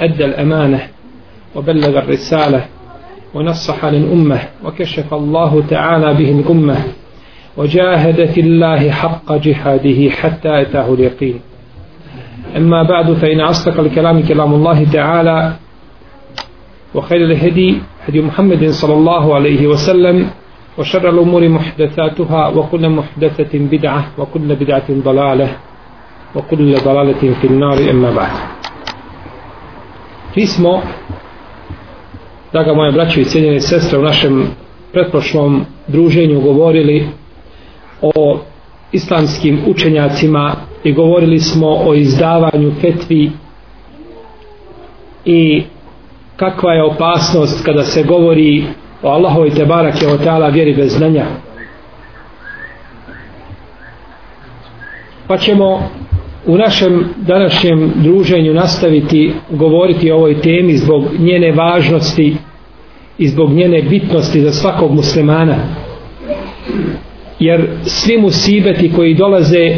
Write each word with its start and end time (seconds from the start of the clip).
أدى 0.00 0.24
الأمانة 0.24 0.80
وبلغ 1.54 1.98
الرسالة 1.98 2.64
ونصح 3.34 3.84
للأمة 3.84 4.40
وكشف 4.64 5.14
الله 5.14 5.62
تعالى 5.70 6.14
به 6.14 6.30
الأمة 6.40 6.76
وجاهد 7.56 8.24
في 8.24 8.40
الله 8.40 8.90
حق 8.90 9.32
جهاده 9.32 10.10
حتى 10.10 10.60
أتاه 10.60 10.94
اليقين. 10.94 11.40
أما 12.56 12.82
بعد 12.82 13.12
فإن 13.12 13.40
أصدق 13.40 13.80
الكلام 13.80 14.22
كلام 14.22 14.54
الله 14.54 14.84
تعالى 14.84 15.52
وخير 16.94 17.24
الهدي 17.24 17.78
هدي 18.08 18.20
محمد 18.20 18.68
صلى 18.70 18.94
الله 18.94 19.34
عليه 19.34 19.66
وسلم 19.66 20.30
وشر 20.78 21.08
الأمور 21.08 21.48
محدثاتها 21.48 22.48
وكل 22.48 22.88
محدثة 22.88 23.58
بدعة 23.58 24.04
وكل 24.18 24.54
بدعة 24.54 24.88
ضلالة 24.90 25.48
وكل 26.34 26.74
ضلالة 26.74 27.34
في 27.40 27.46
النار. 27.46 27.90
أما 27.90 28.10
بعد 28.10 28.30
Mi 30.36 30.46
smo, 30.46 30.82
draga 32.52 32.74
moja 32.74 32.90
braćo 32.90 33.20
i 33.20 33.24
cijenjene 33.24 33.60
sestre, 33.60 33.98
u 33.98 34.02
našem 34.02 34.46
pretprošlom 34.92 35.64
druženju 35.86 36.40
govorili 36.40 37.08
o 38.02 38.38
islamskim 38.92 39.60
učenjacima 39.66 40.54
i 40.84 40.92
govorili 40.92 41.38
smo 41.38 41.68
o 41.68 41.94
izdavanju 41.94 42.72
fetvi 42.80 43.30
i 45.24 45.62
kakva 46.36 46.72
je 46.72 46.84
opasnost 46.84 47.64
kada 47.64 47.84
se 47.84 48.02
govori 48.02 48.64
o 49.02 49.08
Allahovi 49.08 49.50
te 49.50 49.64
barake 49.64 50.06
o 50.06 50.18
teala 50.18 50.48
vjeri 50.48 50.74
bez 50.74 50.96
znanja. 50.96 51.26
Pa 55.26 55.36
ćemo 55.38 55.90
u 56.46 56.56
našem 56.56 57.04
današnjem 57.16 57.92
druženju 57.96 58.54
nastaviti 58.54 59.32
govoriti 59.50 60.10
o 60.10 60.16
ovoj 60.16 60.40
temi 60.40 60.76
zbog 60.76 61.04
njene 61.18 61.52
važnosti 61.52 62.36
i 63.18 63.28
zbog 63.28 63.52
njene 63.52 63.82
bitnosti 63.82 64.40
za 64.40 64.52
svakog 64.52 64.92
muslimana. 64.94 65.56
Jer 67.38 67.66
svi 67.82 68.18
musibeti 68.18 68.92
koji 68.92 69.14
dolaze 69.14 69.76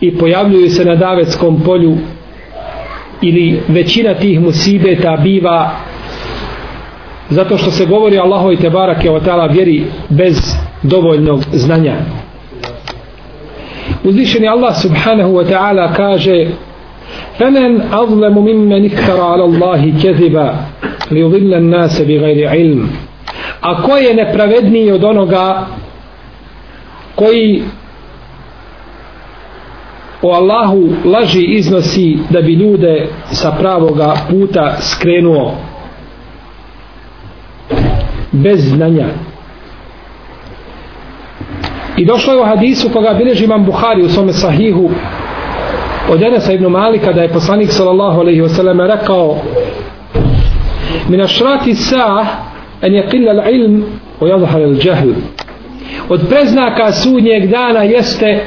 i 0.00 0.18
pojavljuju 0.18 0.70
se 0.70 0.84
na 0.84 0.94
davetskom 0.94 1.60
polju 1.60 1.96
ili 3.22 3.60
većina 3.68 4.14
tih 4.14 4.40
musibeta 4.40 5.16
biva 5.22 5.70
zato 7.30 7.58
što 7.58 7.70
se 7.70 7.86
govori 7.86 8.18
Allahovi 8.18 8.56
te 8.56 8.70
barake 8.70 9.10
o 9.10 9.20
tala 9.20 9.46
vjeri 9.46 9.84
bez 10.08 10.54
dovoljnog 10.82 11.40
znanja 11.52 11.96
uzvišeni 14.03 14.47
Allah 14.47 14.75
subhanahu 14.75 15.35
wa 15.35 15.43
ta'ala 15.43 15.93
kaže 15.93 16.47
فمن 17.39 17.81
أظلم 17.93 18.35
ممن 18.37 18.85
افترى 18.85 19.21
على 19.21 19.43
الله 19.43 19.93
كذبا 20.03 20.49
ليضل 21.11 21.53
الناس 21.53 22.01
بغير 22.01 22.49
علم 22.49 22.89
a 23.61 23.81
ko 23.81 23.97
je 23.97 24.13
nepravedniji 24.13 24.91
od 24.91 25.03
onoga 25.03 25.67
koji 27.15 27.63
o 30.21 30.31
Allahu 30.31 30.89
laži 31.05 31.41
iznosi 31.41 32.17
da 32.29 32.41
bi 32.41 32.53
ljude 32.53 33.07
sa 33.31 33.51
pravoga 33.51 34.13
puta 34.29 34.75
skrenuo 34.79 35.55
bez 38.31 38.69
znanja 38.69 39.07
i 42.00 42.04
došlo 42.04 42.32
je 42.32 42.40
u 42.40 42.44
hadisu 42.44 42.88
koga 42.88 43.14
bilježi 43.14 43.44
imam 43.44 43.64
Buhari 43.64 44.02
u 44.02 44.08
svome 44.08 44.32
sahihu 44.32 44.90
od 46.10 46.22
Enesa 46.22 46.52
ibn 46.52 46.66
Malika 46.66 47.12
da 47.12 47.22
je 47.22 47.28
poslanik 47.28 47.72
sallallahu 47.72 48.20
alaihi 48.20 48.42
wasallam 48.42 48.96
rekao 48.96 49.38
min 51.08 51.20
ašrati 51.20 51.74
sa 51.74 52.26
en 52.82 52.94
je 52.94 53.08
qilla 53.12 53.50
ilm 53.54 53.84
o 54.20 54.26
jadhar 54.26 54.60
il 54.60 54.78
džahl 54.78 55.10
od 56.08 56.20
preznaka 56.28 56.92
sudnjeg 56.92 57.50
dana 57.50 57.82
jeste 57.82 58.44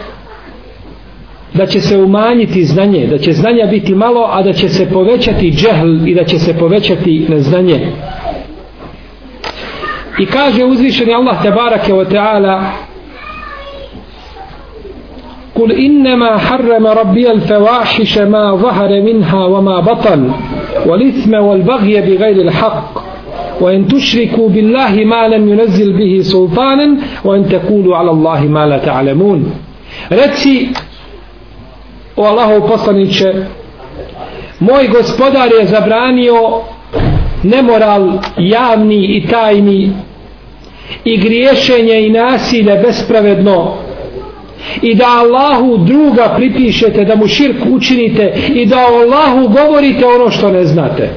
da 1.54 1.66
će 1.66 1.82
se 1.82 1.98
umanjiti 1.98 2.66
znanje, 2.66 3.08
da 3.08 3.18
će 3.18 3.32
znanja 3.32 3.66
biti 3.66 3.96
malo, 3.96 4.30
a 4.32 4.42
da 4.42 4.54
će 4.54 4.70
se 4.70 4.90
povećati 4.90 5.52
džehl 5.52 6.08
i 6.08 6.16
da 6.16 6.24
će 6.24 6.40
se 6.40 6.58
povećati 6.58 7.26
neznanje. 7.30 7.92
I 10.20 10.26
kaže 10.26 10.66
uzvišeni 10.66 11.14
Allah 11.14 11.44
te 11.44 11.52
barake 11.52 11.94
o 11.94 12.06
teala 12.06 12.64
قل 15.55 15.73
إنما 15.73 16.37
حرم 16.37 16.87
ربي 16.87 17.31
الفواحش 17.31 18.19
ما 18.19 18.55
ظهر 18.55 19.03
منها 19.03 19.45
وما 19.45 19.81
بطن 19.81 20.31
والإثم 20.87 21.35
والبغي 21.35 22.01
بغير 22.01 22.41
الحق 22.43 23.03
وإن 23.61 23.89
تشركوا 23.89 24.49
بالله 24.49 25.05
ما 25.05 25.29
لم 25.29 25.49
ينزل 25.49 25.93
به 25.93 26.23
سلطانا 26.23 26.97
وإن 27.25 27.49
تقولوا 27.49 27.97
على 27.97 28.11
الله 28.11 28.41
ما 28.41 28.67
لا 28.67 28.79
تعلمون 28.79 29.53
رتي 30.13 30.69
o 32.19 32.25
Allahov 32.25 32.69
poslaniće 32.69 33.35
moj 34.61 34.89
gospodar 34.89 35.51
je 35.61 35.67
zabranio 35.67 36.61
nemoral 37.43 38.19
javni 38.39 39.17
i 39.17 39.27
tajni 39.27 39.93
i 41.05 41.17
griješenje 41.17 42.07
i 42.07 42.11
nasilje 42.11 42.75
bespravedno 42.87 43.75
i 44.82 44.96
da 44.96 45.08
Allahu 45.08 45.78
druga 45.78 46.34
pripišete 46.36 47.06
da 47.06 47.16
mu 47.16 47.28
širk 47.28 47.58
učinite 47.70 48.34
i 48.54 48.66
da 48.66 48.78
Allahu 48.78 49.48
govorite 49.48 50.06
ono 50.06 50.32
što 50.32 50.52
ne 50.52 50.66
znate. 50.66 51.10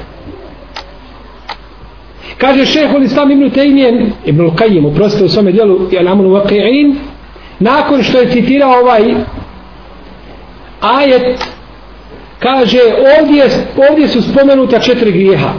Kaže 2.37 2.65
šehol 2.65 3.03
islam 3.03 3.31
ibn 3.31 3.49
Tejmijen 3.49 4.11
ibn 4.25 4.49
Qajim 4.49 4.85
uprostite 4.87 5.25
u 5.25 5.29
svome 5.29 5.51
dijelu 5.51 5.89
nakon 7.59 8.03
što 8.03 8.19
je 8.19 8.31
citirao 8.31 8.79
ovaj 8.79 9.01
ajet 10.81 11.47
kaže 12.39 12.79
ovdje, 13.19 13.49
ovdje 13.89 14.07
su 14.07 14.21
spomenuta 14.21 14.79
četiri 14.79 15.11
grijeha. 15.11 15.53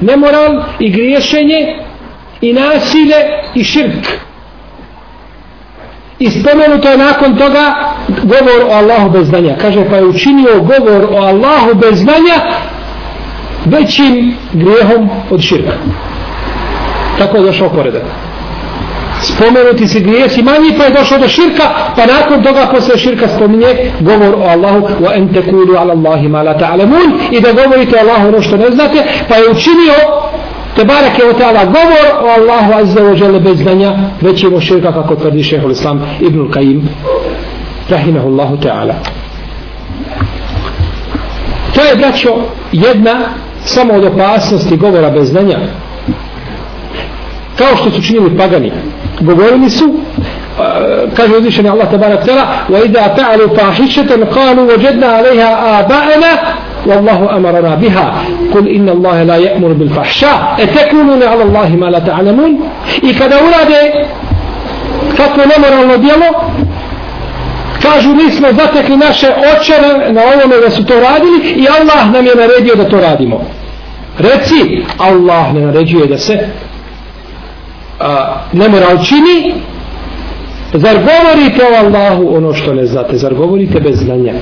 Nemoral 0.00 0.62
i 0.78 0.90
griješenje 0.90 1.76
i 2.40 2.52
nasilje 2.52 3.16
i 3.54 3.64
širk 3.64 4.06
i 6.18 6.30
spomenuto 6.30 6.88
je 6.88 6.98
nakon 6.98 7.36
toga 7.36 7.74
govor 8.08 8.70
o 8.70 8.72
Allahu 8.72 9.10
bez 9.10 9.26
znanja. 9.26 9.56
Kaže 9.60 9.84
pa 9.90 9.96
je 9.96 10.04
učinio 10.04 10.60
govor 10.60 11.08
o 11.10 11.16
Allahu 11.16 11.74
bez 11.74 11.98
znanja 11.98 12.36
većim 13.64 14.36
grijehom 14.52 15.10
od 15.30 15.40
širka. 15.40 15.72
Tako 17.18 17.36
je 17.36 17.42
došao 17.42 17.68
poredak. 17.68 18.02
Spomenuti 19.22 19.86
se 19.88 20.00
grijesi 20.00 20.42
manji 20.42 20.74
pa 20.78 20.84
je 20.84 20.90
došao 20.90 21.18
do 21.18 21.28
širka 21.28 21.62
pa 21.96 22.06
nakon 22.06 22.42
toga 22.42 22.66
posle 22.72 22.98
širka 22.98 23.28
spominje 23.28 23.92
govor 24.00 24.34
o 24.34 24.48
Allahu 24.48 24.88
wa 25.00 25.16
en 25.16 25.34
tekulu 25.34 25.76
ala 25.76 25.92
Allahi 25.92 26.28
ma 26.28 26.42
la 26.42 26.58
ta'lamun 26.58 27.20
i 27.30 27.40
da 27.40 27.52
govorite 27.52 27.96
o 27.96 28.00
Allahu 28.00 28.28
ono 28.28 28.42
što 28.42 28.56
ne 28.56 28.70
znate 28.70 29.04
pa 29.28 29.34
je 29.34 29.50
učinio 29.50 29.94
te 30.76 30.84
barake 30.84 31.22
o 31.24 31.32
ta'ala 31.32 31.64
govor 31.64 32.06
o 32.22 32.28
Allahu 32.40 32.72
azza 32.72 33.00
wa 33.00 33.22
jale 33.22 33.40
bez 33.40 33.58
znanja 33.58 33.92
već 34.20 34.42
je 34.42 34.60
širka 34.60 34.92
kako 34.92 35.16
tvrdi 35.16 35.42
šehol 35.42 35.70
islam 35.70 36.06
ibn 36.20 36.50
Kajim 36.50 36.88
rahimahullahu 37.90 38.56
ta'ala. 38.56 38.94
To 41.74 41.80
je 41.80 41.96
braćo 41.96 42.34
jedna 42.72 43.14
samo 43.64 43.94
od 43.94 44.04
opasnosti 44.04 44.76
govora 44.76 45.10
bez 45.10 45.28
znanja. 45.28 45.58
Kao 47.58 47.76
što 47.76 47.90
su 47.90 48.02
činili 48.02 48.38
pagani. 48.38 48.72
Govorili 49.20 49.70
su 49.70 49.84
e, 49.84 49.96
kaže 51.16 51.36
uzvišeni 51.36 51.68
Allah 51.68 51.90
tabarak 51.90 52.24
tela 52.24 52.46
wa 52.68 52.84
idha 52.84 53.14
ta'alu 53.16 53.56
fahishatan 53.56 54.20
qalu 54.20 54.66
wajadna 54.68 55.06
'alayha 55.06 55.48
aba'ana 55.80 56.32
wallahu 56.88 57.28
amarana 57.28 57.76
biha. 57.76 58.12
Kul 58.52 58.68
inna 58.68 58.92
Allahe 58.92 59.24
la 59.24 59.36
ya'mur 59.38 59.74
bil 59.74 59.90
fahša 59.90 60.56
e 60.58 60.66
tekunune 60.66 61.26
ala 61.26 61.44
Allahi 61.44 61.76
ma 61.76 61.90
la 61.90 62.00
ta'alamun 62.00 62.58
i 63.02 63.14
kada 63.14 63.36
urade 63.36 64.06
kako 65.16 65.40
nemoralno 65.40 65.96
djelo 65.98 66.28
kažu 67.82 68.14
mi 68.14 68.30
smo 68.30 68.48
zatekli 68.52 68.96
naše 68.96 69.26
očeve 69.26 70.12
na 70.12 70.22
ovome 70.22 70.56
da 70.64 70.70
su 70.70 70.84
to 70.84 70.94
radili 70.94 71.50
i 71.56 71.66
Allah 71.68 72.12
nam 72.12 72.26
je 72.26 72.34
naredio 72.34 72.74
da 72.74 72.88
to 72.88 73.00
radimo. 73.00 73.40
Reci 74.18 74.82
Allah 74.98 75.54
ne 75.54 75.60
naređuje 75.60 76.06
da 76.06 76.18
se 76.18 76.48
a, 78.00 78.36
nemoral 78.52 79.04
čini. 79.04 79.54
Zar 80.74 80.94
govorite 80.94 81.62
o 81.64 81.84
Allahu 81.84 82.36
ono 82.36 82.52
što 82.54 82.74
ne 82.74 82.86
znate? 82.86 83.16
Zar 83.16 83.34
govorite 83.34 83.80
bez 83.80 83.98
znanja? 83.98 84.32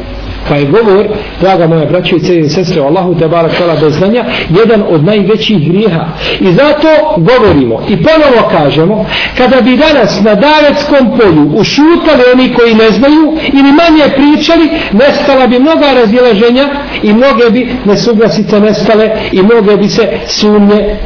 Pa 0.49 0.57
je 0.57 0.67
govor, 0.67 1.07
draga 1.41 1.67
moja 1.67 1.85
braća 1.85 2.17
i 2.17 2.21
cijeli 2.21 2.49
sestre, 2.49 2.81
o 2.81 2.87
Allahu 2.87 3.15
te 3.19 3.29
barak 3.29 3.53
tala 3.59 3.77
bez 3.81 3.95
znanja, 3.95 4.25
jedan 4.49 4.83
od 4.89 5.05
najvećih 5.05 5.69
grijeha. 5.69 6.07
I 6.41 6.53
zato 6.53 6.89
govorimo 7.17 7.83
i 7.89 7.97
ponovo 7.97 8.49
kažemo, 8.51 9.07
kada 9.37 9.61
bi 9.61 9.77
danas 9.77 10.21
na 10.23 10.35
davetskom 10.35 11.19
polju 11.19 11.51
ušutali 11.57 12.23
oni 12.35 12.55
koji 12.55 12.75
ne 12.75 12.91
znaju 12.91 13.37
ili 13.53 13.73
manje 13.73 14.05
pričali, 14.17 14.69
nestala 14.93 15.47
bi 15.47 15.59
mnoga 15.59 15.93
razilaženja 15.95 16.69
i 17.03 17.13
mnoge 17.13 17.51
bi 17.51 17.69
nesuglasice 17.85 18.61
nestale 18.61 19.11
i 19.33 19.43
mnoge 19.43 19.77
bi 19.77 19.89
se 19.89 20.09
sumnje 20.27 20.97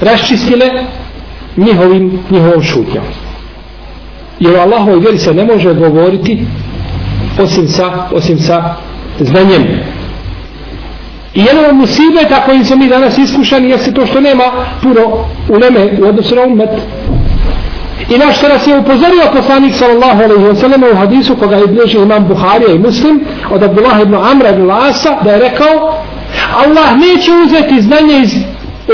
raščistile 0.00 0.70
njihovim, 1.56 2.18
njihovom 2.30 2.62
šutnjom. 2.62 3.04
Jer 4.40 4.54
u 4.54 4.60
Allahovoj 4.60 5.00
vjeri 5.00 5.18
se 5.18 5.34
ne 5.34 5.44
može 5.44 5.74
govoriti 5.74 6.46
osim 7.38 7.68
sa, 7.68 8.08
osim 8.12 8.38
sa 8.38 8.74
znanjem. 9.20 9.62
I 11.34 11.40
jedan 11.40 11.64
od 11.64 11.76
musibeta 11.76 12.42
kojim 12.44 12.64
smo 12.64 12.76
mi 12.76 12.88
danas 12.88 13.18
iskušani 13.18 13.70
jeste 13.70 13.92
to 13.92 14.06
što 14.06 14.20
nema 14.20 14.44
puno 14.82 15.24
uleme 15.48 15.98
u 16.02 16.08
odnosu 16.08 16.34
na 16.34 16.42
umet. 16.42 16.70
I 18.10 18.18
naš 18.18 18.38
što 18.38 18.48
nas 18.48 18.66
je 18.66 18.78
upozorio 18.78 19.22
poslanik 19.32 19.74
sallallahu 19.74 20.22
alaihi 20.22 20.44
wa 20.44 20.56
sallam 20.56 20.82
u 20.92 20.96
hadisu 20.96 21.36
koga 21.36 21.56
je 21.56 21.66
bliži 21.66 21.98
imam 21.98 22.28
Buharija 22.28 22.74
i 22.74 22.78
muslim 22.78 23.20
od 23.50 23.62
Abdullah 23.62 24.00
ibn 24.02 24.14
Amra 24.14 24.50
ibn 24.50 24.66
Lasa 24.66 25.22
da 25.24 25.30
je 25.30 25.38
rekao 25.38 26.02
Allah 26.66 26.96
neće 26.96 27.30
uzeti 27.44 27.82
znanje 27.82 28.18
iz, 28.22 28.34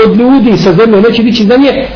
od 0.05 0.17
ljudi 0.17 0.57
sa 0.57 0.73
zemlje, 0.73 1.01
neće 1.01 1.23
dići 1.23 1.43
znanje 1.43 1.87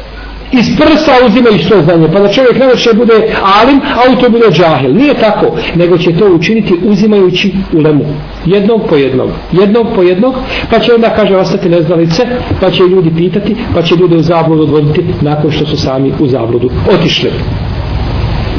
iz 0.53 0.67
prsa 0.77 1.11
uzimaju 1.27 1.59
svoje 1.59 1.83
znanje, 1.83 2.07
pa 2.13 2.19
da 2.19 2.27
čovjek 2.27 2.59
ne 2.59 2.75
će 2.77 2.94
bude 2.94 3.13
alim, 3.61 3.81
a 3.95 4.11
u 4.13 4.21
to 4.21 4.29
bude 4.29 4.45
džahil. 4.51 4.95
Nije 4.95 5.13
tako, 5.13 5.45
nego 5.75 5.97
će 5.97 6.17
to 6.17 6.25
učiniti 6.35 6.73
uzimajući 6.83 7.53
ulemu. 7.73 8.05
Jednog 8.45 8.81
po 8.89 8.95
jednog. 8.95 9.29
Jednog 9.51 9.88
po 9.95 10.01
jednog, 10.03 10.35
pa 10.69 10.79
će 10.79 10.94
onda, 10.94 11.09
kaže, 11.15 11.35
ostati 11.35 11.69
neznalice, 11.69 12.23
pa 12.61 12.71
će 12.71 12.83
ljudi 12.83 13.11
pitati, 13.17 13.55
pa 13.73 13.81
će 13.81 13.95
ljude 13.95 14.15
u 14.15 14.21
zabludu 14.21 14.63
odvoditi 14.63 15.03
nakon 15.21 15.51
što 15.51 15.65
su 15.65 15.77
sami 15.77 16.13
u 16.19 16.27
zabludu 16.27 16.69
otišli. 16.94 17.31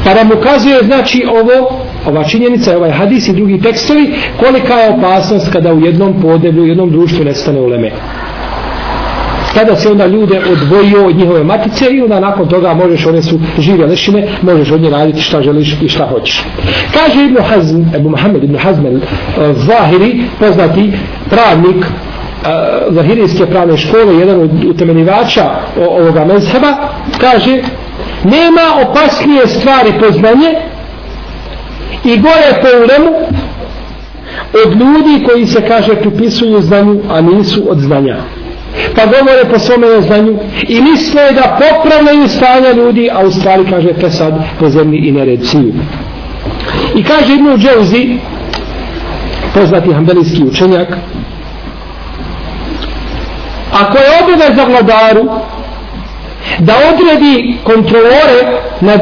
Pa 0.03 0.13
nam 0.13 0.31
ukazuje, 0.39 0.83
znači, 0.83 1.25
ovo, 1.29 1.79
ova 2.07 2.23
činjenica, 2.23 2.77
ovaj 2.77 2.91
hadis 2.91 3.27
i 3.27 3.33
drugi 3.33 3.61
tekstovi, 3.61 4.13
kolika 4.39 4.73
je 4.73 4.89
opasnost 4.89 5.51
kada 5.53 5.73
u 5.73 5.79
jednom 5.79 6.21
podeblju, 6.21 6.63
u 6.63 6.67
jednom 6.67 6.91
društvu 6.91 7.25
nestane 7.25 7.59
uleme 7.59 7.91
tada 9.55 9.75
se 9.75 9.89
onda 9.91 10.05
ljude 10.05 10.41
odvojio 10.51 11.07
od 11.07 11.15
njihove 11.15 11.43
matice 11.43 11.85
i 11.91 12.01
onda 12.01 12.19
nakon 12.19 12.47
toga 12.47 12.73
možeš, 12.73 13.05
one 13.05 13.21
su 13.21 13.39
žive 13.59 13.85
lešine, 13.85 14.27
možeš 14.41 14.71
od 14.71 14.81
nje 14.81 14.89
raditi 14.89 15.21
šta 15.21 15.41
želiš 15.41 15.77
i 15.81 15.89
šta 15.89 16.07
hoćeš. 16.07 16.43
Kaže 16.93 17.25
Ibn 17.25 17.37
Hazm, 17.43 17.81
Ebu 17.95 18.09
Mohamed 18.09 18.43
Ibn 18.43 18.57
Hazm, 18.57 18.85
e, 18.85 18.99
Zahiri, 19.53 20.21
poznati 20.39 20.91
pravnik 21.29 21.85
e, 21.85 21.89
Zahirijske 22.89 23.45
pravne 23.45 23.77
škole, 23.77 24.15
jedan 24.15 24.41
od 24.41 24.51
utemenivača 24.69 25.51
ovoga 25.89 26.25
mezheba, 26.25 26.77
kaže, 27.19 27.61
nema 28.23 28.89
opasnije 28.89 29.47
stvari 29.47 29.93
poznanje 29.99 30.49
i 32.03 32.17
gore 32.17 32.61
po 32.61 32.67
ulemu 32.77 33.11
od 34.65 34.75
ljudi 34.75 35.25
koji 35.25 35.47
se 35.47 35.67
kaže 35.67 35.95
pripisuju 35.95 36.61
znanju, 36.61 36.99
a 37.09 37.21
nisu 37.21 37.71
od 37.71 37.79
znanja 37.79 38.17
pa 38.95 39.05
govore 39.05 39.45
po 39.51 39.59
svome 39.59 39.87
neznanju 39.87 40.39
i 40.67 40.81
misle 40.81 41.31
da 41.31 41.59
popravljaju 41.59 42.27
stanja 42.27 42.71
ljudi, 42.71 43.09
a 43.13 43.19
u 43.19 43.31
stvari 43.31 43.65
kaže 43.69 43.93
pesad 43.93 44.33
po 44.59 44.69
zemlji 44.69 44.99
i 45.07 45.11
nered 45.11 45.47
siju. 45.47 45.73
I 46.95 47.03
kaže 47.03 47.33
Ibnu 47.33 47.57
Dževzi, 47.57 48.17
poznati 49.53 49.93
hambelijski 49.93 50.43
učenjak, 50.43 50.87
ako 53.71 53.97
je 53.97 54.23
obavez 54.23 54.55
za 54.55 54.63
vladaru 54.63 55.29
da 56.59 56.73
odredi 56.93 57.57
kontrolore 57.63 58.61
nad 58.81 59.01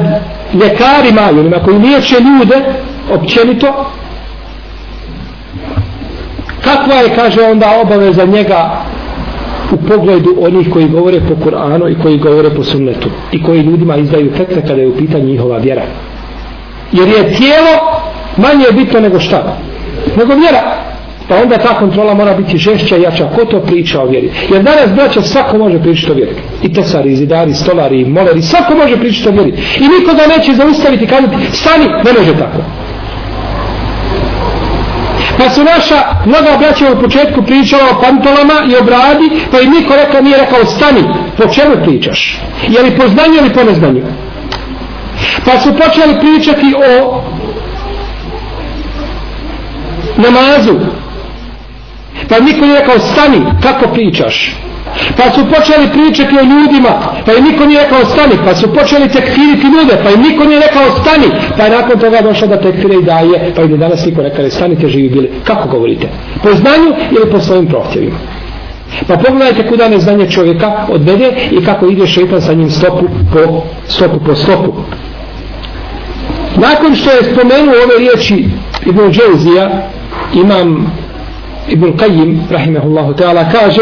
ljekarima 0.54 1.22
i 1.32 1.40
onima 1.40 1.60
koji 1.66 1.78
liječe 1.78 2.16
ljude 2.16 2.56
općenito, 3.12 3.92
kakva 6.64 6.96
je, 6.96 7.16
kaže 7.16 7.42
onda, 7.42 7.80
obaveza 7.82 8.26
njega 8.26 8.84
u 9.74 9.78
pogledu 9.78 10.36
onih 10.40 10.70
koji 10.70 10.88
govore 10.88 11.20
po 11.20 11.36
Kur'anu 11.46 11.92
i 11.92 12.02
koji 12.04 12.18
govore 12.18 12.50
po 12.50 12.64
sunnetu 12.64 13.10
i 13.32 13.44
koji 13.44 13.62
ljudima 13.62 13.98
izdaju 13.98 14.32
fetve 14.38 14.62
kada 14.62 14.82
je 14.82 14.88
u 14.88 14.98
pitanju 14.98 15.26
njihova 15.26 15.58
vjera. 15.58 15.82
Jer 16.92 17.08
je 17.08 17.34
tijelo 17.34 18.02
manje 18.38 18.66
bitno 18.74 19.00
nego 19.00 19.20
šta? 19.20 19.58
Nego 20.18 20.34
vjera. 20.36 20.84
Pa 21.28 21.36
onda 21.36 21.58
ta 21.58 21.80
kontrola 21.80 22.14
mora 22.14 22.34
biti 22.34 22.58
žešća 22.58 22.98
i 22.98 23.02
jača. 23.02 23.30
Ko 23.36 23.46
to 23.46 23.60
priča 23.60 24.02
o 24.02 24.06
vjeri? 24.06 24.32
Jer 24.52 24.64
danas, 24.64 24.90
braća, 24.96 25.22
svako 25.22 25.58
može 25.58 25.80
pričati 25.80 26.12
o 26.12 26.16
vjeri. 26.16 26.36
I 26.64 26.74
tesari, 26.74 27.12
i 27.12 27.16
zidari, 27.16 27.54
stolari, 27.54 28.02
i 28.02 28.06
moleri, 28.06 28.42
svako 28.42 28.76
može 28.76 28.98
pričati 28.98 29.30
o 29.30 29.32
vjeri. 29.32 29.52
I 29.80 29.84
nikoga 30.00 30.24
neće 30.38 30.54
zaustaviti 30.54 31.08
kada 31.08 31.28
stani, 31.52 31.86
ne 31.86 32.20
može 32.20 32.34
tako. 32.34 32.83
Pa 35.44 35.50
su 35.50 35.64
naša 35.64 35.96
mnoga 36.26 36.58
braća 36.60 36.92
u 36.92 37.02
početku 37.02 37.44
pričala 37.44 37.84
o 37.92 38.02
pantolama 38.02 38.54
i 38.70 38.76
o 38.76 38.84
bradi, 38.84 39.30
pa 39.52 39.60
im 39.60 39.72
niko 39.72 39.96
rekao, 39.96 40.22
nije 40.22 40.38
rekao, 40.38 40.66
stani, 40.66 41.04
po 41.38 41.48
čemu 41.48 41.76
pričaš? 41.84 42.40
Je 42.68 42.82
li 42.82 42.98
po 42.98 43.08
znanju 43.08 43.36
ili 43.38 43.54
po 43.54 43.64
neznanju? 43.64 44.04
Pa 45.46 45.60
su 45.60 45.70
počeli 45.74 46.20
pričati 46.20 46.76
o 46.78 47.22
namazu. 50.18 50.80
Pa 52.30 52.40
niko 52.40 52.66
nije 52.66 52.80
rekao, 52.80 53.00
stani, 53.00 53.42
kako 53.62 53.88
pričaš? 53.94 54.56
Pa 55.18 55.32
su 55.32 55.42
počeli 55.56 55.88
pričati 55.94 56.38
o 56.38 56.44
ljudima, 56.44 56.90
pa 57.26 57.34
im 57.34 57.44
niko 57.44 57.66
nije 57.66 57.84
rekao 57.84 58.06
stani, 58.06 58.36
pa 58.46 58.56
su 58.56 58.74
počeli 58.74 59.10
tekfiriti 59.10 59.68
ljude, 59.76 59.96
pa 60.04 60.10
im 60.10 60.22
niko 60.22 60.44
nije 60.44 60.60
rekao 60.60 60.84
stani, 61.02 61.30
pa 61.58 61.64
je 61.64 61.70
nakon 61.70 62.00
toga 62.00 62.22
došlo 62.22 62.48
da 62.48 62.62
tekfire 62.62 62.96
i 62.96 63.04
daje, 63.04 63.52
pa 63.56 63.62
im 63.62 63.78
danas 63.78 64.06
niko 64.06 64.22
rekao 64.22 64.50
stanite 64.50 64.88
živi 64.88 65.10
bili. 65.10 65.32
Kako 65.44 65.68
govorite? 65.68 66.08
Po 66.44 66.50
znanju 66.50 66.94
ili 67.12 67.32
po 67.32 67.40
svojim 67.40 67.68
prohtjevima? 67.68 68.18
Pa 69.08 69.18
pogledajte 69.18 69.68
kuda 69.68 69.90
neznanje 69.90 70.30
čovjeka 70.30 70.72
odvede 70.90 71.32
i 71.52 71.66
kako 71.66 71.88
ide 71.88 72.08
šeitan 72.08 72.42
sa 72.42 72.54
njim 72.54 72.70
stopu 72.70 73.06
po 73.34 73.62
stopu 73.88 74.20
po 74.26 74.36
stopu. 74.36 74.74
Nakon 76.56 76.96
što 76.96 77.12
je 77.12 77.24
spomenuo 77.24 77.74
ove 77.86 77.98
riječi 77.98 78.46
Ibn 78.86 79.12
Džezija, 79.12 79.70
imam 80.34 80.92
Ibn 81.70 81.86
Qajim, 81.86 82.38
rahimahullahu 82.50 83.14
ta'ala, 83.14 83.52
kaže 83.52 83.82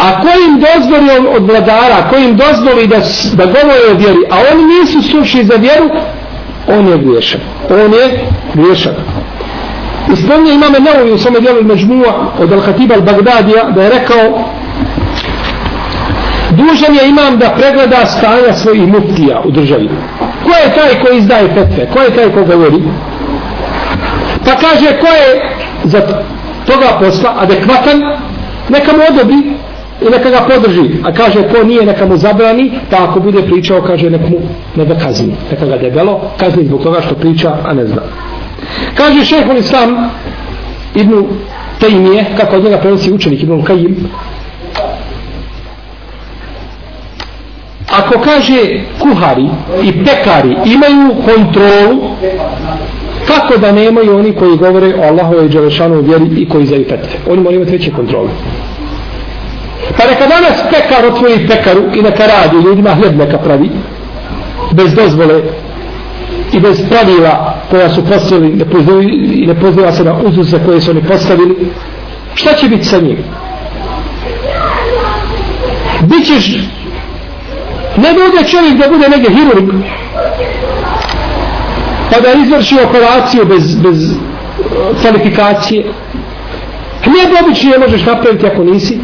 A 0.00 0.20
ko 0.20 0.28
im 0.48 0.60
dozvoli 0.60 1.28
od 1.36 1.42
vladara, 1.50 2.08
ko 2.10 2.16
im 2.16 2.36
dozvoli 2.36 2.86
da, 2.86 2.96
da 3.32 3.44
govore 3.44 3.84
o 3.92 3.96
vjeri, 3.96 4.22
a 4.30 4.36
oni 4.52 4.64
nisu 4.64 5.02
suši 5.02 5.44
za 5.44 5.54
vjeru, 5.54 5.90
on 6.68 6.88
je 6.88 6.98
griješan. 6.98 7.40
On 7.70 7.92
je 7.92 8.26
griješan. 8.54 8.94
I 10.12 10.16
spomnio 10.16 10.52
imame 10.52 10.78
Neovi 10.80 11.12
u 11.12 11.18
svome 11.18 11.40
djelu 11.40 11.62
Međmua 11.62 12.32
od 12.38 12.50
Al-Hatiba 12.50 12.94
al-Bagdadija 12.94 13.74
da 13.74 13.82
je 13.82 13.90
rekao 13.90 14.44
dužan 16.50 16.94
je 16.94 17.08
imam 17.08 17.38
da 17.38 17.50
pregleda 17.50 18.06
stanja 18.06 18.52
svojih 18.54 18.88
muftija 18.88 19.40
u 19.44 19.50
državi. 19.50 19.88
Ko 20.44 20.50
je 20.50 20.74
taj 20.74 21.04
koji 21.04 21.18
izdaje 21.18 21.54
petve? 21.54 21.86
Ko 21.92 22.00
je 22.00 22.14
taj 22.14 22.32
ko 22.32 22.44
govori? 22.44 22.82
Pa 24.44 24.50
kaže 24.56 24.98
ko 25.00 25.06
je 25.06 25.50
za 25.84 26.00
toga 26.66 26.98
posla 27.00 27.34
adekvatan, 27.38 28.02
neka 28.68 28.92
mu 28.92 28.98
odobri 29.10 29.59
i 30.00 30.10
neka 30.10 30.30
ga 30.30 30.40
podrži. 30.48 30.90
A 31.04 31.12
kaže 31.12 31.42
ko 31.48 31.64
nije 31.64 31.86
neka 31.86 32.06
mu 32.06 32.16
zabrani, 32.16 32.70
pa 32.90 32.96
ako 33.04 33.20
bude 33.20 33.42
pričao, 33.42 33.82
kaže 33.82 34.10
nek 34.10 34.28
mu 34.28 34.38
ne 34.76 34.84
da 34.84 34.98
kazni. 34.98 35.34
Neka 35.50 35.66
ga 35.66 35.76
debelo 35.76 36.20
kazni 36.36 36.64
zbog 36.64 36.82
toga 36.82 37.00
što 37.00 37.14
priča, 37.14 37.56
a 37.64 37.74
ne 37.74 37.86
zna. 37.86 38.02
Kaže 38.94 39.24
šehol 39.24 39.56
islam 39.56 40.10
Ibnu 40.94 41.28
Tejmije, 41.80 42.24
kako 42.36 42.56
od 42.56 42.64
njega 42.64 42.78
prenosi 42.78 43.12
učenik 43.12 43.42
Ibnu 43.42 43.62
Kajim, 43.64 43.96
ako 47.90 48.20
kaže 48.20 48.80
kuhari 48.98 49.48
i 49.82 50.04
pekari 50.04 50.56
imaju 50.64 51.14
kontrolu 51.24 52.10
kako 53.26 53.56
da 53.56 53.72
nemaju 53.72 54.18
oni 54.18 54.32
koji 54.32 54.56
govore 54.56 54.94
o 54.94 55.02
Allahove 55.02 55.46
i 55.46 55.48
Đelešanu 55.48 56.00
vjeri 56.00 56.26
i 56.36 56.48
koji 56.48 56.66
zaju 56.66 56.84
petve. 56.88 57.18
Oni 57.30 57.42
moraju 57.42 57.60
imati 57.60 57.72
veće 57.72 57.90
kontrole. 57.90 58.28
Pa 59.96 60.06
neka 60.06 60.26
danas 60.26 60.62
pekar 60.70 61.06
otvori 61.06 61.48
pekaru 61.48 61.82
i 61.94 62.02
neka 62.02 62.24
radi 62.26 62.56
ljudima 62.64 62.94
hljeb 62.94 63.16
neka 63.16 63.38
pravi. 63.38 63.70
Bez 64.72 64.94
dozvole 64.94 65.42
i 66.52 66.60
bez 66.60 66.82
pravila 66.88 67.54
koja 67.70 67.90
su 67.90 68.04
postavili 68.04 68.56
ne 68.56 68.64
i 69.34 69.46
ne 69.46 69.54
pozdrava 69.60 69.92
se 69.92 70.04
na 70.04 70.14
uzuze 70.24 70.58
koje 70.66 70.80
su 70.80 70.90
oni 70.90 71.02
postavili. 71.02 71.56
Šta 72.34 72.54
će 72.54 72.68
biti 72.68 72.84
sa 72.84 72.98
njim? 72.98 73.18
Bićeš 76.02 76.56
ne 77.96 78.12
bude 78.12 78.48
čovjek 78.48 78.74
da 78.74 78.88
bude 78.88 79.08
negdje 79.08 79.30
hirurg 79.30 79.70
pa 82.10 82.20
da 82.20 82.32
izvrši 82.32 82.76
operaciju 82.88 83.44
bez, 83.44 83.74
bez 83.74 84.12
eh, 84.12 84.16
kvalifikacije. 85.00 85.84
Hljeb 87.04 87.44
obični 87.44 87.70
ne 87.70 87.78
možeš 87.78 88.06
napraviti 88.06 88.46
ako 88.46 88.64
nisi 88.64 88.98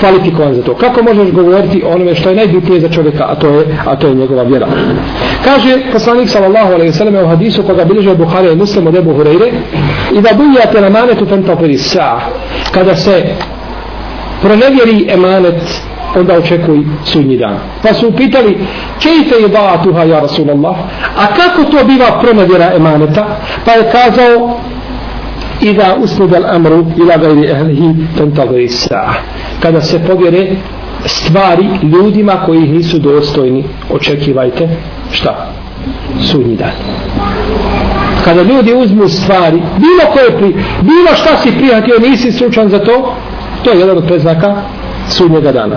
kvalifikovan 0.00 0.54
za 0.54 0.62
to. 0.62 0.74
Kako 0.74 1.02
možeš 1.02 1.30
govoriti 1.32 1.82
o 1.86 1.94
onome 1.94 2.14
što 2.14 2.28
je 2.28 2.36
najbitnije 2.36 2.80
za 2.80 2.88
čovjeka, 2.88 3.24
a 3.28 3.34
to 3.34 3.48
je, 3.48 3.78
a 3.86 3.96
to 3.96 4.06
je 4.06 4.14
njegova 4.14 4.42
vjera. 4.42 4.66
Kaže 5.44 5.78
poslanik 5.92 6.28
sallallahu 6.28 6.72
alejhi 6.72 6.86
ve 6.86 6.92
sellem 6.92 7.24
u 7.24 7.28
hadisu 7.28 7.62
koga 7.62 7.84
bilježe 7.84 8.14
Buhari 8.14 8.52
i 8.52 8.56
Muslim 8.56 8.86
od 8.86 8.94
Ebu 8.94 9.12
Hurajre: 9.14 9.52
"I 10.12 10.20
da 10.20 10.30
bujate 10.34 10.80
na 10.80 10.90
manetu 10.90 11.26
fantafiri 11.26 11.78
sa." 11.78 12.20
Kada 12.72 12.94
se 12.96 13.24
pronevjeri 14.42 15.06
emanet 15.08 15.62
onda 16.16 16.34
očekuj 16.34 16.78
sudnji 17.04 17.36
dan. 17.36 17.56
Pa 17.82 17.94
su 17.94 18.08
upitali, 18.08 18.58
kejte 19.02 19.42
je 19.42 19.48
ba'atuha 19.48 20.08
ja 20.08 20.20
Rasulallah, 20.20 20.76
a 21.16 21.26
kako 21.26 21.70
to 21.70 21.84
biva 21.84 22.20
pronevjera 22.22 22.72
emaneta? 22.74 23.26
Pa 23.64 23.72
je 23.72 23.90
kazao, 23.92 24.60
Iza 25.60 25.96
usnudal 26.02 26.46
amru 26.46 26.86
ila 26.96 27.16
gajri 27.16 27.46
ehlihi 27.46 27.94
tentagri 28.16 28.68
sa'a. 28.68 29.14
Kada 29.60 29.80
se 29.80 29.98
povjere 30.06 30.48
stvari 31.04 31.66
ljudima 31.82 32.32
koji 32.46 32.60
nisu 32.60 32.98
dostojni, 32.98 33.64
očekivajte 33.90 34.68
šta? 35.10 35.52
Sudnji 36.20 36.56
dan. 36.56 36.70
Kada 38.24 38.42
ljudi 38.42 38.74
uzmu 38.74 39.08
stvari, 39.08 39.56
bilo 39.56 40.12
koje 40.12 40.38
pri, 40.38 40.46
bilo 40.82 41.14
šta 41.14 41.36
si 41.36 41.52
prihatio, 41.58 41.98
nisi 41.98 42.32
slučan 42.32 42.68
za 42.68 42.78
to, 42.78 43.14
to 43.62 43.70
je 43.70 43.78
jedan 43.78 43.98
od 43.98 44.06
preznaka 44.06 44.54
sudnjega 45.08 45.52
dana. 45.52 45.76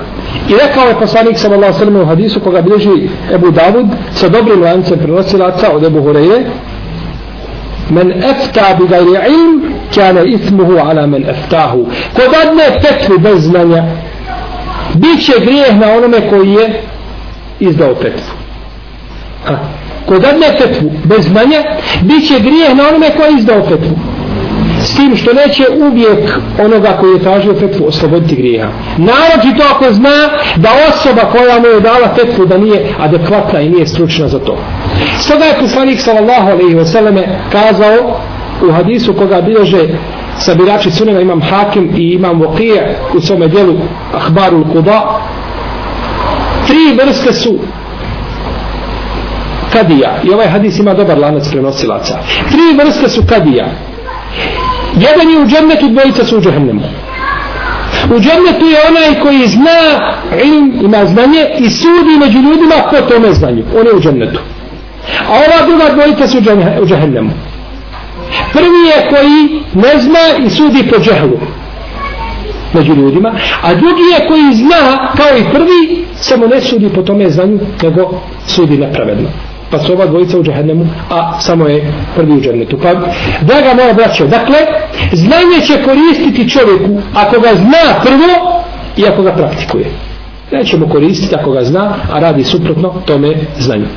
I 0.49 0.53
rekao 0.67 0.87
je 0.87 0.99
poslanik 0.99 1.37
sallallahu 1.37 1.73
alejhi 1.73 1.79
ve 1.79 1.85
sellem 1.85 2.01
u 2.01 2.05
hadisu 2.05 2.39
koga 2.39 2.61
bilježi 2.61 3.09
Ebu 3.33 3.51
Davud 3.51 3.85
sa 4.11 4.29
dobrim 4.29 4.61
lancem 4.63 4.99
prenosilaca 4.99 5.71
od 5.73 5.83
Ebu 5.83 6.01
Hurajre 6.01 6.43
men 7.89 8.11
efta 8.11 8.75
bi 8.79 8.87
gajri 8.87 9.31
ilm 9.33 9.73
kjane 9.91 10.25
ismuhu 10.25 10.77
ala 10.77 11.07
men 11.07 11.29
eftahu 11.29 11.85
ko 12.13 12.21
dadne 12.31 12.81
petvu 12.81 13.19
bez 13.19 13.43
znanja 13.43 13.83
bit 14.93 15.25
će 15.25 15.33
grijeh 15.39 15.75
na 15.77 15.91
onome 15.91 16.29
koji 16.29 16.49
je 16.49 16.81
izdao 17.59 17.95
petvu 17.95 18.33
ha. 19.45 19.57
ko 20.05 20.19
dadne 20.19 20.47
petvu 20.57 20.91
bez 21.03 21.25
znanja 21.25 21.63
bit 22.01 22.27
će 22.27 22.39
grijeh 22.39 22.75
na 22.75 22.87
onome 22.89 23.09
koji 23.17 23.31
je 23.31 23.39
izdao 23.39 23.61
petvu 23.61 24.08
s 24.79 24.95
tim 24.95 25.15
što 25.15 25.33
neće 25.33 25.63
uvijek 25.89 26.39
onoga 26.65 26.97
koji 26.99 27.13
je 27.13 27.23
tražio 27.23 27.53
fetvu 27.53 27.87
osloboditi 27.87 28.35
grija. 28.35 28.69
Naroči 28.97 29.57
to 29.57 29.63
ako 29.75 29.93
zna 29.93 30.29
da 30.55 30.69
osoba 30.89 31.21
koja 31.31 31.59
mu 31.59 31.67
je 31.67 31.79
dala 31.79 32.15
fetvu 32.15 32.45
da 32.45 32.57
nije 32.57 32.95
adekvatna 32.99 33.61
i 33.61 33.69
nije 33.69 33.87
stručna 33.87 34.27
za 34.27 34.39
to. 34.39 34.57
Stoga 35.19 35.45
je 35.45 35.59
poslanik 35.59 35.99
sallallahu 35.99 36.49
alaihi 36.51 36.75
wa 36.75 37.23
kazao 37.51 38.19
u 38.69 38.71
hadisu 38.71 39.13
koga 39.13 39.41
bilježe 39.41 39.87
sabirači 40.37 40.91
sunena 40.91 41.19
imam 41.19 41.41
hakim 41.41 41.91
i 41.97 42.13
imam 42.13 42.41
vokije 42.41 42.97
u 43.13 43.21
svome 43.21 43.47
dijelu 43.47 43.75
Ahbarul 44.13 44.63
kuda 44.73 45.19
tri 46.67 47.05
vrste 47.05 47.33
su 47.33 47.55
kadija 49.73 50.21
i 50.23 50.33
ovaj 50.33 50.47
hadis 50.47 50.79
ima 50.79 50.93
dobar 50.93 51.17
lanac 51.17 51.49
prenosilaca 51.49 52.17
tri 52.49 52.85
vrste 52.85 53.09
su 53.09 53.21
kadija 53.29 53.65
jedan 54.95 55.29
je 55.29 55.39
u 55.39 55.45
džennetu, 55.47 55.87
dvojica 55.89 56.25
su 56.25 56.37
u 56.37 56.41
džehennemu. 56.41 56.81
U 58.15 58.19
džennetu 58.19 58.65
je 58.65 58.77
onaj 58.89 59.21
koji 59.21 59.47
zna 59.47 59.79
ilm, 60.45 60.85
ima 60.85 61.05
znanje 61.05 61.45
i 61.59 61.69
sudi 61.69 62.17
među 62.19 62.37
ljudima 62.37 62.75
po 62.91 63.01
tome 63.01 63.33
znanju. 63.33 63.63
On 63.79 63.87
je 63.87 63.93
u 63.93 63.99
džennetu. 63.99 64.39
A 65.29 65.33
ova 65.33 65.67
druga 65.67 65.89
dvojica 65.93 66.27
su 66.27 66.37
u 66.81 66.85
džehennemu. 66.85 67.31
Prvi 68.53 68.81
je 68.87 69.09
koji 69.09 69.63
ne 69.73 70.01
zna 70.01 70.45
i 70.45 70.49
sudi 70.49 70.89
po 70.89 70.99
džehlu 70.99 71.39
među 72.73 72.93
ljudima, 72.93 73.31
a 73.61 73.73
drugi 73.73 74.01
je 74.13 74.27
koji 74.27 74.53
zna 74.53 75.11
kao 75.17 75.37
i 75.37 75.43
prvi, 75.53 76.05
samo 76.15 76.47
ne 76.47 76.61
sudi 76.61 76.89
po 76.89 77.01
tome 77.01 77.29
znanju, 77.29 77.59
nego 77.83 78.21
sudi 78.47 78.77
nepravedno 78.77 79.29
pa 79.71 79.79
su 79.79 79.93
ova 79.93 80.05
dvojica 80.05 80.39
u 80.39 80.43
džahennemu, 80.43 80.87
a 81.09 81.39
samo 81.39 81.67
je 81.67 81.93
prvi 82.15 82.33
u 82.33 82.41
džennetu. 82.41 82.77
Pa, 82.77 82.93
draga 83.41 83.73
moja 83.75 83.93
braćo, 83.93 84.27
dakle, 84.27 84.57
znanje 85.13 85.61
će 85.67 85.83
koristiti 85.83 86.49
čovjeku 86.49 87.01
ako 87.13 87.39
ga 87.39 87.49
zna 87.55 88.01
prvo 88.03 88.63
i 88.97 89.07
ako 89.07 89.21
ga 89.21 89.31
praktikuje. 89.31 89.85
Nećemo 90.51 90.89
koristiti 90.89 91.35
ako 91.35 91.51
ga 91.51 91.63
zna, 91.63 91.93
a 92.13 92.19
radi 92.19 92.43
suprotno 92.43 92.93
tome 93.05 93.35
znanju. 93.57 93.87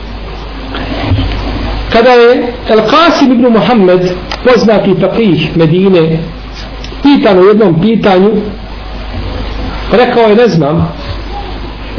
Kada 1.93 2.11
je 2.11 2.53
El 2.69 2.79
Qasim 2.79 3.33
ibn 3.33 3.47
Muhammed, 3.53 4.01
poznati 4.45 5.01
papih 5.01 5.57
Medine, 5.57 6.19
pitan 7.03 7.39
u 7.39 7.45
jednom 7.45 7.81
pitanju, 7.81 8.31
rekao 9.93 10.23
je, 10.23 10.37
ne 10.37 10.49
znam, 10.49 10.93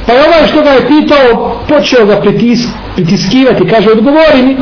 pa 0.08 0.14
je 0.14 0.20
ovaj 0.28 0.48
što 0.48 0.62
ga 0.62 0.70
je 0.70 0.88
pitao, 0.88 1.56
počeo 1.70 2.06
ga 2.06 2.16
pritis, 2.22 2.68
pritiskivati, 2.96 3.68
kaže 3.68 3.92
odgovori 3.92 4.42
mi. 4.46 4.56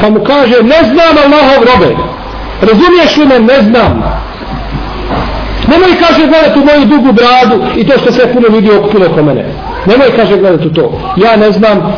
Pa 0.00 0.10
mu 0.10 0.24
kaže 0.24 0.62
ne 0.62 0.80
znam 0.84 1.14
Allahov 1.24 1.64
robe. 1.72 1.96
Razumiješ 2.60 3.16
li 3.16 3.26
me? 3.26 3.38
Ne 3.38 3.62
znam. 3.62 4.02
Nemoj 5.68 5.94
kaže 6.00 6.26
gledati 6.26 6.58
u 6.58 6.64
moju 6.64 6.84
dugu 6.84 7.12
bradu 7.12 7.64
i 7.76 7.86
to 7.86 7.98
što 7.98 8.12
sve 8.12 8.32
puno 8.32 8.48
ljudi 8.48 8.70
okupilo 8.70 9.06
oko 9.06 9.22
mene. 9.22 9.44
Nemoj 9.86 10.16
kaže 10.16 10.36
gledati 10.36 10.72
to. 10.74 11.00
Ja 11.16 11.36
ne 11.36 11.52
znam. 11.52 11.94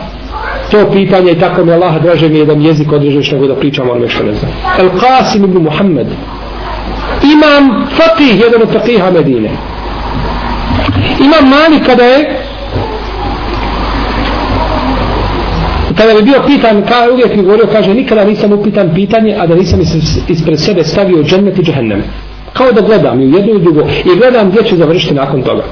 To 0.71 0.91
pitanje 0.93 1.33
i 1.33 1.41
tako 1.41 1.65
mi 1.65 1.73
Allah 1.73 2.03
draže 2.03 2.29
mi 2.29 2.39
jedan 2.39 2.63
jezik 2.63 2.93
odrežen 2.93 3.23
što 3.23 3.39
god 3.39 3.49
da 3.49 3.55
pričam 3.55 3.91
onome 3.91 4.09
što 4.09 4.25
ne 4.25 4.35
znam. 4.35 4.53
El 4.79 4.89
Qasim 4.89 5.45
ibn 5.45 5.59
Muhammed. 5.63 6.07
Imam 7.23 7.87
Fatih, 7.97 8.41
jedan 8.41 8.63
od 8.63 8.73
Fatiha 8.73 9.11
Medine 9.11 9.51
imam 11.21 11.49
Malik 11.49 11.87
kada 11.87 12.05
je 12.05 12.43
kada 15.97 16.15
bi 16.15 16.23
bio 16.23 16.43
pitan, 16.47 16.83
kao 16.83 17.13
uvijek 17.13 17.37
mi 17.37 17.43
govorio, 17.43 17.67
kaže, 17.73 17.95
nikada 17.95 18.25
nisam 18.25 18.53
upitan 18.53 18.95
pitanje, 18.95 19.37
a 19.41 19.47
da 19.47 19.55
nisam 19.55 19.81
ispred 20.29 20.61
sebe 20.61 20.85
stavio 20.85 21.23
džennet 21.23 21.59
i 21.59 21.63
džehennem. 21.63 22.03
Kao 22.53 22.73
da 22.73 22.81
gledam 22.81 23.21
i 23.21 23.27
u 23.27 23.37
jednu 23.37 23.55
i 23.55 23.59
drugo 23.59 23.81
i 23.81 24.19
gledam 24.19 24.51
gdje 24.51 24.63
ću 24.63 24.77
završiti 24.77 25.15
nakon 25.15 25.43
toga. 25.43 25.63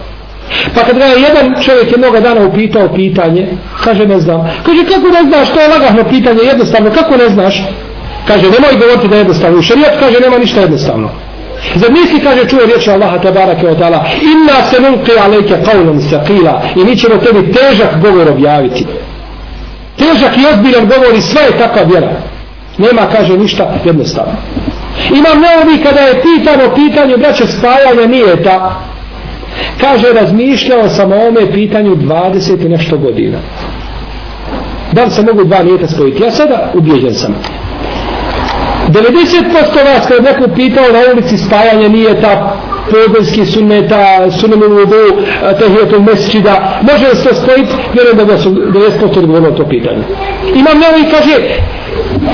Pa 0.74 0.80
kad 0.80 0.98
ga 0.98 1.04
je 1.04 1.22
jedan 1.22 1.62
čovjek 1.62 1.92
jednoga 1.92 2.20
dana 2.20 2.46
upitao 2.46 2.88
pitanje, 2.94 3.48
kaže 3.84 4.06
ne 4.06 4.20
znam. 4.20 4.40
Kaže 4.66 4.84
kako 4.84 5.08
ne 5.08 5.28
znaš, 5.28 5.48
to 5.54 5.60
je 5.60 5.68
lagahno 5.68 6.04
pitanje, 6.10 6.40
jednostavno, 6.42 6.90
kako 6.90 7.16
ne 7.16 7.28
znaš? 7.28 7.64
Kaže 8.26 8.42
nemoj 8.42 8.80
govoriti 8.80 9.08
da 9.08 9.14
je 9.14 9.20
jednostavno. 9.20 9.58
U 9.58 9.62
šarijat 9.62 9.98
kaže 10.00 10.20
nema 10.20 10.38
ništa 10.38 10.60
jednostavno. 10.60 11.10
Zamisli 11.74 12.20
kaže, 12.20 12.48
čuje 12.48 12.66
riječ 12.66 12.88
Allaha 12.88 13.18
tabarake 13.18 13.68
od 13.68 13.82
Allah, 13.82 14.02
inna 14.22 14.70
se 14.70 14.80
nulqi 14.80 15.18
alejke 15.24 15.54
qavlom 15.64 16.00
saqila 16.00 16.60
i 16.76 16.84
mi 16.84 16.96
ćemo 16.96 17.16
tebi 17.16 17.52
težak 17.52 18.00
govor 18.02 18.28
objaviti. 18.28 18.86
Težak 19.98 20.36
i 20.36 20.46
ozbiljan 20.52 20.88
govori 20.88 21.20
sve 21.20 21.42
je 21.42 21.58
takva 21.58 21.82
vjera. 21.82 22.10
Nema 22.78 23.02
kaže 23.12 23.38
ništa 23.38 23.74
jednostavno. 23.84 24.32
Imam 25.10 25.40
neovi 25.40 25.82
kada 25.82 26.00
je 26.00 26.22
pitano 26.22 26.74
pitanje 26.74 27.16
braće 27.16 27.46
spajanja 27.46 28.06
nije 28.06 28.42
ta. 28.42 28.80
Kaže 29.80 30.12
razmišljao 30.12 30.88
sam 30.88 31.12
o 31.12 31.28
ome 31.28 31.52
pitanju 31.52 31.96
20 31.96 32.66
i 32.66 32.68
nešto 32.68 32.98
godina. 32.98 33.38
Da 34.92 35.04
li 35.04 35.10
se 35.10 35.22
mogu 35.22 35.44
dva 35.44 35.62
nijeta 35.62 35.88
spojiti? 35.88 36.22
Ja 36.22 36.30
sada 36.30 36.72
ubijeđen 36.74 37.14
sam. 37.14 37.34
90% 38.88 39.84
vas 39.84 40.06
kada 40.08 40.28
je 40.28 40.34
neko 40.34 40.54
pitao 40.54 40.84
na 40.92 40.98
ulici 41.12 41.38
spajanje 41.38 41.88
nije 41.88 42.20
ta 42.20 42.56
podelski 42.90 43.46
sunneta, 43.46 44.30
sunnenu 44.30 44.68
vudu, 44.68 45.22
tehijetul 45.58 46.00
mesčida, 46.00 46.80
može 46.82 47.08
li 47.08 47.16
se 47.16 47.28
to 47.28 47.34
spojiti? 47.34 47.72
Vjerujem 47.94 48.26
da 48.26 48.38
su 48.38 48.50
90% 48.50 49.18
odgovorilo 49.18 49.50
to 49.50 49.68
pitanje. 49.68 50.02
Imam 50.54 50.78
nevo 50.78 50.96
i 50.98 51.10
kaže, 51.10 51.34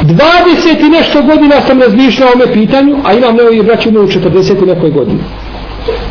20 0.03 0.87
i 0.87 0.89
nešto 0.89 1.23
godina 1.23 1.61
sam 1.61 1.83
razmišljao 1.83 2.29
o 2.29 2.33
ome 2.33 2.53
pitanju, 2.53 2.97
a 3.05 3.13
imam 3.13 3.37
nevo 3.37 3.51
i 3.51 3.63
braću 3.63 3.89
u 3.89 3.93
40 3.93 4.63
i 4.63 4.67
nekoj 4.67 4.91
godini. 4.91 5.21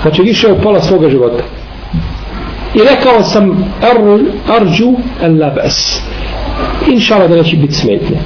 Znači 0.01 0.22
više 0.22 0.51
od 0.51 0.62
pola 0.63 0.81
svoga 0.81 1.10
života. 1.10 1.43
I 2.75 2.79
rekao 2.79 3.24
sam, 3.24 3.74
ar, 3.81 3.98
arđu 4.58 4.93
en 5.22 5.41
labes. 5.41 6.01
Inšala 6.88 7.27
da 7.27 7.36
neće 7.36 7.58
biti 7.58 7.74
smetnje 7.74 8.17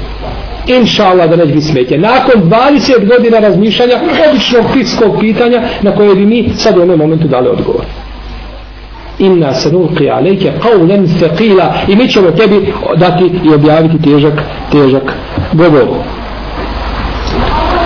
inša 0.67 1.05
Allah 1.05 1.29
da 1.29 1.35
neće 1.35 1.53
biti 1.53 1.65
smetje. 1.65 1.97
Nakon 1.97 2.41
20 2.41 3.07
godina 3.07 3.39
razmišljanja, 3.39 3.99
običnog 4.29 4.65
fiskog 4.73 5.17
pitanja 5.19 5.61
na 5.81 5.95
koje 5.95 6.15
bi 6.15 6.25
mi 6.25 6.49
sad 6.55 6.77
u 6.77 6.81
ovom 6.81 6.99
momentu 6.99 7.27
dali 7.27 7.49
odgovor. 7.49 7.85
Inna 9.19 9.53
se 9.53 9.69
nulqi 9.71 10.09
alejke 10.11 10.51
qawlan 10.63 11.07
thaqila 11.19 11.73
i 11.87 11.95
mi 11.95 12.07
ćemo 12.07 12.31
tebi 12.31 12.73
dati 12.97 13.31
i 13.43 13.53
objaviti 13.53 14.01
težak, 14.01 14.41
težak 14.71 15.13
govor. 15.53 15.87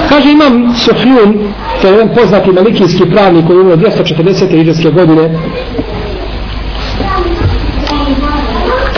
Kaže 0.10 0.32
imam 0.32 0.74
Sofijun, 0.76 1.38
to 1.82 1.88
je 1.88 1.94
jedan 1.94 2.10
poznati 2.16 2.52
malikijski 2.52 3.10
pravnik 3.10 3.48
koji 3.48 3.58
je 3.58 3.78
240. 3.78 4.62
iđeske 4.62 4.92
godine, 4.92 5.40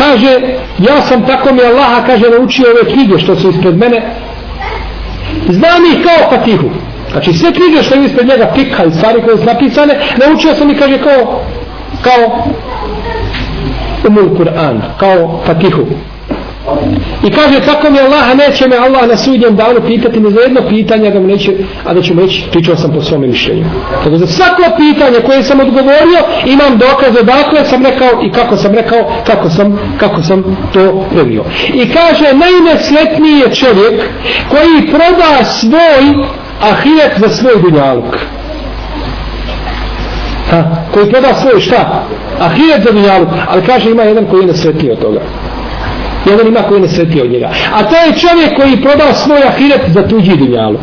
kaže 0.10 0.40
ja 0.80 1.02
sam 1.02 1.26
tako 1.28 1.54
mi 1.54 1.62
Allaha 1.62 2.06
kaže 2.06 2.30
naučio 2.30 2.66
ove 2.70 2.94
knjige 2.94 3.20
što 3.20 3.36
su 3.36 3.50
ispred 3.50 3.78
mene 3.78 4.16
Znam 5.50 5.86
ih 5.86 6.06
kao 6.06 6.30
Fatihu. 6.30 6.70
Znači 7.12 7.34
sve 7.34 7.52
knjige 7.52 7.84
što 7.84 7.96
je 7.96 8.06
ispred 8.06 8.28
njega 8.28 8.52
pika 8.56 8.86
i 8.86 8.92
stvari 8.92 9.22
koje 9.22 9.38
su 9.38 9.44
napisane, 9.44 10.00
naučio 10.18 10.56
sam 10.56 10.70
i 10.70 10.76
kaže 10.76 10.98
kao, 10.98 11.42
kao 12.02 12.48
umul 14.08 14.38
Kur'an, 14.38 14.82
kao 15.00 15.42
Fatihu. 15.46 15.86
I 17.28 17.32
kaže 17.32 17.60
tako 17.66 17.92
mi 17.92 18.00
Allah 18.00 18.36
neće 18.36 18.68
me 18.68 18.78
Allah 18.78 19.08
na 19.08 19.18
sudnjem 19.18 19.56
danu 19.56 19.80
pitati 19.88 20.20
ni 20.20 20.32
za 20.32 20.40
jedno 20.40 20.62
pitanje 20.70 21.12
da 21.12 21.20
mu 21.20 21.28
neće, 21.28 21.54
a 21.86 21.94
da 21.94 22.02
ću 22.02 22.14
mu 22.14 22.22
reći 22.22 22.44
pričao 22.52 22.76
sam 22.76 22.94
po 22.94 23.02
svome 23.02 23.28
mišljenju. 23.28 23.66
Tako 24.04 24.18
za 24.18 24.28
svako 24.28 24.62
pitanje 24.78 25.20
koje 25.26 25.44
sam 25.44 25.60
odgovorio 25.60 26.20
imam 26.46 26.78
dokaz 26.78 27.16
odakle 27.20 27.66
sam 27.66 27.86
rekao 27.86 28.10
i 28.24 28.32
kako 28.32 28.58
sam 28.58 28.74
rekao, 28.74 29.12
kako 29.28 29.50
sam, 29.50 29.80
kako 30.00 30.24
sam 30.24 30.58
to 30.74 31.06
previo. 31.14 31.44
I 31.74 31.90
kaže 31.90 32.34
najnesretniji 32.34 33.40
je 33.40 33.56
čovjek 33.56 34.02
koji 34.50 34.88
proda 34.92 35.44
svoj 35.44 36.26
ahiret 36.62 37.12
za 37.18 37.30
svoj 37.30 37.54
dunjaluk. 37.62 38.18
Ha, 40.50 40.64
koji 40.94 41.10
proda 41.10 41.34
svoj 41.34 41.62
šta? 41.62 42.04
Ahiret 42.40 42.84
za 42.84 42.92
dunjaluk. 42.92 43.30
Ali 43.48 43.66
kaže 43.66 43.92
ima 43.92 44.04
jedan 44.04 44.26
koji 44.26 44.42
je 44.42 44.48
nesretniji 44.48 44.92
od 44.92 45.00
toga 45.00 45.20
jedan 46.26 46.48
ima 46.48 46.60
koji 46.60 46.82
ne 46.82 46.88
sveti 46.88 47.22
od 47.22 47.32
njega. 47.32 47.50
A 47.74 47.84
to 47.84 47.96
je 47.96 48.20
čovjek 48.20 48.56
koji 48.56 48.82
prodao 48.82 49.14
svoj 49.14 49.44
ahiret 49.48 49.82
za 49.88 50.08
tuđi 50.08 50.38
dunjaluk. 50.38 50.82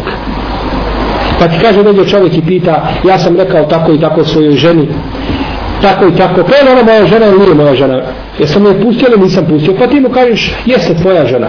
Pa 1.39 1.49
ti 1.49 1.57
kaže 1.63 1.83
dođe 1.83 2.11
čovjek 2.11 2.37
i 2.39 2.43
pita, 2.47 2.89
ja 3.09 3.19
sam 3.19 3.37
rekao 3.37 3.65
tako 3.65 3.93
i 3.93 4.01
tako 4.01 4.25
svojoj 4.25 4.53
ženi, 4.53 4.89
tako 5.83 6.07
i 6.07 6.17
tako, 6.17 6.43
pa 6.43 6.57
je 6.57 6.73
ona 6.73 6.83
moja 6.83 7.07
žena 7.07 7.27
ili 7.27 7.39
nije 7.39 7.55
moja 7.55 7.75
žena? 7.75 8.03
Jesam 8.39 8.67
je 8.67 8.83
pustio 8.83 9.09
ili 9.13 9.23
nisam 9.23 9.47
pustio? 9.49 9.75
Pa 9.79 9.87
ti 9.87 10.01
mu 10.01 10.09
kažeš, 10.09 10.55
jeste 10.67 10.95
tvoja 10.95 11.27
žena. 11.27 11.49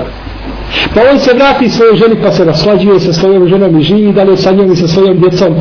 Pa 0.93 1.01
on 1.11 1.19
se 1.19 1.33
vrati 1.33 1.69
svojoj 1.69 1.95
ženi 1.95 2.15
pa 2.23 2.31
se 2.31 2.45
naslađuje 2.45 2.99
sa 2.99 3.13
svojom 3.13 3.47
ženom 3.47 3.79
i 3.79 3.83
živi 3.83 4.13
dalje 4.13 4.37
sa 4.37 4.51
njom 4.51 4.71
i 4.71 4.75
sa 4.75 4.87
svojom 4.87 5.19
djecom, 5.19 5.55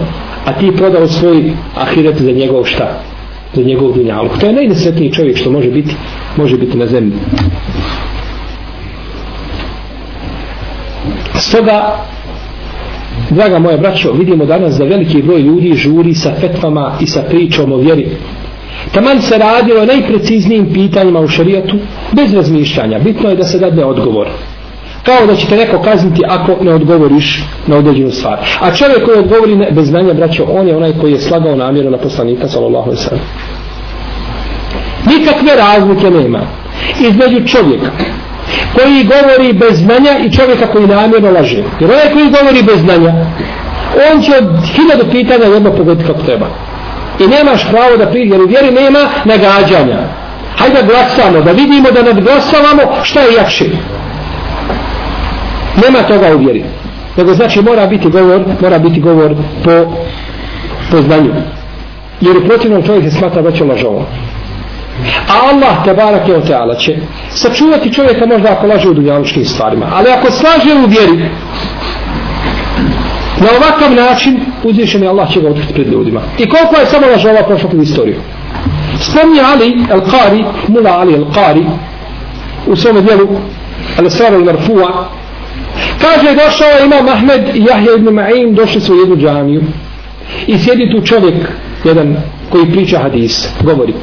a 0.44 0.52
ti 0.52 0.72
prodao 0.76 1.08
svoj 1.08 1.52
ahiret 1.76 2.16
za 2.16 2.30
njegov 2.30 2.64
šta? 2.64 3.00
Za 3.54 3.62
njegov 3.62 3.92
dunjaluk. 3.92 4.38
To 4.38 4.46
je 4.46 4.52
najnesretniji 4.52 5.12
čovjek 5.12 5.36
što 5.36 5.50
može 5.50 5.70
biti, 5.70 5.94
može 6.36 6.56
biti 6.56 6.78
na 6.78 6.86
zemlji. 6.86 7.12
Stoga, 11.34 11.96
draga 13.30 13.58
moja 13.58 13.76
braćo, 13.76 14.12
vidimo 14.12 14.46
danas 14.46 14.78
da 14.78 14.84
veliki 14.84 15.22
broj 15.22 15.40
ljudi 15.40 15.74
žuri 15.74 16.14
sa 16.14 16.32
fetvama 16.40 16.92
i 17.00 17.06
sa 17.06 17.22
pričom 17.22 17.72
o 17.72 17.76
vjeri. 17.76 18.08
Taman 18.92 19.22
se 19.22 19.38
radilo 19.38 19.82
o 19.82 19.86
najpreciznijim 19.86 20.72
pitanjima 20.72 21.20
u 21.20 21.28
šarijatu, 21.28 21.76
bez 22.12 22.34
razmišljanja. 22.34 22.98
Bitno 22.98 23.30
je 23.30 23.36
da 23.36 23.44
se 23.44 23.58
dadne 23.58 23.84
odgovor. 23.84 24.28
Kao 25.02 25.26
da 25.26 25.34
će 25.34 25.46
te 25.46 25.56
neko 25.56 25.82
kazniti 25.82 26.22
ako 26.28 26.64
ne 26.64 26.74
odgovoriš 26.74 27.44
na 27.66 27.76
određenu 27.76 28.10
stvar. 28.10 28.38
A 28.60 28.74
čovjek 28.74 29.04
koji 29.04 29.18
odgovori 29.18 29.56
ne, 29.56 29.70
bez 29.70 29.88
znanja, 29.88 30.14
braćo, 30.14 30.44
on 30.50 30.68
je 30.68 30.76
onaj 30.76 30.92
koji 31.00 31.12
je 31.12 31.20
slagao 31.20 31.56
namjeru 31.56 31.90
na 31.90 31.98
poslanika, 31.98 32.48
sallallahu 32.48 32.84
alaihi 32.84 33.02
sallam. 33.02 33.24
Nikakve 35.06 35.56
razlike 35.56 36.10
nema 36.10 36.40
između 37.00 37.46
čovjeka 37.46 37.90
koji 38.74 39.04
govori 39.04 39.52
bez 39.52 39.78
znanja 39.78 40.18
i 40.18 40.32
čovjeka 40.32 40.66
koji 40.66 40.86
namjerno 40.86 41.30
laže. 41.30 41.62
Jer 41.80 41.90
onaj 41.90 42.12
koji 42.12 42.30
govori 42.30 42.62
bez 42.62 42.80
znanja, 42.80 43.12
on 44.12 44.22
će 44.22 44.32
od 44.36 44.48
hiljadu 44.74 45.10
pitanja 45.10 45.44
jedno 45.44 45.70
pogoditi 45.72 46.06
kako 46.06 46.22
treba. 46.22 46.46
I 47.20 47.26
nemaš 47.26 47.68
pravo 47.70 47.96
da 47.96 48.06
prije, 48.06 48.28
jer 48.28 48.40
u 48.40 48.46
vjeri 48.46 48.70
nema 48.70 48.98
nagađanja. 49.24 49.98
Hajde 50.56 50.82
da 50.82 50.88
glasamo, 50.88 51.40
da 51.44 51.52
vidimo 51.52 51.90
da 51.90 52.02
nadglasavamo 52.02 52.82
šta 53.02 53.20
je 53.20 53.34
jakše. 53.34 53.64
Nema 55.84 56.02
toga 56.08 56.36
u 56.36 56.38
vjeri. 56.38 56.64
Nego 57.16 57.34
znači 57.34 57.62
mora 57.62 57.86
biti 57.86 58.08
govor, 58.08 58.40
mora 58.60 58.78
biti 58.78 59.00
govor 59.00 59.34
po, 59.64 59.92
po 60.90 61.02
znanju. 61.02 61.32
Jer 62.20 62.36
u 62.36 62.44
protivnom 62.44 62.82
čovjek 62.82 63.04
se 63.04 63.18
smatra 63.18 63.42
da 63.42 63.52
će 63.52 63.64
lažovo. 63.64 64.06
A 65.28 65.48
Allah 65.52 65.84
te 65.84 65.94
barake 65.94 66.34
o 66.34 66.40
teala 66.40 66.74
će 66.74 66.96
sačuvati 67.30 67.92
čovjeka 67.92 68.26
možda 68.26 68.52
ako 68.52 68.66
laže 68.66 68.88
u 68.88 68.94
dunjalučkim 68.94 69.44
stvarima. 69.44 69.86
Ali 69.94 70.10
ako 70.10 70.30
slaže 70.30 70.74
u 70.74 70.86
vjeri, 70.86 71.30
na 73.40 73.48
ovakav 73.56 73.94
način 73.94 74.40
uzvišen 74.64 75.02
je 75.02 75.08
Allah 75.08 75.32
će 75.32 75.40
ga 75.40 75.48
otkriti 75.48 75.74
pred 75.74 75.86
ljudima. 75.86 76.20
I 76.38 76.48
koliko 76.48 76.76
je 76.76 76.86
samo 76.86 77.06
lažova 77.06 77.42
prošla 77.42 77.70
u 77.72 77.82
istoriju. 77.82 78.20
Spomni 79.00 79.40
Ali 79.40 79.76
al-Qari, 79.90 80.44
mula 80.68 80.90
Ali 80.90 81.12
al-Qari, 81.12 81.64
u 82.66 82.76
svome 82.76 83.00
dijelu 83.00 83.28
Al-Sara 83.98 84.36
al-Marfu'a, 84.38 85.04
kaže 86.00 86.34
došao 86.44 86.68
je 86.68 86.84
imam 86.86 87.08
Ahmed 87.08 87.56
i 87.56 87.64
Jahja 87.64 87.94
ibn 87.96 88.08
Ma'in, 88.08 88.54
došli 88.54 88.80
su 88.80 88.94
u 88.94 88.96
jednu 88.96 89.16
džamiju. 89.16 89.62
I 90.46 90.58
sjedi 90.58 90.90
tu 90.90 91.06
čovjek, 91.06 91.34
jedan 91.84 92.16
koji 92.50 92.72
priča 92.72 92.98
hadis, 92.98 93.48
govori. 93.62 93.94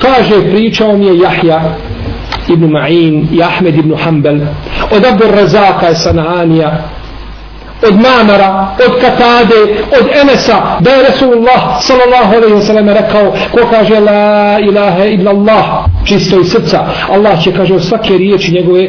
Kaže, 0.00 0.50
pričao 0.50 0.96
mi 0.96 1.06
je 1.06 1.18
Jahja 1.18 1.62
ibn 2.48 2.70
Ma'in 2.70 3.26
i 3.32 3.42
Ahmed 3.42 3.76
ibn 3.76 3.96
Hanbel 3.96 4.40
od 4.90 5.04
Abu 5.04 5.24
Razaka 5.36 5.90
i 5.90 5.94
Sanaanija 5.94 6.88
od 7.88 7.94
Mamara, 7.94 8.68
od 8.86 9.00
Katade, 9.00 9.60
od 10.00 10.06
Enesa, 10.22 10.62
da 10.80 10.90
je 10.90 11.02
Resulullah 11.02 11.80
sallallahu 11.80 12.34
alaihi 12.34 12.54
wa 12.54 12.62
sallam 12.62 12.88
rekao, 12.88 13.32
ko 13.52 13.58
kaže 13.70 14.00
la 14.00 14.58
ilaha 14.58 15.04
illa 15.04 15.30
Allah, 15.30 15.64
čisto 16.04 16.40
iz 16.40 16.52
srca, 16.52 16.84
Allah 17.10 17.42
će 17.42 17.52
kaže 17.52 17.74
od 17.74 17.84
svake 17.84 18.18
riječi 18.18 18.52
njegove 18.52 18.88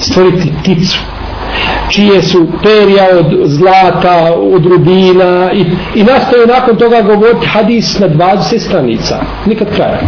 stvoriti 0.00 0.52
pticu, 0.60 0.98
čije 1.90 2.22
su 2.22 2.46
perja 2.62 3.06
od 3.18 3.48
zlata, 3.48 4.34
od 4.52 4.66
rubina 4.66 5.52
i, 5.52 5.64
i 5.94 6.02
nastoje 6.02 6.46
nakon 6.46 6.76
toga 6.76 7.02
govoriti 7.02 7.46
hadis 7.46 7.98
na 7.98 8.08
20 8.08 8.58
stranica, 8.58 9.20
nikad 9.46 9.68
kraja. 9.76 10.00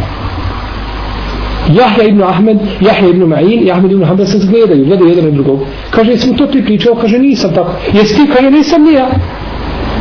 Jahja 1.69 2.05
ibn 2.05 2.23
Ahmed, 2.23 2.59
Jahja 2.81 3.09
ibn 3.09 3.23
Ma'in 3.23 3.67
i 3.67 3.71
Ahmed 3.71 3.93
ibn 3.93 4.05
Hanbel 4.05 4.27
se 4.27 4.39
zgledaju, 4.39 4.85
gledaju 4.85 5.11
jedan 5.11 5.25
na 5.25 5.31
drugog. 5.31 5.61
Kaže, 5.91 6.11
jesmo 6.11 6.35
to 6.39 6.47
ti 6.47 6.65
pričao? 6.65 6.95
Kaže, 6.95 7.19
nisam 7.19 7.55
tako. 7.55 7.73
Jesi 7.93 8.17
ti? 8.17 8.31
Kaže, 8.35 8.51
nisam 8.51 8.83
nija. 8.83 9.09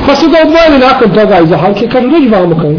Pa 0.07 0.15
su 0.15 0.29
ga 0.29 0.37
odvojili 0.45 0.85
nakon 0.87 1.09
toga 1.11 1.39
iza 1.39 1.57
halke. 1.57 1.87
Kaže, 1.87 2.07
dođi 2.07 2.27
vamo 2.27 2.55
kao. 2.55 2.71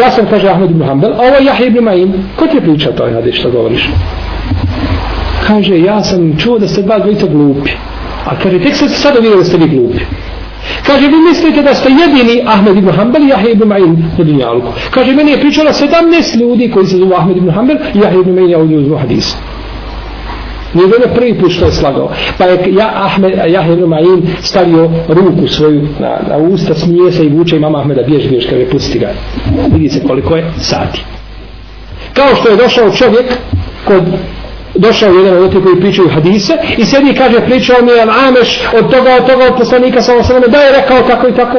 Ja 0.00 0.10
sam, 0.10 0.26
kaže 0.30 0.48
Ahmed 0.48 0.70
ibn 0.70 0.82
Hanbel, 0.82 1.12
a 1.12 1.16
ovo 1.16 1.36
je 1.36 1.44
Jahja 1.44 1.66
ibn 1.66 1.78
Ma'in. 1.78 2.12
Ko 2.36 2.46
ti 2.46 2.56
je 2.56 2.60
pričao 2.60 2.92
to, 2.92 3.10
hadis, 3.14 3.34
što 3.34 3.50
govoriš? 3.50 3.88
Kaže, 5.50 5.78
ja 5.78 6.02
sam 6.04 6.36
čuo 6.38 6.58
da 6.58 6.68
ste 6.68 6.82
dva 6.82 6.98
dvojica 6.98 7.26
glupi. 7.26 7.70
A 8.26 8.36
kaže, 8.42 8.58
tek 8.58 8.74
se 8.76 8.88
sada 8.88 9.18
vidio 9.18 9.36
da 9.36 9.44
ste 9.44 9.56
vi 9.56 9.68
glupi. 9.68 10.04
Kaže, 10.86 11.06
vi 11.06 11.16
mislite 11.28 11.62
da 11.62 11.74
ste 11.74 11.88
jedini 11.90 12.42
Ahmed 12.46 12.76
ibn 12.76 12.90
Hanbel 12.90 13.22
i 13.22 13.28
Jahja 13.28 13.50
ibn 13.50 13.68
Ma'in 13.68 13.96
na 14.18 14.24
dunjalku. 14.24 14.72
Kaže, 14.90 15.12
meni 15.12 15.30
je 15.30 15.40
pričala 15.40 15.72
17 15.72 16.40
ljudi 16.40 16.70
koji 16.70 16.86
se 16.86 16.96
zove 16.96 17.16
Ahmed 17.16 17.36
ibn 17.36 17.50
Hanbel 17.50 17.76
i 17.94 17.98
Jahja 17.98 18.20
ibn 18.20 18.30
Ma'in 18.30 18.50
je 18.50 18.56
ovdje 18.56 18.78
uzmo 18.78 18.96
hadis. 18.96 19.36
Nije 20.74 20.86
bilo 20.86 21.14
prvi 21.14 21.34
put 21.38 21.52
što 21.52 21.64
je 21.64 21.72
slagao. 21.72 22.10
Pa 22.38 22.44
je 22.44 22.74
ja, 22.74 22.90
Ahmed, 22.94 23.32
Jahja 23.32 23.72
ibn 23.72 23.84
Ma'in 23.84 24.22
stavio 24.42 24.90
ruku 25.08 25.48
svoju 25.48 25.88
na, 26.00 26.18
na 26.28 26.36
usta, 26.36 26.74
smije 26.74 27.12
se 27.12 27.24
i 27.24 27.28
vuče 27.28 27.56
i 27.56 27.60
mama 27.60 27.78
Ahmeda, 27.78 28.02
bjež, 28.02 28.28
bjež, 28.28 28.44
kada 28.44 28.60
je 28.60 28.70
pusti 28.70 28.98
ga. 28.98 29.10
Vidi 29.72 29.88
se 29.88 30.02
koliko 30.06 30.36
je 30.36 30.50
sati. 30.58 31.02
Kao 32.12 32.36
što 32.36 32.48
je 32.48 32.56
došao 32.56 32.90
čovjek 32.90 33.26
kod 33.84 34.02
došao 34.74 35.12
jedan 35.12 35.44
od 35.44 35.62
koji 35.62 35.80
pričaju 35.80 36.08
hadise 36.08 36.52
i 36.76 36.84
sedi 36.84 37.14
kaže 37.14 37.40
pričao 37.40 37.76
mi 37.82 37.90
je 37.90 38.02
Ameš 38.28 38.62
od 38.78 38.90
toga 38.90 39.10
od 39.20 39.26
toga 39.26 39.44
od 39.44 39.56
poslanika 39.58 40.02
sa 40.02 40.16
osrame 40.16 40.48
da 40.48 40.58
je 40.58 40.72
rekao 40.72 41.02
tako 41.02 41.28
i 41.28 41.32
tako. 41.32 41.58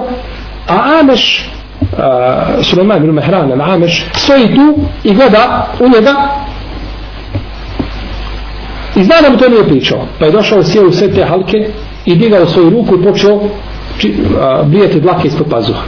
A 0.67 1.00
Ameš 1.00 1.50
uh, 1.82 2.63
Suleiman 2.63 2.97
ibn 2.97 3.12
Mehran 3.12 3.62
Ameš 3.62 4.06
stoji 4.15 4.56
tu 4.56 4.76
i 5.04 5.13
gleda 5.13 5.67
u 5.80 5.89
njega. 5.89 6.15
I 8.95 9.04
zna 9.04 9.15
da 9.21 9.30
mu 9.30 9.38
to 9.38 9.50
nije 9.50 9.67
pričao. 9.67 10.08
Pa 10.19 10.26
je 10.26 10.32
došao 10.32 10.63
sjeo 10.63 10.88
u 10.88 10.91
sve 10.91 11.13
te 11.13 11.26
halke 11.26 11.69
i 12.06 12.15
digao 12.15 12.45
svoju 12.45 12.69
ruku 12.69 12.95
i 12.95 13.04
počeo 13.04 13.39
či, 13.97 14.13
uh, 14.19 14.67
blijeti 14.67 15.00
dlake 15.00 15.28
ispod 15.28 15.47
pazuha. 15.50 15.82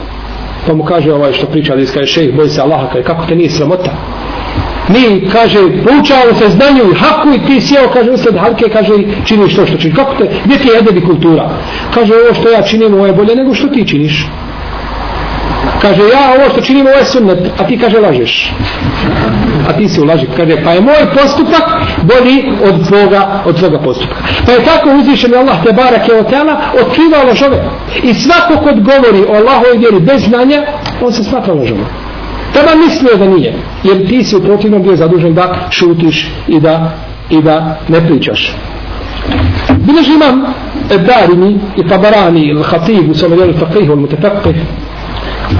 Pa 0.66 0.74
mu 0.74 0.84
kaže 0.84 1.12
ovaj 1.12 1.32
što 1.32 1.46
priča 1.46 1.74
da 1.74 1.82
iskaje 1.82 2.06
šejh 2.06 2.36
boj 2.36 2.48
se 2.48 2.60
Allaha 2.60 2.86
kaže 2.92 3.04
kako 3.04 3.26
te 3.26 3.36
nije 3.36 3.50
sramota? 3.50 3.90
Mi, 4.88 5.28
kaže, 5.32 5.58
poučavamo 5.58 6.34
se 6.38 6.50
znanju 6.50 6.84
i 6.92 6.94
haku 6.94 7.28
i 7.34 7.46
ti 7.46 7.60
sjeo, 7.60 7.88
kaže, 7.88 8.10
usled 8.10 8.36
halke, 8.36 8.68
kaže, 8.68 8.92
činiš 9.24 9.56
to 9.56 9.66
što 9.66 9.78
činiš. 9.78 9.96
Kako 9.96 10.14
te, 10.14 10.30
gdje 10.44 10.58
ti 10.58 10.68
je 10.68 10.78
edebi 10.78 11.00
kultura? 11.00 11.50
Kaže, 11.94 12.12
ovo 12.14 12.34
što 12.34 12.48
ja 12.48 12.62
činim, 12.62 12.94
ovo 12.94 13.06
je 13.06 13.12
bolje 13.12 13.36
nego 13.36 13.54
što 13.54 13.68
ti 13.68 13.88
činiš. 13.88 14.26
Kaže, 15.82 16.02
ja 16.02 16.34
ovo 16.38 16.50
što 16.50 16.60
činim, 16.60 16.86
ovo 16.86 16.96
je 16.96 17.04
sunnet, 17.04 17.38
a 17.58 17.66
ti, 17.66 17.78
kaže, 17.78 18.00
lažeš. 18.00 18.52
A 19.68 19.72
ti 19.72 19.88
se 19.88 20.00
ulaži. 20.00 20.26
Kaže, 20.36 20.56
pa 20.64 20.72
je 20.72 20.80
moj 20.80 21.06
postupak 21.14 21.62
bolji 22.02 22.44
od 22.64 22.88
tvoga, 22.88 23.42
od 23.44 23.58
tvoga 23.58 23.78
postupka. 23.78 24.16
Pa 24.46 24.52
je 24.52 24.64
tako 24.64 24.90
uzvišen 24.90 25.32
je 25.32 25.38
Allah 25.38 25.64
te 25.64 25.72
barake 25.72 26.12
od 26.12 26.30
tela, 26.30 26.60
otkriva 26.80 27.22
lažove. 27.28 27.64
I 28.02 28.14
svako 28.14 28.62
kod 28.62 28.80
govori 28.80 29.24
o 29.28 29.34
Allahove 29.34 29.78
vjeri 29.78 30.00
bez 30.00 30.24
znanja, 30.24 30.62
on 31.02 31.12
se 31.12 31.24
smatra 31.24 31.54
lažovom. 31.54 32.03
Tada 32.54 32.74
mislio 32.74 33.16
da 33.16 33.26
nije, 33.26 33.54
jer 33.84 34.08
ti 34.08 34.24
si 34.24 34.36
u 34.36 34.42
protivnom 34.42 34.82
bio 34.82 34.96
zadužen 34.96 35.34
da 35.34 35.68
šutiš 35.70 36.30
i 36.48 36.60
da, 36.60 36.90
i 37.30 37.42
da 37.42 37.78
ne 37.88 38.06
pričaš. 38.06 38.56
Bileži 39.68 40.12
imam 40.12 40.44
Darimi 40.88 41.58
i 41.76 41.88
Tabarani 41.88 42.40
ili 42.40 42.62
Hatib 42.62 43.10
u 43.10 43.14
svome 43.14 43.36
djelu 43.36 43.52
faqih 43.52 43.86
ili 43.86 43.96
Mutafaqih 43.96 44.54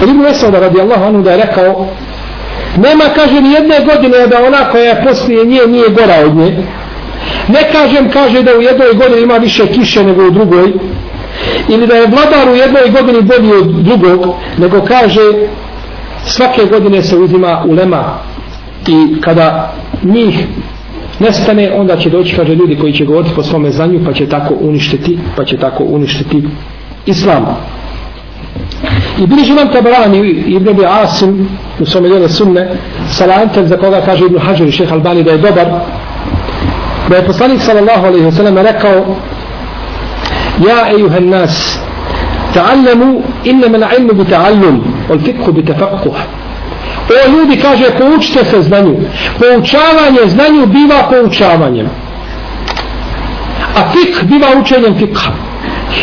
Ali 0.02 0.10
Ibn 0.10 0.26
Esauda 0.26 0.60
radijallahu 0.60 1.04
anhu 1.04 1.22
da 1.22 1.30
je 1.30 1.36
rekao 1.36 1.86
nema 2.76 3.04
kaže 3.14 3.40
ni 3.40 3.52
jedne 3.52 3.80
godine 3.84 4.26
da 4.26 4.42
ona 4.46 4.70
koja 4.70 4.84
je 4.84 5.04
poslije 5.04 5.44
nje 5.44 5.60
nije 5.66 5.88
gora 5.88 6.14
od 6.26 6.36
nje. 6.36 6.56
Ne 7.48 7.72
kažem 7.72 8.10
kaže 8.10 8.42
da 8.42 8.56
u 8.58 8.62
jednoj 8.62 8.92
godini 8.92 9.22
ima 9.22 9.36
više 9.36 9.66
kiše 9.66 10.04
nego 10.04 10.26
u 10.26 10.30
drugoj 10.30 10.72
ili 11.68 11.86
da 11.86 11.94
je 11.94 12.06
vladar 12.06 12.48
u 12.52 12.54
jednoj 12.54 12.90
godini 12.90 13.22
bolji 13.22 13.52
od 13.52 13.66
drugog 13.66 14.34
nego 14.58 14.80
kaže 14.80 15.20
svake 16.26 16.62
godine 16.70 17.02
se 17.02 17.16
uzima 17.16 17.64
ulema 17.68 18.04
i 18.86 19.20
kada 19.20 19.72
njih 20.02 20.46
nestane, 21.20 21.72
onda 21.76 21.96
će 21.96 22.10
doći, 22.10 22.36
kaže 22.36 22.54
ljudi 22.54 22.78
koji 22.80 22.92
će 22.92 23.04
govoriti 23.04 23.34
po 23.34 23.42
svome 23.42 23.70
znanju, 23.70 24.00
pa 24.06 24.12
će 24.12 24.28
tako 24.28 24.54
uništiti, 24.60 25.18
pa 25.36 25.44
će 25.44 25.56
tako 25.56 25.84
uništiti 25.84 26.42
islam. 27.06 27.56
I 29.18 29.26
bliži 29.26 29.52
nam 29.52 29.68
tabarani 29.68 30.30
Ibn 30.30 30.68
Abi 30.68 30.86
Asim 30.86 31.48
u 31.80 31.86
svome 31.86 32.08
djele 32.08 32.28
sunne, 32.28 32.68
salantel 33.08 33.66
za 33.66 33.76
koga 33.76 34.00
kaže 34.00 34.24
Ibn 34.24 34.38
Hajar 34.38 34.68
i 34.68 34.72
šeha 34.72 34.94
Albani 34.94 35.22
da 35.22 35.30
je 35.30 35.38
dobar, 35.38 35.66
da 37.08 37.16
je 37.16 37.26
poslanik 37.26 37.60
sallallahu 37.60 38.06
alaihi 38.06 38.26
wa 38.26 38.32
sallam 38.32 38.58
rekao 38.58 39.16
Ja 40.66 40.90
ejuhan 40.96 41.28
nas, 41.28 41.78
ta'allamu 42.54 43.22
innama 43.44 43.78
l'ilmu 43.78 44.14
bi 44.14 44.24
ta'allum, 44.24 44.80
wal 45.08 45.18
fikhu 45.24 45.52
bi 45.52 45.64
tafakkuh. 45.64 46.16
O 47.10 47.30
ljudi 47.30 47.60
kaže 47.62 47.90
poučite 47.98 48.44
se 48.44 48.62
znanju. 48.62 48.96
Poučavanje 49.38 50.20
znanju 50.26 50.66
biva 50.66 51.08
poučavanjem. 51.10 51.88
A 53.76 53.90
fik 53.92 54.24
biva 54.24 54.46
učenjem 54.60 54.98
fikha. 54.98 55.30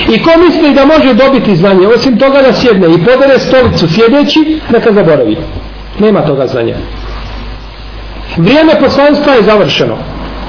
I 0.09 0.23
ko 0.23 0.29
misli 0.45 0.73
da 0.73 0.85
može 0.85 1.13
dobiti 1.13 1.55
znanje, 1.55 1.87
osim 1.87 2.17
toga 2.19 2.41
da 2.41 2.53
sjedne 2.53 2.87
i 2.87 3.05
podere 3.05 3.39
stolicu 3.39 3.87
sjedeći, 3.87 4.59
neka 4.73 4.93
zaboravi. 4.93 5.37
Nema 5.99 6.21
toga 6.21 6.47
znanja. 6.47 6.75
Vrijeme 8.37 8.79
poslanstva 8.79 9.33
je 9.33 9.43
završeno. 9.43 9.97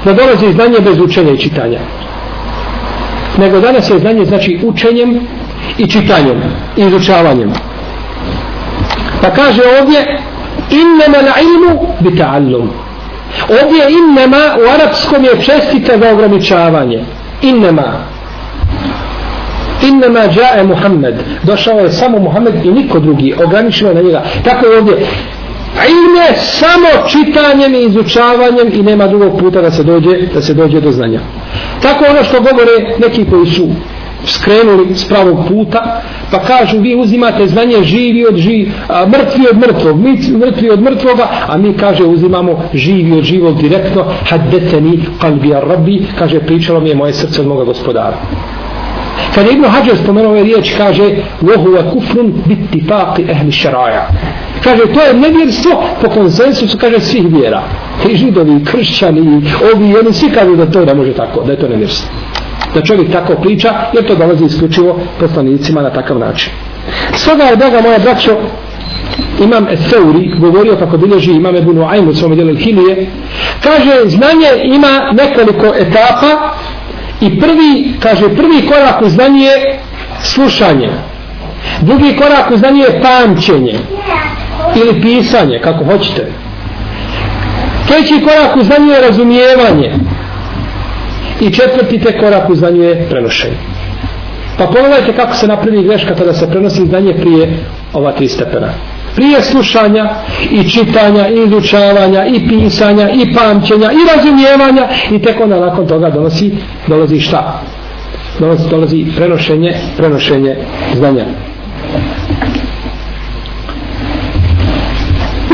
Ne 0.05 0.13
dolazi 0.13 0.51
znanje 0.51 0.79
bez 0.79 0.99
učenja 0.99 1.31
i 1.31 1.39
čitanja. 1.39 1.79
Nego 3.37 3.59
danas 3.59 3.89
je 3.89 3.99
znanje 3.99 4.25
znači 4.25 4.59
učenjem 4.63 5.19
i 5.77 5.87
čitanjem 5.87 6.41
i 6.77 6.81
izučavanjem. 6.81 7.53
Pa 9.23 9.29
kaže 9.29 9.61
ovdje 9.81 10.19
innama 10.69 11.21
na 11.21 11.33
ilmu 11.41 11.87
bi 11.99 12.09
ta'allum 12.09 12.67
ovdje 13.49 13.83
innama 13.89 14.43
u 14.57 14.73
arapskom 14.73 15.23
je 15.23 15.41
čestita 15.41 15.97
za 15.97 16.11
ograničavanje. 16.13 17.03
Innama. 17.41 17.93
Innama 19.87 20.19
jae 20.19 20.63
Muhammed. 20.63 21.15
Došao 21.43 21.79
je 21.79 21.91
samo 21.91 22.19
Muhammed 22.19 22.65
i 22.65 22.71
niko 22.71 22.99
drugi 22.99 23.33
ograničeno 23.43 23.93
na 23.93 24.01
njega. 24.01 24.23
Tako 24.43 24.65
je 24.65 24.77
ovdje. 24.77 24.93
Ilm 25.89 26.15
je 26.15 26.37
samo 26.37 26.87
čitanjem 27.09 27.75
i 27.75 27.85
izučavanjem 27.85 28.69
i 28.73 28.83
nema 28.83 29.07
drugog 29.07 29.39
puta 29.39 29.61
da 29.61 29.71
se 29.71 29.83
dođe 29.83 30.09
da 30.33 30.41
se 30.41 30.53
dođe 30.53 30.81
do 30.81 30.91
znanja. 30.91 31.19
Tako 31.81 32.05
ono 32.09 32.23
što 32.23 32.41
govore 32.41 32.97
neki 32.99 33.25
koji 33.29 33.45
su 33.45 33.67
skrenuli 34.24 34.94
s 34.94 35.04
pravog 35.04 35.38
puta 35.48 36.00
pa 36.30 36.38
kažu 36.38 36.78
vi 36.78 36.94
uzimate 36.94 37.46
znanje 37.46 37.82
živi 37.82 38.26
od 38.26 38.36
živi 38.36 38.72
a, 38.88 39.06
mrtvi 39.06 39.46
od 39.50 39.58
mrtvog 39.58 40.00
mi 40.00 40.38
mrtvi 40.38 40.70
od 40.70 40.80
mrtvoga 40.80 41.28
a 41.48 41.56
mi 41.56 41.72
kaže 41.72 42.04
uzimamo 42.04 42.62
živi 42.74 43.18
od 43.18 43.24
živog 43.24 43.56
direktno 43.60 44.04
haddeteni 44.30 45.00
kalbi 45.20 45.54
ar 45.54 45.64
rabbi 45.68 46.02
kaže 46.18 46.40
pričalo 46.40 46.80
mi 46.80 46.88
je 46.88 46.94
moje 46.94 47.12
srce 47.12 47.40
od 47.40 47.46
moga 47.46 47.64
gospodara 47.64 48.16
Kad 49.34 49.46
Ibn 49.50 49.64
Hajar 49.64 49.96
spomenuo 49.96 50.30
ove 50.30 50.42
riječ, 50.42 50.74
kaže 50.76 51.02
وَهُوَ 51.42 51.82
كُفْرٌ 51.92 52.16
بِتِّفَاقِ 52.48 53.14
أَهْلِ 53.18 53.50
شَرَاجَ 53.50 53.94
Kaže, 54.64 54.82
to 54.94 55.00
je 55.00 55.14
nevjerstvo 55.14 55.84
po 56.02 56.08
konsensusu, 56.10 56.78
kaže, 56.78 57.00
svih 57.00 57.26
vjera. 57.26 57.62
I 58.10 58.16
židovi, 58.16 58.64
kršćani, 58.64 59.20
ovi, 59.74 59.96
oni 60.00 60.12
svi 60.12 60.30
kažu 60.30 60.56
da 60.56 60.66
to 60.66 60.84
ne 60.84 60.94
može 60.94 61.12
tako, 61.12 61.42
da 61.42 61.52
je 61.52 61.58
to 61.58 61.68
nevjerstvo 61.68 62.10
da 62.73 62.81
čovjek 62.81 63.11
tako 63.11 63.35
priča, 63.35 63.73
jer 63.93 64.07
to 64.07 64.15
dolazi 64.15 64.45
isključivo 64.45 64.99
poslanicima 65.19 65.81
na 65.81 65.89
takav 65.89 66.19
način. 66.19 66.53
Stoga 67.13 67.43
je, 67.43 67.55
draga 67.55 67.81
moja 67.81 67.99
braćo, 67.99 68.37
imam 69.43 69.67
Eseuri 69.67 70.31
govorio 70.37 70.75
kako 70.75 70.97
bilježi 70.97 71.31
imam 71.31 71.55
Ebu 71.55 71.73
Nuaym 71.73 72.07
u 72.07 72.13
svom 72.13 72.57
Hilije, 72.57 73.07
kaže, 73.63 74.09
znanje 74.09 74.47
ima 74.63 75.11
nekoliko 75.13 75.65
etapa 75.65 76.55
i 77.21 77.39
prvi, 77.39 77.93
kaže, 77.99 78.35
prvi 78.35 78.67
korak 78.67 79.01
u 79.01 79.09
znanje 79.09 79.41
je 79.41 79.79
slušanje. 80.21 80.89
Drugi 81.81 82.15
korak 82.15 82.51
u 82.51 82.57
znanje 82.57 82.81
je 82.81 83.01
pamćenje 83.01 83.79
ili 84.75 85.01
pisanje, 85.01 85.59
kako 85.63 85.85
hoćete. 85.85 86.31
Treći 87.87 88.23
korak 88.23 88.57
u 88.57 88.63
znanje 88.63 88.93
je 88.93 89.01
razumijevanje 89.01 89.93
i 91.47 91.53
četvrti 91.53 91.99
te 91.99 92.17
korak 92.17 92.49
u 92.49 92.55
znanju 92.55 92.83
je 92.83 93.07
prenošenje. 93.09 93.57
Pa 94.57 94.65
pogledajte 94.65 95.13
kako 95.15 95.35
se 95.35 95.47
napravi 95.47 95.83
greška 95.83 96.15
kada 96.15 96.33
se 96.33 96.49
prenosi 96.49 96.85
znanje 96.85 97.13
prije 97.13 97.57
ova 97.93 98.11
tri 98.11 98.27
stepena. 98.27 98.69
Prije 99.15 99.41
slušanja 99.41 100.09
i 100.51 100.69
čitanja 100.69 101.27
i 101.27 101.43
izučavanja 101.47 102.25
i 102.25 102.47
pisanja 102.47 103.09
i 103.09 103.33
pamćenja 103.33 103.91
i 103.91 104.15
razumijevanja 104.15 104.87
i 105.11 105.19
tek 105.19 105.39
onda 105.41 105.59
nakon 105.59 105.87
toga 105.87 106.09
donosi, 106.09 106.51
dolazi 106.87 107.19
šta? 107.19 107.61
Dolazi, 108.39 108.69
dolazi 108.69 109.05
prenošenje, 109.15 109.73
prenošenje 109.97 110.57
znanja. 110.95 111.25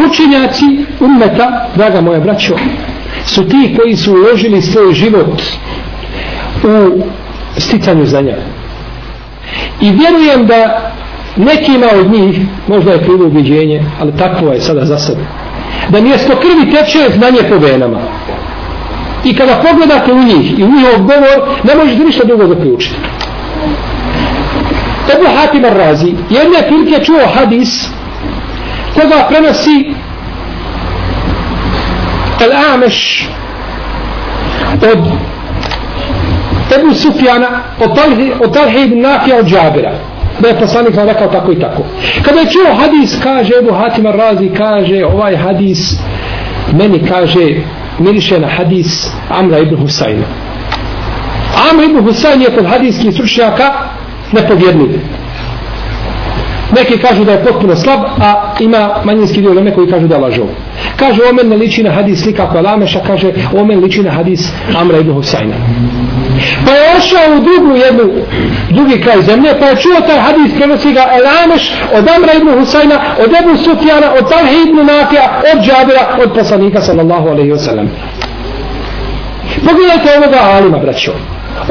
Učenjaci 0.10 0.66
ummeta, 1.00 1.68
draga 1.76 2.02
moja 2.02 2.20
braćo, 2.20 2.56
su 3.26 3.48
ti 3.48 3.76
koji 3.78 3.96
su 3.96 4.14
uložili 4.14 4.62
svoj 4.62 4.94
život 4.94 5.42
u 6.64 7.02
sticanju 7.58 8.06
znanja. 8.06 8.36
I 9.82 9.92
vjerujem 9.92 10.48
da 10.48 10.92
nekima 11.36 11.88
od 12.00 12.12
njih, 12.12 12.40
možda 12.68 12.92
je 12.92 13.04
krivo 13.04 13.26
ubiđenje, 13.26 13.84
ali 14.02 14.18
takvo 14.18 14.52
je 14.52 14.62
sada 14.62 14.86
za 14.86 14.98
sebe, 14.98 15.22
da 15.90 16.02
mjesto 16.02 16.34
krvi 16.36 16.72
teče 16.72 17.18
znanje 17.18 17.50
po 17.50 17.58
venama. 17.58 18.00
I 19.26 19.36
kada 19.36 19.64
pogledate 19.70 20.14
u 20.14 20.24
njih 20.24 20.60
i 20.60 20.64
u 20.64 20.72
njihov 20.72 20.98
govor, 20.98 21.58
ne 21.64 21.76
možete 21.76 22.04
ništa 22.04 22.24
drugo 22.24 22.48
zaključiti. 22.48 22.96
Ebu 25.14 25.26
Hatim 25.36 25.66
Ar-Razi, 25.66 26.14
jedne 26.30 26.68
prilike 26.68 27.04
čuo 27.04 27.20
hadis 27.36 27.88
koga 28.94 29.26
prenosi 29.30 29.94
El-Ameš 32.42 33.30
od 34.74 34.84
Ebu 36.80 36.94
Sufjana 36.94 37.48
od 37.80 37.96
Talhe, 37.96 38.32
od 38.40 38.54
Talhi 38.54 38.84
ibn 38.84 39.02
Nafija 39.02 39.38
od 39.38 39.46
Džabira. 39.46 39.92
Da 40.40 40.48
je 40.48 40.60
poslanik 40.60 40.96
vam 40.96 41.08
rekao 41.08 41.28
tako 41.28 41.52
i 41.52 41.60
tako. 41.60 41.84
Kada 42.24 42.40
je 42.40 42.50
čuo 42.52 42.76
hadis 42.76 43.18
kaže 43.24 43.54
Ebu 43.60 43.74
Hatima 43.74 44.12
Razi 44.12 44.50
kaže 44.58 45.06
ovaj 45.06 45.36
hadis 45.36 45.96
meni 46.74 47.08
kaže 47.08 47.62
miriše 48.00 48.40
na 48.40 48.48
hadis 48.48 49.12
Amra 49.30 49.60
ibn 49.60 49.76
Husayna 49.76 50.50
Amra 51.72 51.86
ibn 51.86 52.00
Husayn 52.00 52.42
je 52.42 52.56
kod 52.56 52.66
hadijskih 52.66 53.14
stručnjaka 53.14 53.74
nepovjednik 54.32 54.90
neki 56.76 56.98
kažu 56.98 57.24
da 57.24 57.32
je 57.32 57.44
potpuno 57.44 57.76
slab 57.76 58.00
a 58.22 58.54
ima 58.60 58.90
manjinski 59.04 59.42
dio 59.42 59.54
leme 59.54 59.74
koji 59.74 59.92
kažu 59.92 60.08
da 60.08 60.18
lažu. 60.18 60.44
kaže 60.96 61.22
omen 61.30 61.50
ne 61.50 61.58
liči 61.58 61.84
na 61.84 61.92
hadis 61.92 62.24
slika 62.24 62.50
koja 62.50 62.62
lameša 62.62 63.00
kaže 63.08 63.32
omen 63.54 63.80
liči 63.80 64.04
na 64.04 64.12
hadis 64.12 64.52
Amra 64.82 64.98
ibn 64.98 65.12
Husayna 65.12 65.56
pa 66.66 66.72
je 66.72 66.98
ošao 66.98 67.38
u 67.38 67.40
drugu 67.40 67.76
jednu 67.76 68.04
drugi 68.70 69.02
kraj 69.02 69.22
zemlje 69.22 69.50
pa 69.60 69.66
je 69.66 69.76
čuo 69.76 70.02
taj 70.08 70.20
hadis 70.20 70.54
prenosi 70.58 70.94
ga 70.94 71.06
Elameš 71.20 71.72
od 71.98 72.08
Amra 72.16 72.34
ibn 72.34 72.50
Husayna 72.50 72.98
od 73.24 73.30
Ebu 73.40 73.58
Sufjana 73.58 74.08
od 74.20 74.30
Talhe 74.30 74.56
ibn 74.68 74.78
Nafija 74.86 75.42
od 75.54 75.64
Džabira 75.64 76.24
od 76.24 76.34
poslanika 76.34 76.82
sallallahu 76.82 77.28
alaihi 77.28 77.52
wasallam 77.52 77.88
pogledajte 79.66 80.10
ovoga 80.18 80.40
Alima 80.42 80.78
braćo. 80.78 81.12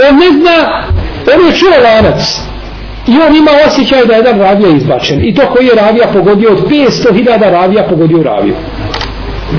On 0.08 0.16
ne 0.18 0.26
zna 0.38 0.82
on 1.34 1.46
je 1.46 1.52
čuo 1.52 1.70
lanac. 1.70 2.47
I 3.09 3.14
on 3.29 3.37
ima 3.37 3.51
osjećaj 3.66 4.07
da 4.07 4.12
je 4.12 4.18
jedan 4.18 4.38
ravija 4.38 4.68
izbačen. 4.77 5.21
I 5.25 5.35
to 5.35 5.42
koji 5.53 5.66
je 5.66 5.75
ravija 5.75 6.07
pogodio 6.12 6.51
od 6.51 6.68
500.000 6.68 7.51
ravija 7.51 7.83
pogodio 7.83 8.23
raviju. 8.23 8.55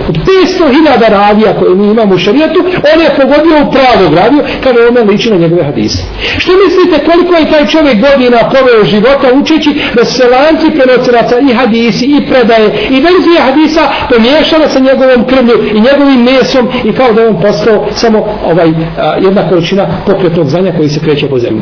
Od 0.10 0.18
500.000 0.18 1.10
ravija 1.10 1.54
koje 1.60 1.76
mi 1.76 1.88
imamo 1.92 2.16
u 2.16 2.18
šarijetu, 2.18 2.60
on 2.94 3.02
je 3.02 3.10
pogodio 3.22 3.56
u 3.58 3.72
pravog 3.72 4.14
raviju, 4.14 4.42
kada 4.64 4.80
on 4.90 5.10
liči 5.10 5.30
na 5.30 5.38
njegove 5.38 5.64
hadise. 5.64 6.04
Što 6.38 6.52
mislite 6.66 7.06
koliko 7.12 7.34
je 7.36 7.52
taj 7.52 7.66
čovjek 7.66 7.98
godina 8.10 8.50
proveo 8.50 8.86
života 8.86 9.28
učeći 9.42 9.72
da 9.96 10.06
se 10.06 10.24
lanci 10.28 10.78
prenosilaca 10.78 11.36
i 11.40 11.54
hadisi 11.54 12.06
i 12.06 12.28
predaje 12.30 12.68
i 12.90 12.98
verzije 13.08 13.40
hadisa 13.48 13.82
pomiješala 14.10 14.70
sa 14.70 14.80
njegovom 14.80 15.28
krvlju 15.28 15.56
i 15.76 15.80
njegovim 15.88 16.22
mesom 16.24 16.70
i 16.84 16.92
kao 16.94 17.14
da 17.14 17.22
je 17.22 17.28
on 17.28 17.42
postao 17.42 17.88
samo 17.92 18.20
ovaj 18.46 18.70
a, 18.98 19.16
jedna 19.22 19.50
količina 19.50 19.88
pokretnog 20.06 20.48
znanja 20.50 20.72
koji 20.78 20.90
se 20.90 21.00
kreće 21.00 21.28
po 21.28 21.40
zemlji. 21.40 21.62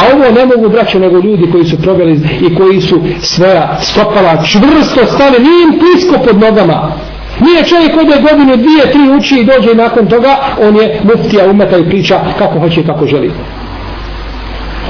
A 0.00 0.16
ovo 0.16 0.30
ne 0.30 0.46
mogu 0.46 0.68
braće 0.68 1.00
nego 1.00 1.18
ljudi 1.18 1.50
koji 1.52 1.64
su 1.64 1.82
proveli 1.82 2.20
i 2.40 2.54
koji 2.54 2.80
su 2.80 3.00
svoja 3.20 3.78
stopala 3.80 4.42
čvrsto 4.44 5.06
stane, 5.06 5.38
nije 5.38 5.62
im 5.62 5.80
pisko 5.80 6.18
pod 6.24 6.40
nogama. 6.40 6.92
Nije 7.40 7.64
čovjek 7.64 7.96
ode 7.96 8.22
godinu, 8.30 8.56
dvije, 8.56 8.92
tri 8.92 9.16
uči 9.18 9.38
i 9.38 9.44
dođe 9.44 9.72
i 9.72 9.74
nakon 9.74 10.06
toga, 10.06 10.36
on 10.62 10.76
je 10.76 11.00
muftija 11.04 11.50
umeta 11.50 11.78
i 11.78 11.88
priča 11.88 12.20
kako 12.38 12.58
hoće 12.58 12.80
i 12.80 12.86
kako 12.86 13.06
želi. 13.06 13.32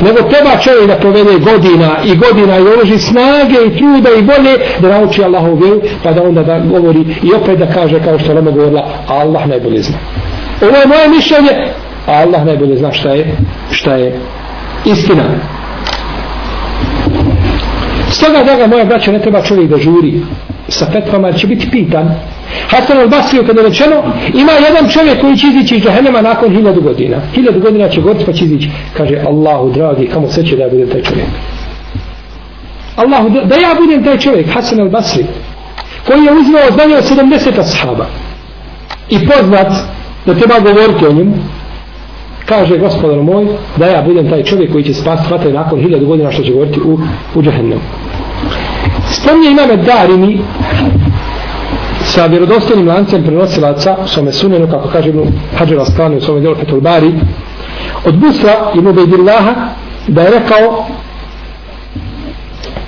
Nego 0.05 0.23
treba 0.23 0.57
čovjek 0.63 0.87
da 0.87 0.97
provede 0.97 1.39
godina 1.39 1.91
i 2.05 2.17
godina 2.17 2.59
i 2.59 2.63
uloži 2.63 2.99
snage 2.99 3.59
i 3.67 3.77
truda 3.79 4.11
i 4.19 4.23
bolje 4.23 4.59
da 4.81 4.89
nauči 4.89 5.25
Allahov 5.25 5.59
vjeru, 5.63 5.81
pa 6.03 6.13
da 6.13 6.23
onda 6.23 6.43
da 6.43 6.59
govori 6.59 7.05
i 7.23 7.33
opet 7.35 7.59
da 7.59 7.67
kaže 7.67 8.01
kao 8.05 8.19
što 8.19 8.33
je 8.33 8.43
govorila, 8.43 8.89
Allah 9.09 9.47
najbolje 9.47 9.83
zna. 9.83 9.99
Ovo 10.63 10.77
je 10.77 10.87
moje 10.87 11.09
mišljenje, 11.09 11.51
a 12.07 12.13
Allah 12.13 12.47
najbolje 12.47 12.77
zna 12.77 12.93
šta 12.93 13.11
je, 13.11 13.37
šta 13.71 13.95
je 13.95 14.21
istina. 14.85 15.25
Stoga, 18.11 18.45
draga 18.45 18.67
moja 18.67 18.85
braća, 18.85 19.13
ne 19.13 19.19
treba 19.19 19.43
čovjek 19.43 19.71
da 19.71 19.77
žuri 19.77 20.23
sa 20.69 20.87
petvama, 20.93 21.29
jer 21.29 21.37
će 21.37 21.47
biti 21.47 21.71
pitan. 21.71 22.15
Hasan 22.69 22.99
al-Basriju, 22.99 23.47
kada 23.47 23.61
je 23.61 23.69
rečeno, 23.69 24.03
ima 24.35 24.53
jedan 24.53 24.89
čovjek 24.89 25.21
koji 25.21 25.37
će 25.37 25.47
izići 25.47 25.77
iz 25.77 25.83
džahenema 25.83 26.21
nakon 26.21 26.51
hiljadu 26.51 26.81
godina. 26.81 27.17
Hiljadu 27.35 27.61
godina 27.61 27.89
će 27.89 28.01
goriti 28.01 28.25
pa 28.25 28.33
će 28.33 28.45
izići. 28.45 28.71
Kaže, 28.97 29.17
Allahu, 29.27 29.71
dragi, 29.71 30.07
kamo 30.07 30.29
se 30.29 30.45
će 30.45 30.57
da 30.57 30.63
ja 30.63 30.69
budem 30.69 30.89
taj 30.89 31.03
čovjek? 31.03 31.27
Allahu, 32.97 33.31
da 33.31 33.57
ja 33.57 33.75
budem 33.81 34.05
taj 34.05 34.19
čovjek, 34.19 34.47
Hasan 34.55 34.79
al-Basri, 34.79 35.25
koji 36.07 36.25
je 36.25 36.33
uzimao 36.33 36.71
znanje 36.75 36.97
od 36.97 37.05
70 37.05 37.61
ashaba 37.61 38.07
i 39.11 39.19
poznat 39.27 39.73
da 40.27 40.35
treba 40.35 40.59
govoriti 40.59 41.07
o 41.07 41.13
njemu, 41.13 41.35
kaže 42.47 42.79
gospodar 42.79 43.23
moj 43.23 43.47
da 43.77 43.87
ja 43.87 44.03
budem 44.03 44.31
taj 44.31 44.43
čovjek 44.43 44.73
koji 44.73 44.85
će 44.85 44.95
spasti 44.95 45.33
vatre 45.33 45.53
nakon 45.53 45.81
hiljadu 45.81 46.07
godina 46.07 46.33
što 46.33 46.43
će 46.43 46.53
govoriti 46.53 46.81
u, 46.81 46.99
u 47.35 47.43
džahennemu 47.43 47.81
spomnije 49.11 49.51
imame 49.51 49.77
Darini 49.77 50.39
sa 52.05 52.27
vjerodostojnim 52.27 52.89
lancem 52.89 53.23
prenosilaca 53.23 53.97
u 54.05 54.09
svome 54.09 54.33
sunenu 54.33 54.67
kako 54.71 54.89
kaže 54.89 55.09
Ibn 55.09 55.23
Hađar 55.57 55.79
Asklani 55.79 56.17
u 56.17 56.21
svome 56.21 56.41
djelu 56.41 56.57
Fetul 56.57 56.81
Bari 56.81 57.13
od 58.05 58.19
Busra 58.19 58.73
Ibn 58.75 58.93
Bejdillaha 58.93 59.55
da 60.09 60.23
je 60.23 60.31
rekao 60.31 60.87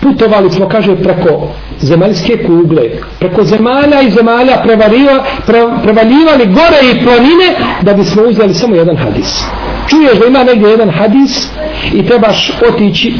putovali 0.01 0.51
smo 0.51 0.68
kaže 0.68 0.97
preko 0.97 1.49
zemaljske 1.79 2.45
kugle 2.47 2.83
preko 3.18 3.45
zemalja 3.45 4.01
i 4.01 4.11
zemalja 4.11 4.57
prevariva, 4.64 5.25
pre, 5.47 5.64
prevaljivali 5.83 6.47
gore 6.47 6.81
i 6.92 7.05
planine 7.05 7.49
da 7.83 7.95
bismo 7.95 8.23
uzeli 8.23 8.55
samo 8.55 8.77
jedan 8.77 8.97
hadis. 8.97 9.45
Čuješ 9.88 10.18
da 10.18 10.27
ima 10.27 10.45
negdje 10.45 10.71
jedan 10.71 10.90
hadis 10.90 11.49
i 11.92 12.07
trebaš 12.07 12.53
otići 12.68 13.14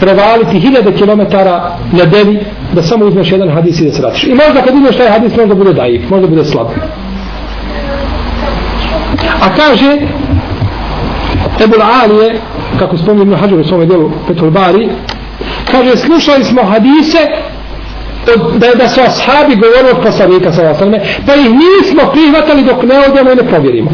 prevaliti 0.00 0.60
hiljade 0.60 0.92
kilometara 0.92 1.76
na 1.92 2.04
devi 2.04 2.40
da 2.72 2.82
samo 2.82 3.04
uzmeš 3.04 3.32
jedan 3.32 3.50
hadis 3.50 3.80
i 3.80 3.84
da 3.84 3.92
se 3.92 4.02
vratiš. 4.02 4.24
I 4.24 4.34
možda 4.34 4.62
kad 4.64 4.74
uzmeš 4.74 4.96
taj 4.96 5.10
hadis 5.10 5.36
možda 5.36 5.54
bude 5.54 5.72
dajiv 5.72 6.02
možda 6.10 6.26
bude 6.26 6.44
slab. 6.44 6.66
A 9.40 9.56
kaže 9.56 9.98
Ebul 11.64 11.82
Alije 12.02 12.40
kako 12.78 12.96
spominje 12.96 13.24
na 13.24 13.36
hađu 13.36 13.56
u 13.56 13.64
svome 13.64 13.86
delu 13.86 14.10
Petul 14.26 14.50
Bari 14.50 14.88
kaže 15.70 15.96
slušali 15.96 16.44
smo 16.44 16.62
hadise 16.62 17.18
od, 18.34 18.58
da, 18.58 18.74
da 18.74 18.88
su 18.88 19.00
ashabi 19.00 19.56
govorili 19.56 19.90
od 19.90 20.02
poslanika 20.02 20.52
sa 20.52 20.70
osnovne, 20.70 21.00
pa 21.26 21.34
ih 21.34 21.50
nismo 21.50 22.02
prihvatali 22.12 22.62
dok 22.62 22.82
ne 22.82 22.98
odjemo 23.08 23.32
i 23.32 23.36
ne 23.36 23.50
povjerimo. 23.50 23.90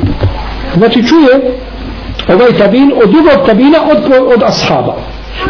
Znači 0.77 1.07
čuje 1.07 1.59
ovaj 2.29 2.53
tabin 2.59 2.93
od 3.05 3.11
drugog 3.11 3.47
tabina 3.47 3.79
od, 3.91 4.13
od 4.35 4.43
ashaba. 4.43 4.97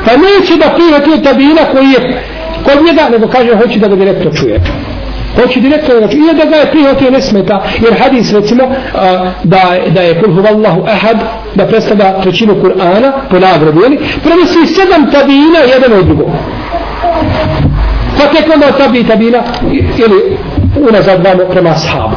Pa 0.04 0.10
neće 0.12 0.56
da 0.56 0.74
prihvati 0.74 1.10
od 1.10 1.24
tabina 1.24 1.62
koji 1.72 1.86
je 1.86 2.22
kod 2.64 2.84
njega, 2.86 3.08
nego 3.08 3.28
kaže 3.28 3.56
hoće 3.56 3.78
da 3.78 3.88
ga 3.88 3.96
direktno 3.96 4.30
čuje. 4.34 4.60
Hoće 5.36 5.60
direktno 5.60 5.94
da 5.94 6.00
ga. 6.00 6.12
I 6.12 6.36
da 6.36 6.44
ga 6.44 6.56
je 6.56 6.70
prihvatio 6.70 7.10
ne 7.10 7.20
smeta, 7.20 7.62
jer 7.80 8.02
hadis 8.02 8.32
recimo 8.32 8.64
a, 8.94 9.30
da, 9.44 9.60
da 9.88 10.00
je 10.00 10.22
kul 10.22 10.34
huvallahu 10.34 10.84
ahad, 10.86 11.16
da 11.54 11.66
predstavlja 11.66 12.20
trećinu 12.22 12.54
Kur'ana 12.62 13.12
po 13.30 13.38
nagradu, 13.38 13.80
jeli? 13.82 13.98
Prenosi 14.24 14.74
sedam 14.74 15.10
tabina 15.10 15.58
jedan 15.74 15.98
od 15.98 16.06
drugog. 16.06 16.30
Pa 18.18 18.36
tek 18.36 18.54
onda 18.54 18.72
tabi 18.78 19.04
tabina, 19.04 19.42
ili 19.72 20.36
unazad 20.88 21.24
vamo 21.24 21.44
prema 21.50 21.74
sahabu 21.74 22.16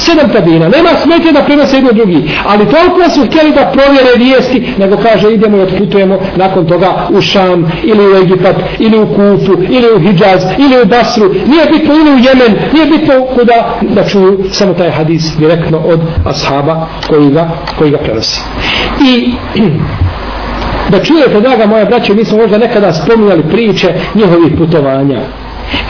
sedam 0.00 0.28
tabina. 0.32 0.68
Nema 0.68 0.88
smetje 1.02 1.32
da 1.32 1.42
prenose 1.42 1.76
jedno 1.76 1.92
drugi. 1.92 2.30
Ali 2.46 2.70
toliko 2.70 3.10
su 3.10 3.26
htjeli 3.26 3.52
da 3.52 3.72
provjere 3.72 4.10
vijesti, 4.16 4.72
nego 4.78 4.96
kaže 4.96 5.32
idemo 5.32 5.56
i 5.56 5.60
otputujemo 5.60 6.18
nakon 6.36 6.66
toga 6.66 7.08
u 7.10 7.20
Šam, 7.20 7.72
ili 7.82 8.12
u 8.12 8.16
Egipat, 8.16 8.56
ili 8.78 8.98
u 8.98 9.06
Kufu, 9.06 9.52
ili 9.68 9.86
u 9.96 10.00
Hidžaz, 10.00 10.42
ili 10.58 10.82
u 10.82 10.86
Basru. 10.86 11.28
Nije 11.46 11.66
bitno 11.72 11.94
ili 11.94 12.10
u 12.10 12.18
Jemen, 12.18 12.58
nije 12.72 12.86
bitno 12.86 13.24
kuda 13.34 13.78
da 13.80 14.04
čuju 14.04 14.44
samo 14.52 14.74
taj 14.74 14.90
hadis 14.90 15.36
direktno 15.38 15.78
od 15.78 16.00
ashaba 16.24 16.86
koji 17.08 17.30
ga, 17.30 17.50
koji 17.78 17.90
ga 17.90 17.98
prenosi. 17.98 18.40
I 19.00 19.32
da 20.90 21.04
čujete, 21.04 21.40
draga 21.40 21.66
moja 21.66 21.84
braća, 21.84 22.14
mi 22.14 22.24
smo 22.24 22.38
možda 22.38 22.58
nekada 22.58 22.92
spominjali 22.92 23.42
priče 23.42 23.94
njihovih 24.14 24.52
putovanja 24.58 25.20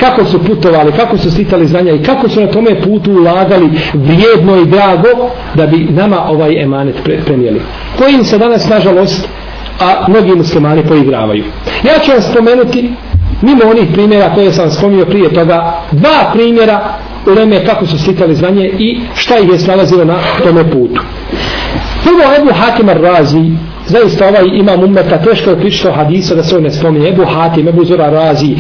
kako 0.01 0.25
su 0.25 0.45
putovali, 0.45 0.93
kako 0.93 1.19
su 1.19 1.31
stitali 1.31 1.67
znanja 1.67 1.93
i 1.93 2.03
kako 2.03 2.29
su 2.29 2.41
na 2.41 2.47
tome 2.47 2.83
putu 2.83 3.13
ulagali 3.13 3.71
vrijedno 3.95 4.57
i 4.57 4.67
drago 4.67 5.31
da 5.55 5.67
bi 5.67 5.77
nama 5.77 6.29
ovaj 6.29 6.63
emanet 6.63 6.97
pre 7.05 7.19
premijeli. 7.27 7.61
Kojim 7.99 8.25
se 8.25 8.39
danas, 8.39 8.69
nažalost, 8.69 9.29
a 9.81 10.07
mnogi 10.09 10.35
muslimani 10.35 10.83
poigravaju. 10.83 11.45
Ja 11.85 11.99
ću 12.05 12.11
vam 12.11 12.23
spomenuti, 12.23 12.93
mimo 13.43 13.61
onih 13.71 13.89
primjera 13.93 14.35
koje 14.35 14.53
sam 14.53 14.71
spomio 14.71 15.05
prije 15.05 15.35
toga, 15.35 15.73
dva 15.93 16.31
primjera 16.33 16.95
u 17.27 17.31
vreme 17.31 17.65
kako 17.65 17.87
su 17.87 17.99
stitali 17.99 18.35
znanje 18.35 18.71
i 18.79 19.01
šta 19.15 19.39
ih 19.39 19.49
je 19.49 19.59
snalazilo 19.59 20.05
na 20.05 20.15
tome 20.45 20.71
putu. 20.71 21.03
Prvo 22.03 22.35
Ebu 22.39 22.51
Hakim 22.55 22.89
Ar-Razi, 22.89 23.57
zaista 23.89 24.29
ovaj 24.29 24.45
imam 24.53 24.85
umeta, 24.85 25.19
teško 25.19 25.51
je 25.51 25.57
pričati 25.57 25.89
o 25.89 25.93
hadisa 25.93 26.35
da 26.35 26.43
se 26.43 26.57
on 26.57 26.63
ne 26.63 26.71
spominje, 26.71 27.09
Ebu 27.09 27.25
Hatim, 27.25 27.69
Ebu 27.69 27.85
Zura 27.85 28.11
Razi, 28.11 28.53
uh, 28.53 28.59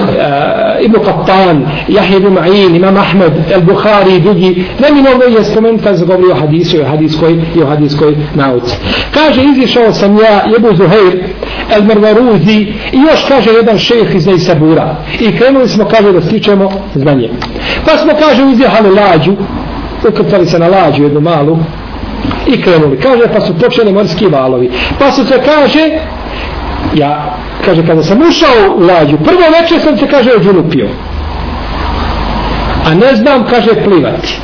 uh, 0.00 0.84
Ibn 0.84 0.96
Qattan, 0.96 1.66
Jahid 1.88 2.16
ibn 2.16 2.34
Ma'in, 2.34 2.76
Imam 2.76 2.96
Ahmed, 2.96 3.32
El 3.52 3.60
Bukhari 3.60 4.14
i 4.14 4.20
drugi, 4.20 4.64
Neminovno 4.78 5.24
je 5.24 5.44
spomenut 5.44 5.82
kad 5.82 5.98
se 5.98 6.04
govori 6.04 6.30
o 6.32 6.34
hadisu 6.34 6.76
i 6.76 6.80
o 6.80 6.84
hadiskoj, 6.84 7.32
i 7.56 7.62
o 7.62 7.66
hadiskoj 7.66 8.16
nauci. 8.34 8.76
Kaže, 9.14 9.42
izišao 9.44 9.92
sam 9.92 10.16
ja, 10.16 10.42
Ebu 10.56 10.76
Zuhair, 10.76 11.24
El 11.76 11.84
Mervaruzi 11.84 12.58
i 12.92 12.98
još 13.10 13.24
kaže 13.28 13.50
jedan 13.50 13.78
šejh 13.78 14.14
iz 14.14 14.26
Neisabura. 14.26 14.96
I 15.20 15.36
krenuli 15.36 15.68
smo, 15.68 15.84
kaže, 15.84 16.12
da 16.12 16.22
stičemo 16.22 16.70
znanje. 16.94 17.30
Pa 17.86 17.98
smo, 17.98 18.12
kaže, 18.20 18.44
uzjehali 18.44 18.90
lađu, 18.90 19.32
ukrcali 20.08 20.46
se 20.46 20.58
na 20.58 20.68
lađu 20.68 21.02
jednu 21.02 21.20
malu, 21.20 21.58
i 22.46 22.62
krenuli. 22.62 23.00
Kaže, 23.00 23.22
pa 23.34 23.40
su 23.40 23.58
počeli 23.58 23.92
morski 23.92 24.26
valovi. 24.26 24.70
Pa 24.98 25.12
su 25.12 25.24
se 25.24 25.40
kaže, 25.44 25.90
ja, 26.94 27.36
kaže, 27.64 27.86
kada 27.86 28.02
sam 28.02 28.18
ušao 28.28 28.76
u 28.76 28.80
lađu, 28.80 29.16
prvo 29.16 29.42
večer 29.60 29.80
sam 29.80 29.98
se, 29.98 30.06
kaže, 30.06 30.30
odžulupio. 30.32 30.88
A 32.86 32.94
ne 32.94 33.14
znam, 33.14 33.46
kaže, 33.50 33.84
plivati. 33.84 34.40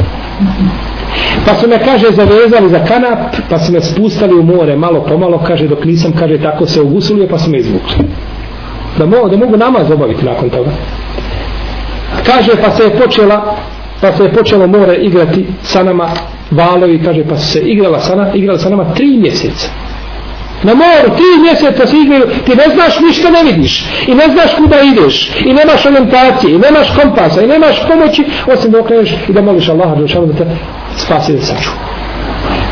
Pa 1.47 1.55
su 1.55 1.69
me, 1.69 1.85
kaže, 1.85 2.07
zavezali 2.11 2.69
za 2.69 2.85
kanap, 2.85 3.19
pa 3.51 3.59
su 3.59 3.73
me 3.73 3.81
spustali 3.81 4.35
u 4.35 4.43
more, 4.43 4.77
malo 4.77 5.05
pomalo, 5.09 5.39
kaže, 5.47 5.69
dok 5.69 5.85
nisam, 5.85 6.13
kaže, 6.19 6.39
tako 6.39 6.67
se 6.67 6.81
ugusulio, 6.81 7.27
pa 7.27 7.39
su 7.39 7.51
me 7.51 7.59
izvukli. 7.59 8.05
Da, 8.99 9.07
mo, 9.07 9.29
da 9.29 9.37
mogu 9.37 9.57
namaz 9.57 9.91
obaviti 9.91 10.25
nakon 10.25 10.51
toga. 10.51 10.71
Kaže, 12.27 12.53
pa 12.65 12.71
se 12.71 12.83
je 12.83 12.91
počela, 12.91 13.57
pa 14.01 14.13
se 14.13 14.23
je 14.23 14.33
počelo 14.33 14.67
more 14.67 14.95
igrati 14.95 15.47
sa 15.63 15.83
nama 15.83 16.09
valovi, 16.53 17.03
kaže, 17.05 17.25
pa 17.29 17.37
se 17.37 17.61
igrala 17.61 18.01
sa, 18.01 18.17
nama, 18.17 18.35
igrala 18.35 18.59
sa 18.59 18.71
nama 18.71 18.95
tri 18.95 19.17
mjeseca. 19.17 19.69
Na 20.63 20.75
moru, 20.75 21.17
tri 21.17 21.43
mjeseca 21.43 21.87
se 21.87 21.97
igraju, 21.97 22.27
ti 22.47 22.53
ne 22.57 22.75
znaš 22.75 23.01
ništa 23.01 23.31
ne 23.31 23.53
vidiš, 23.53 23.85
i 24.07 24.15
ne 24.15 24.25
znaš 24.33 24.55
kuda 24.57 24.77
ideš, 24.81 25.31
i 25.45 25.53
nemaš 25.53 25.87
orientacije, 25.87 26.55
i 26.55 26.59
nemaš 26.59 26.87
kompasa, 27.03 27.43
i 27.43 27.47
nemaš 27.47 27.87
pomoći, 27.89 28.25
osim 28.47 28.71
da 28.71 28.81
okreneš 28.81 29.11
i 29.29 29.33
da 29.33 29.43
moliš 29.43 29.69
Allaha 29.69 29.95
da 29.95 30.21
da 30.27 30.33
te 30.35 30.47
spasi 30.97 31.33
da 31.33 31.43
saču. 31.43 31.71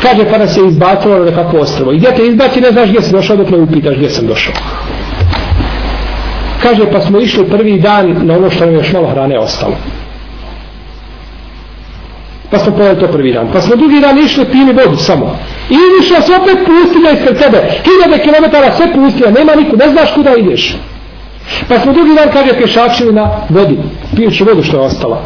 Kaže, 0.01 0.25
pa 0.31 0.37
nas 0.37 0.57
je 0.57 0.67
izbacilo 0.67 1.19
na 1.19 1.25
nekako 1.25 1.57
ostrovo. 1.57 1.91
I 1.91 1.97
gdje 1.97 2.15
te 2.15 2.27
izbaci, 2.27 2.61
ne 2.61 2.71
znaš 2.71 2.89
gdje 2.89 3.01
si 3.01 3.11
došao, 3.11 3.37
dok 3.37 3.49
ne 3.49 3.57
upitaš 3.57 3.95
gdje 3.95 4.09
sam 4.09 4.27
došao. 4.27 4.53
Kaže, 6.61 6.91
pa 6.91 7.01
smo 7.01 7.19
išli 7.19 7.49
prvi 7.49 7.79
dan 7.79 8.15
na 8.21 8.33
ono 8.35 8.49
što 8.49 8.65
nam 8.65 8.75
još 8.75 8.93
malo 8.93 9.07
hrane 9.07 9.39
ostalo. 9.39 9.75
Pa 12.51 12.59
smo 12.59 12.75
pojeli 12.75 12.99
to 12.99 13.07
prvi 13.07 13.33
dan. 13.33 13.47
Pa 13.53 13.61
smo 13.61 13.75
drugi 13.75 13.99
dan 13.99 14.19
išli 14.19 14.45
pili 14.45 14.73
vodu 14.73 14.97
samo. 14.97 15.37
I 15.69 15.77
išla 16.01 16.21
se 16.21 16.35
opet 16.35 16.57
pustinja 16.65 17.11
ispred 17.11 17.37
tebe. 17.37 17.57
Hiljade 17.83 18.23
kilometara 18.23 18.71
sve 18.71 18.93
pustinja, 18.93 19.31
nema 19.31 19.55
niko, 19.55 19.75
ne 19.75 19.89
znaš 19.89 20.13
kuda 20.13 20.35
ideš. 20.35 20.77
Pa 21.69 21.79
smo 21.79 21.93
drugi 21.93 22.15
dan, 22.15 22.29
kaže, 22.33 22.57
pješačili 22.57 23.13
na 23.13 23.31
vodi, 23.49 23.77
pijući 24.15 24.43
vodu 24.43 24.63
što 24.63 24.77
je 24.77 24.81
ostala. 24.81 25.23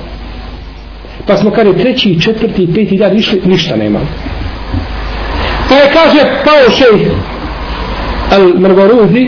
Pa 1.28 1.38
smo, 1.38 1.52
kaže, 1.52 1.74
treći, 1.74 2.22
četvrti 2.22 2.64
i 2.64 2.74
peti 2.74 2.98
dan 2.98 3.18
išli, 3.18 3.42
ništa 3.46 3.76
nema. 3.76 4.00
Pa 5.70 5.76
je, 5.76 5.92
kaže, 5.94 6.20
pao 6.46 6.72
šej 6.78 7.12
al 8.32 8.60
mrgoruzi, 8.60 9.28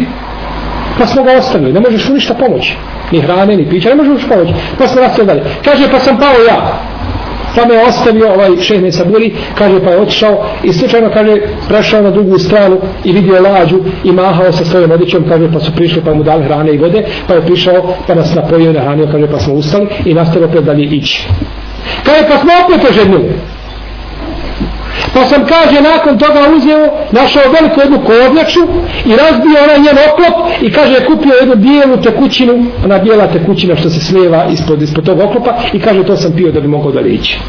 pa 0.99 1.05
smo 1.05 1.23
ga 1.23 1.31
ostavili, 1.31 1.73
ne 1.73 1.79
možeš 1.79 2.07
mu 2.07 2.15
ništa 2.15 2.33
pomoći. 2.33 2.75
Ni 3.11 3.21
hrane, 3.21 3.57
ni 3.57 3.69
pića, 3.69 3.89
ne 3.89 3.95
možeš 3.95 4.23
mu 4.23 4.29
pomoći. 4.29 4.53
Pa 4.77 4.87
smo 4.87 5.01
nastavili 5.01 5.27
dalje. 5.27 5.43
Kaže, 5.65 5.91
pa 5.91 5.99
sam 5.99 6.17
pao 6.17 6.43
ja 6.47 6.79
pa 7.55 7.65
me 7.65 7.81
ostavio 7.87 8.33
ovaj 8.33 8.49
šeh 8.61 8.81
Nesaburi, 8.81 9.33
kaže 9.57 9.83
pa 9.83 9.91
je 9.91 10.01
otišao 10.01 10.45
i 10.63 10.73
slučajno 10.73 11.09
kaže 11.13 11.37
prešao 11.67 12.01
na 12.01 12.11
drugu 12.11 12.37
stranu 12.37 12.77
i 13.03 13.11
vidio 13.11 13.41
lađu 13.41 13.79
i 14.03 14.11
mahao 14.11 14.51
sa 14.51 14.65
svojom 14.65 14.91
odjećom, 14.91 15.25
kaže 15.29 15.51
pa 15.53 15.59
su 15.59 15.71
prišli 15.75 16.01
pa 16.05 16.13
mu 16.13 16.23
dali 16.23 16.43
hrane 16.43 16.73
i 16.73 16.77
vode, 16.77 17.03
pa 17.27 17.33
je 17.33 17.41
prišao 17.41 17.93
pa 18.07 18.15
nas 18.15 18.35
napojio 18.35 18.73
na 18.73 18.79
nahranio, 18.79 19.07
kaže 19.11 19.27
pa 19.27 19.39
smo 19.39 19.53
ustali 19.53 19.87
i 20.05 20.13
nastavio 20.13 20.47
opet 20.47 20.63
dalje 20.63 20.83
ići. 20.83 21.27
Kaže 22.03 22.27
pa 22.29 22.37
smo 22.37 22.51
opet 22.65 22.89
oženili. 22.89 23.56
Pa 25.17 25.25
sam, 25.25 25.45
kaže, 25.45 25.81
nakon 25.81 26.17
toga 26.17 26.39
uzeo, 26.57 26.89
našao 27.11 27.43
veliku 27.53 27.81
jednu 27.81 27.99
kovnjaču 28.05 28.59
i 29.05 29.09
razbio 29.09 29.63
onaj 29.63 29.79
njen 29.79 29.97
oklop 30.09 30.35
i 30.61 30.71
kaže, 30.71 31.05
kupio 31.05 31.33
jednu 31.39 31.55
bijelu 31.55 31.97
tekućinu, 31.97 32.65
ona 32.85 32.97
bijela 32.97 33.27
tekućina 33.27 33.75
što 33.75 33.89
se 33.89 33.99
slijeva 33.99 34.45
ispod, 34.51 34.81
ispod 34.81 35.05
tog 35.05 35.19
oklopa 35.19 35.53
i 35.73 35.79
kaže, 35.79 36.03
to 36.03 36.17
sam 36.17 36.31
pio 36.31 36.51
da 36.51 36.59
bi 36.59 36.67
mogao 36.67 36.91
dalje 36.91 37.09
ići. 37.09 37.39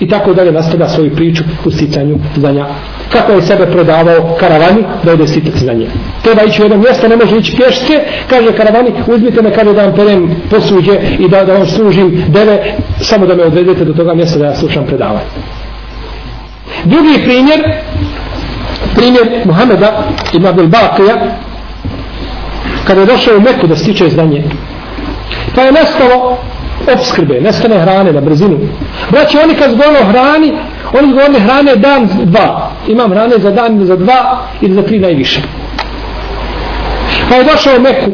I 0.00 0.08
tako 0.08 0.34
dalje 0.34 0.52
nastavlja 0.52 0.88
svoju 0.88 1.14
priču 1.14 1.44
u 1.64 1.70
sticanju 1.70 2.18
znanja. 2.36 2.66
Kako 3.12 3.32
je 3.32 3.42
sebe 3.42 3.66
prodavao 3.66 4.36
karavani 4.40 4.84
da 5.02 5.12
ode 5.12 5.26
sticati 5.26 5.58
znanje. 5.58 5.86
Treba 6.22 6.42
ići 6.42 6.62
u 6.62 6.64
jedno 6.64 6.76
mjesto, 6.76 7.08
ne 7.08 7.16
može 7.16 7.36
ići 7.36 7.56
pješce, 7.56 8.04
kaže 8.30 8.52
karavani, 8.52 8.90
uzmite 9.06 9.42
me, 9.42 9.54
kaže 9.54 9.72
da 9.72 9.84
vam 9.84 9.94
perem 9.94 10.36
posuđe 10.50 11.00
i 11.18 11.28
da, 11.28 11.44
da 11.44 11.52
vam 11.52 11.66
služim 11.66 12.24
deve, 12.28 12.74
samo 13.00 13.26
da 13.26 13.34
me 13.34 13.42
odvedete 13.42 13.84
do 13.84 13.92
toga 13.92 14.14
mjesta 14.14 14.38
da 14.38 14.44
ja 14.44 14.54
slušam 14.54 14.86
predavanje. 14.86 15.61
Drugi 16.84 17.22
primjer, 17.24 17.60
primjer 18.94 19.42
Muhameda 19.44 20.04
ibn 20.32 20.46
Abdel 20.46 20.66
Bakija, 20.66 21.16
kada 22.86 23.00
je 23.00 23.06
došao 23.06 23.36
u 23.36 23.40
Meku 23.40 23.66
da 23.66 23.76
stiče 23.76 24.08
znanje, 24.08 24.44
pa 25.54 25.62
je 25.62 25.72
nestalo 25.72 26.38
obskrbe, 26.94 27.40
nestane 27.40 27.80
hrane 27.80 28.12
na 28.12 28.20
brzinu. 28.20 28.58
Braći, 29.10 29.38
oni 29.38 29.54
kad 29.54 29.70
zgovno 29.70 29.98
hrani, 30.10 30.52
oni 30.92 31.12
zgovno 31.12 31.38
hrane 31.38 31.76
dan, 31.76 32.08
dva. 32.24 32.70
Imam 32.88 33.10
hrane 33.10 33.38
za 33.38 33.50
dan, 33.50 33.84
za 33.84 33.96
dva 33.96 34.40
ili 34.60 34.74
za 34.74 34.82
tri 34.82 34.98
najviše. 34.98 35.40
Pa 37.28 37.34
je 37.34 37.44
došao 37.44 37.76
u 37.76 37.80
Meku, 37.80 38.10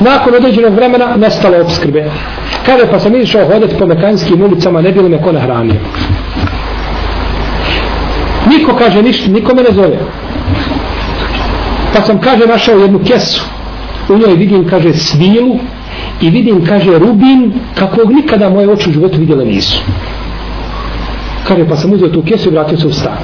nakon 0.00 0.34
određenog 0.34 0.74
vremena, 0.74 1.16
nestalo 1.16 1.60
obskrbe. 1.60 2.10
Kada 2.66 2.86
pa 2.90 2.98
sam 2.98 3.16
išao 3.16 3.46
hodati 3.46 3.78
po 3.78 3.86
mekanskim 3.86 4.42
ulicama, 4.42 4.80
ne 4.80 4.92
bilo 4.92 5.08
me 5.08 5.22
ko 5.22 5.32
nahranio. 5.32 5.80
Niko 8.48 8.74
kaže 8.76 9.02
ništa, 9.02 9.30
niko 9.30 9.54
me 9.54 9.62
ne 9.62 9.72
zove. 9.72 9.98
Pa 11.94 12.02
sam, 12.02 12.20
kaže, 12.20 12.46
našao 12.46 12.78
jednu 12.78 13.00
kesu. 13.04 13.44
U 14.08 14.18
njoj 14.18 14.34
vidim, 14.34 14.68
kaže, 14.68 14.92
svilu 14.92 15.58
i 16.20 16.30
vidim, 16.30 16.66
kaže, 16.66 16.98
rubin 16.98 17.52
kakvog 17.74 18.12
nikada 18.12 18.50
moje 18.50 18.70
oči 18.70 18.90
u 18.90 18.92
životu 18.92 19.18
vidjela 19.18 19.44
nisu. 19.44 19.78
Kaže, 21.48 21.68
pa 21.68 21.76
sam 21.76 21.92
uzeo 21.92 22.08
tu 22.08 22.22
kesu 22.22 22.48
i 22.48 22.52
vratio 22.52 22.78
se 22.78 22.86
u 22.86 22.92
stan. 22.92 23.18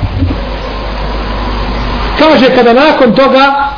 Kaže, 2.19 2.55
kada 2.57 2.73
nakon 2.73 3.15
toga 3.15 3.71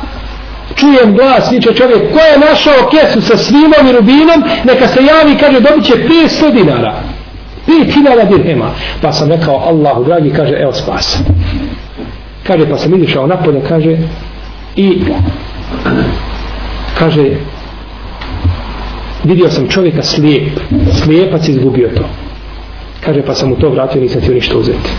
čujem 0.75 1.13
glas, 1.15 1.51
viče 1.51 1.73
čovjek, 1.73 2.13
ko 2.13 2.19
je 2.19 2.49
našao 2.49 2.89
kesu 2.89 3.21
sa 3.21 3.37
svilom 3.37 3.87
i 3.89 3.91
rubinom, 3.91 4.43
neka 4.63 4.87
se 4.87 4.99
javi, 5.03 5.37
kaže, 5.39 5.59
dobit 5.59 5.85
će 5.85 5.93
500 5.93 6.53
dinara 6.53 7.06
pet 7.67 7.93
hiljada 7.93 8.23
dirhema. 8.23 8.71
Pa 9.01 9.11
sam 9.11 9.29
rekao, 9.29 9.55
Allahu 9.55 10.03
dragi, 10.03 10.29
kaže, 10.29 10.53
evo 10.53 10.73
spas. 10.73 11.23
Kaže, 12.43 12.69
pa 12.69 12.77
sam 12.77 12.95
izišao 12.95 13.27
napolje, 13.27 13.61
kaže, 13.67 13.97
i 14.75 15.01
kaže, 16.99 17.29
vidio 19.23 19.49
sam 19.49 19.67
čovjeka 19.67 20.03
slijep, 20.03 20.59
slijepac 21.03 21.47
izgubio 21.47 21.89
to. 21.97 22.03
Kaže, 23.05 23.21
pa 23.21 23.33
sam 23.33 23.49
mu 23.49 23.55
to 23.55 23.69
vratio, 23.69 24.01
nisam 24.01 24.21
htio 24.21 24.33
ništa 24.33 24.57
uzeti. 24.57 24.89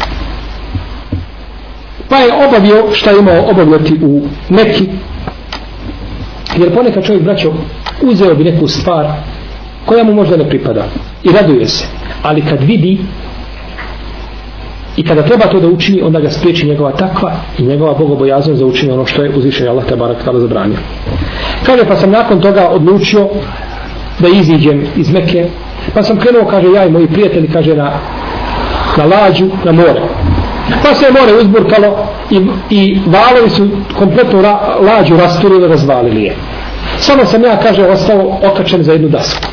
Pa 2.08 2.16
je 2.16 2.32
obavio 2.46 2.84
šta 2.92 3.10
je 3.10 3.18
imao 3.18 3.50
obavljati 3.50 3.98
u 4.02 4.22
neki, 4.48 4.88
jer 6.56 6.74
ponekad 6.74 7.04
čovjek, 7.04 7.24
braćo, 7.24 7.52
uzeo 8.02 8.34
bi 8.34 8.44
neku 8.44 8.68
stvar 8.68 9.06
koja 9.88 10.04
mu 10.04 10.14
možda 10.14 10.36
ne 10.36 10.48
pripada? 10.48 10.84
I 11.24 11.28
raduje 11.32 11.68
se. 11.68 11.86
Ali 12.22 12.42
kad 12.42 12.62
vidi 12.62 12.98
i 14.96 15.02
kada 15.04 15.22
treba 15.22 15.46
to 15.46 15.60
da 15.60 15.68
učini 15.68 16.02
onda 16.02 16.20
ga 16.20 16.30
spriječi 16.30 16.66
njegova 16.66 16.92
takva 16.92 17.32
i 17.58 17.62
njegova 17.62 17.94
bogobojaznost 17.94 18.58
za 18.58 18.66
učini 18.66 18.92
ono 18.92 19.06
što 19.06 19.22
je 19.22 19.30
uzvišen 19.36 19.68
Allah 19.68 19.84
te 19.84 19.96
barak 19.96 20.24
tada 20.24 20.40
zabranio. 20.40 20.78
Kaže 21.66 21.84
pa 21.84 21.96
sam 21.96 22.10
nakon 22.10 22.40
toga 22.40 22.68
odlučio 22.68 23.28
da 24.18 24.28
iziđem 24.28 24.86
iz 24.96 25.12
Mekke 25.12 25.48
pa 25.94 26.02
sam 26.02 26.18
krenuo 26.18 26.44
kaže 26.44 26.72
ja 26.72 26.84
i 26.84 26.90
moji 26.90 27.06
prijatelji 27.06 27.48
kaže 27.48 27.76
na, 27.76 27.92
na 28.96 29.04
lađu 29.04 29.46
na 29.64 29.72
more. 29.72 30.02
Pa 30.82 30.94
se 30.94 31.06
more 31.20 31.38
uzburkalo 31.40 31.96
i, 32.30 32.40
i 32.70 32.98
valovi 33.06 33.50
su 33.50 33.68
kompletno 33.98 34.42
ra, 34.42 34.60
lađu 34.80 35.16
rasturili 35.16 35.68
razvalili 35.68 36.22
je 36.22 36.36
samo 36.98 37.24
sam 37.24 37.44
ja 37.44 37.60
kaže 37.60 37.86
ostao 37.86 38.38
okačen 38.42 38.82
za 38.82 38.92
jednu 38.92 39.08
dasku 39.08 39.48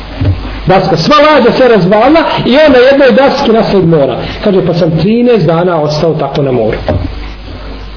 daska. 0.66 0.96
Sva 0.96 1.14
lađa 1.16 1.52
se 1.52 1.68
razvala 1.68 2.20
i 2.44 2.56
on 2.66 2.72
na 2.72 2.78
jednoj 2.78 3.12
daski 3.16 3.52
nasled 3.52 3.88
mora. 3.88 4.18
Kaže, 4.44 4.66
pa 4.66 4.74
sam 4.74 4.90
13 4.90 5.46
dana 5.46 5.80
ostao 5.80 6.14
tako 6.14 6.42
na 6.42 6.52
moru. 6.52 6.78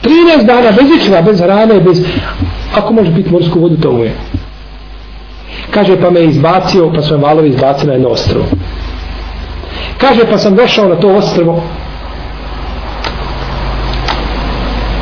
13 0.04 0.46
dana 0.46 0.72
bez 0.72 1.02
ičeva, 1.02 1.22
bez 1.22 1.42
hrane, 1.42 1.80
bez... 1.80 2.06
Ako 2.76 2.94
može 2.94 3.12
biti 3.12 3.32
morsku 3.32 3.60
vodu, 3.60 3.78
to 3.82 3.92
mu 3.92 4.04
je. 4.04 4.14
Kaže, 5.72 6.02
pa 6.02 6.10
me 6.10 6.24
izbacio, 6.24 6.92
pa 6.96 7.02
su 7.02 7.18
me 7.18 7.24
valovi 7.24 7.50
izbacili 7.50 7.88
na 7.88 7.94
jedno 7.94 8.10
ostrovo. 8.10 8.46
Kaže, 9.98 10.26
pa 10.30 10.38
sam 10.38 10.56
došao 10.56 10.90
na 10.90 10.96
to 10.96 11.08
ostrovo. 11.08 11.64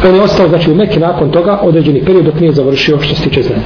On 0.07 0.15
je 0.15 0.21
ostao, 0.21 0.49
znači, 0.49 0.71
u 0.71 0.75
Mekke 0.75 0.99
nakon 0.99 1.31
toga, 1.31 1.59
određeni 1.61 2.05
period 2.05 2.25
dok 2.25 2.39
nije 2.39 2.53
završio 2.53 2.99
što 3.01 3.15
se 3.15 3.23
tiče 3.23 3.43
znanja. 3.43 3.61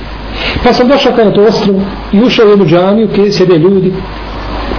Pa 0.63 0.73
sam 0.73 0.87
došao 0.87 1.15
kada 1.15 1.33
to 1.33 1.41
ostrovo 1.41 1.81
i 2.11 2.21
ušao 2.21 2.45
u 2.45 2.49
jednu 2.49 2.65
džamiju 2.65 3.07
gdje 3.07 3.31
sjede 3.31 3.57
ljudi. 3.57 3.93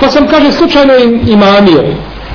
Pa 0.00 0.08
sam, 0.08 0.26
kaže, 0.26 0.52
slučajno 0.52 0.94
im 0.96 1.20
imamio. 1.26 1.82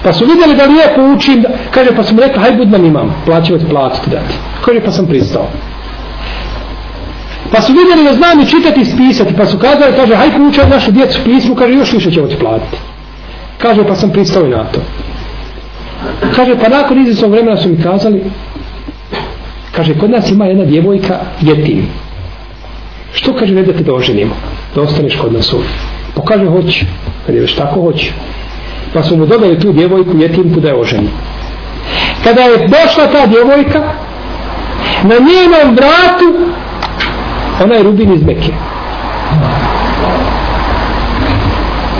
Pa 0.03 0.13
su 0.13 0.25
vidjeli 0.25 0.55
da 0.55 0.65
lijepo 0.65 1.01
učim, 1.15 1.41
da, 1.41 1.49
kaže, 1.71 1.95
pa 1.95 2.03
sam 2.03 2.19
rekao, 2.19 2.41
haj 2.41 2.51
bud 2.51 2.71
nam 2.71 2.85
imam, 2.85 3.15
plaćivati 3.25 3.65
platiti 3.69 4.09
dati. 4.09 4.35
Kaže, 4.65 4.79
pa 4.79 4.91
sam 4.91 5.05
pristao. 5.05 5.47
Pa 7.51 7.61
su 7.61 7.73
vidjeli 7.73 8.03
da 8.03 8.13
znam 8.13 8.39
i 8.39 8.45
čitati 8.45 8.81
i 8.81 8.85
spisati, 8.85 9.33
pa 9.37 9.45
su 9.45 9.57
kazali, 9.57 9.93
kaže, 9.95 10.15
haj 10.15 10.37
poučaj 10.37 10.69
našu 10.69 10.91
djecu 10.91 11.19
pismu, 11.25 11.55
kaže, 11.55 11.73
još 11.73 11.93
više 11.93 12.11
ćemo 12.11 12.27
ti 12.27 12.35
platiti. 12.39 12.77
Kaže, 13.57 13.87
pa 13.87 13.95
sam 13.95 14.11
pristao 14.11 14.45
i 14.45 14.49
na 14.49 14.63
to. 14.63 14.79
Kaže, 16.35 16.55
pa 16.59 16.69
nakon 16.69 17.01
izvjesnog 17.01 17.31
vremena 17.31 17.57
su 17.57 17.69
mi 17.69 17.83
kazali, 17.83 18.23
kaže, 19.71 19.93
kod 19.93 20.09
nas 20.09 20.31
ima 20.31 20.45
jedna 20.45 20.65
djevojka, 20.65 21.19
jetim. 21.41 21.87
Što 23.13 23.33
kaže 23.33 23.53
ne 23.53 23.63
da 23.63 23.73
te 23.73 23.83
da 23.83 23.93
oženimo? 23.93 24.35
Da 24.75 24.81
ostaneš 24.81 25.15
kod 25.15 25.33
nas 25.33 25.53
u. 25.53 25.61
Pa 26.15 26.21
kaže 26.21 26.45
hoće. 26.45 26.85
Kad 27.25 27.35
je 27.35 27.41
već 27.41 27.55
tako 27.55 27.81
hoće. 27.81 28.11
Pa 28.93 29.03
smo 29.03 29.17
mu 29.17 29.25
dodali 29.25 29.59
tu 29.59 29.73
djevojku 29.73 30.17
jetinku 30.17 30.59
da 30.59 30.67
je 30.67 30.79
oženi. 30.79 31.09
Kada 32.23 32.41
je 32.41 32.57
došla 32.57 33.07
ta 33.11 33.27
djevojka, 33.27 33.79
na 35.03 35.15
njenom 35.15 35.75
vratu 35.75 36.53
ona 37.63 37.75
je 37.75 37.83
Rubin 37.83 38.13
iz 38.13 38.23
Mekije. 38.23 38.55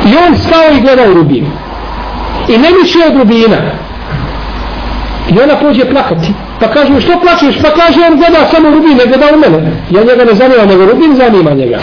I 0.05 0.15
on 0.27 0.37
stao 0.37 0.71
i 0.77 0.81
gledao 0.81 1.13
Rubin. 1.13 1.45
I 2.47 2.57
ne 2.57 2.69
mišli 2.81 3.01
od 3.07 3.17
Rubina. 3.17 3.57
I 5.35 5.39
ona 5.43 5.55
pođe 5.55 5.85
plakati. 5.85 6.33
Pa 6.59 6.67
kaže, 6.67 6.91
mu, 6.91 7.01
što 7.01 7.19
plaćeš? 7.19 7.61
Pa 7.61 7.69
kaže, 7.69 7.99
on 8.11 8.17
gleda 8.17 8.47
samo 8.51 8.69
Rubin, 8.69 8.97
ne 8.97 9.05
gleda 9.05 9.25
u 9.35 9.39
mene. 9.39 9.71
Ja 9.89 10.03
njega 10.03 10.23
ne 10.25 10.33
zanima, 10.33 10.65
nego 10.65 10.85
Rubin 10.85 11.15
zanima 11.15 11.53
njega. 11.53 11.79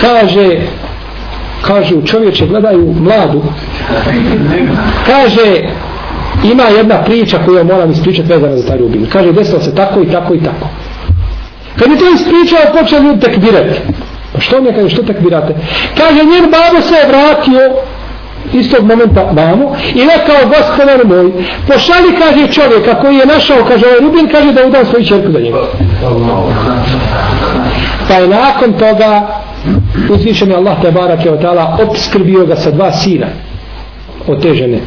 Kaže, 0.00 0.60
kaže, 1.66 1.94
čovječe, 2.06 2.46
gledaju 2.46 2.94
mladu. 3.00 3.42
Kaže, 5.06 5.68
ima 6.44 6.62
jedna 6.62 7.02
priča 7.04 7.38
koju 7.46 7.64
moram 7.64 7.90
ispričati 7.90 8.28
vezana 8.28 8.56
za 8.56 8.68
taj 8.68 8.78
Rubin. 8.78 9.06
Kaže, 9.12 9.32
desilo 9.32 9.60
se 9.60 9.74
tako 9.74 10.00
i 10.00 10.06
tako 10.06 10.34
i 10.34 10.40
tako. 10.40 10.68
Kad 11.78 11.90
je 11.90 11.98
to 11.98 12.04
ispričao, 12.14 12.82
počeo 12.82 13.00
ljudi 13.00 13.20
tekbirati. 13.20 13.80
Pa 14.32 14.40
što 14.40 14.60
mi 14.60 14.68
je 14.68 14.74
kaže, 14.74 14.88
što 14.88 15.02
tekbirate? 15.02 15.54
Kaže, 15.96 16.24
njen 16.24 16.50
babo 16.50 16.82
se 16.82 16.94
je 16.94 17.08
vratio 17.08 17.60
istog 18.52 18.84
momenta 18.84 19.22
vamo. 19.22 19.76
I 19.94 20.00
rekao, 20.00 20.48
gospodar 20.48 21.06
moj, 21.06 21.32
pošali, 21.66 22.16
kaže 22.18 22.52
čovjeka 22.52 23.00
koji 23.00 23.16
je 23.16 23.26
našao, 23.26 23.64
kaže 23.68 23.86
ovaj 23.86 24.00
Rubin, 24.00 24.28
kaže 24.28 24.52
da 24.52 24.66
udam 24.66 24.86
svoju 24.86 25.04
čerku 25.04 25.32
za 25.32 25.40
njega. 25.40 25.58
Pa 28.08 28.14
je 28.14 28.28
nakon 28.28 28.72
toga 28.72 29.40
uzvišen 30.10 30.50
je 30.50 30.56
Allah 30.56 30.76
te 30.82 30.90
barak 30.90 31.24
je 31.24 31.30
od 31.32 31.44
obskrbio 31.88 32.46
ga 32.46 32.56
sa 32.56 32.70
dva 32.70 32.92
sina 32.92 33.26
od 34.26 34.42
te 34.42 34.54
žene. 34.54 34.78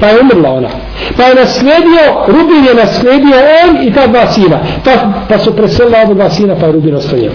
Pa 0.00 0.06
je 0.06 0.20
umrla 0.20 0.50
ona. 0.50 0.68
Pa 1.16 1.22
je 1.22 1.34
nasledio 1.34 2.02
Rubin 2.26 2.64
je 2.64 2.74
nasledio 2.74 3.36
on 3.64 3.86
i 3.86 3.92
ta 3.92 4.06
dva 4.06 4.26
sina. 4.26 4.58
Pa, 4.84 4.90
pa 5.28 5.38
su 5.38 5.56
preselila 5.56 5.98
oba 6.04 6.14
dva 6.14 6.30
sina 6.30 6.54
pa 6.60 6.66
je 6.66 6.72
Rubin 6.72 6.94
ostao 6.94 7.18
njemu 7.18 7.34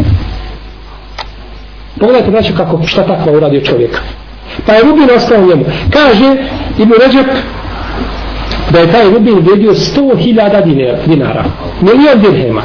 pogledajte 2.01 2.31
znači 2.31 2.53
kako 2.53 2.83
šta 2.83 3.03
takva 3.03 3.31
uradio 3.31 3.61
čovjeka 3.61 3.99
pa 4.65 4.73
je 4.73 4.83
Rubin 4.83 5.09
ostao 5.15 5.45
njemu. 5.45 5.65
Kaže 5.93 6.35
Ibn 6.77 6.93
Ređep 7.05 7.27
da 8.69 8.79
je 8.79 8.91
taj 8.91 9.09
Rubin 9.09 9.39
vrijedio 9.39 9.71
100.000 9.71 11.05
dinara 11.05 11.43
milijon 11.81 12.19
dirhema. 12.19 12.61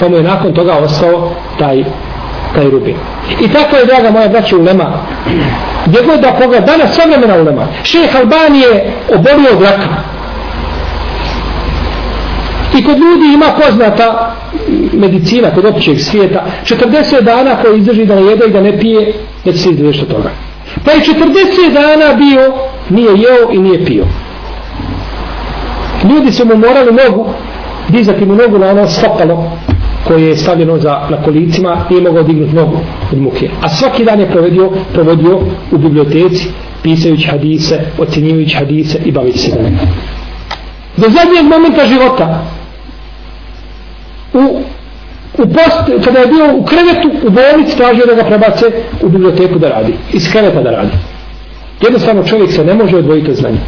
Pa 0.00 0.08
mu 0.08 0.16
je 0.16 0.22
nakon 0.22 0.54
toga 0.54 0.72
ostao 0.72 1.30
taj 1.58 1.84
taj 2.54 2.70
rubin. 2.70 2.96
I 3.40 3.48
tako 3.48 3.76
je, 3.76 3.86
draga 3.86 4.10
moja 4.10 4.28
braća 4.28 4.56
ulema, 4.56 4.92
gdje 5.86 6.02
god 6.02 6.20
da 6.20 6.32
pogleda, 6.32 6.66
danas 6.66 6.96
savremena 6.96 7.34
ulema, 7.36 7.66
šeh 7.82 8.16
Albanije 8.16 8.92
obolio 9.14 9.50
od 9.56 9.62
raka. 9.62 9.88
I 12.78 12.84
kod 12.84 12.98
ljudi 12.98 13.34
ima 13.34 13.46
poznata 13.64 14.36
medicina, 14.92 15.50
kod 15.54 15.64
općeg 15.64 16.00
svijeta, 16.00 16.46
40 16.64 17.20
dana 17.22 17.56
koji 17.62 17.78
izdrži 17.78 18.04
da 18.04 18.14
ne 18.14 18.22
jede 18.22 18.44
i 18.46 18.52
da 18.52 18.60
ne 18.60 18.78
pije, 18.78 19.12
da 19.44 19.52
se 19.52 19.70
izdrži 19.70 20.04
toga. 20.04 20.30
Pa 20.84 20.90
je 20.90 21.00
40 21.00 21.72
dana 21.72 22.14
bio, 22.14 22.52
nije 22.90 23.10
jeo 23.10 23.52
i 23.52 23.58
nije 23.58 23.84
pio. 23.84 24.04
Ljudi 26.10 26.32
su 26.32 26.46
mu 26.46 26.56
morali 26.56 26.92
nogu, 26.92 27.26
dizati 27.88 28.24
mu 28.24 28.34
nogu 28.34 28.58
na 28.58 28.70
ono 28.70 28.88
stopalo, 28.88 29.52
koje 30.04 30.28
je 30.28 30.36
stavljeno 30.36 30.78
za, 30.78 31.00
na 31.10 31.22
kolicima 31.22 31.84
nije 31.90 32.02
mogao 32.02 32.22
dignuti 32.22 32.54
nogu 32.54 32.78
od 33.12 33.18
muke. 33.18 33.50
A 33.62 33.68
svaki 33.68 34.04
dan 34.04 34.20
je 34.20 34.30
provodio, 34.30 34.70
provodio 34.92 35.40
u 35.72 35.78
biblioteci 35.78 36.48
pisajući 36.82 37.28
hadise, 37.28 37.80
ocjenjujući 37.98 38.56
hadise 38.56 38.98
i 39.04 39.12
bavići 39.12 39.38
se 39.38 39.50
da 39.50 39.62
Do 40.96 41.08
zadnjeg 41.10 41.44
momenta 41.44 41.86
života 41.86 42.44
u, 44.32 44.60
u 45.38 45.46
post, 45.46 46.04
kada 46.04 46.18
je 46.18 46.26
bio 46.26 46.56
u 46.56 46.64
krevetu 46.64 47.26
u 47.26 47.30
bolnici 47.30 47.76
tražio 47.76 48.06
da 48.06 48.14
ga 48.14 48.24
prebace 48.24 48.66
u 49.02 49.08
biblioteku 49.08 49.58
da 49.58 49.68
radi. 49.68 49.94
Iz 50.12 50.32
kreveta 50.32 50.62
da 50.62 50.70
radi. 50.70 50.96
Jednostavno 51.80 52.24
čovjek 52.24 52.52
se 52.52 52.64
ne 52.64 52.74
može 52.74 52.96
odvojiti 52.96 53.30
od 53.30 53.36
znanja. 53.36 53.58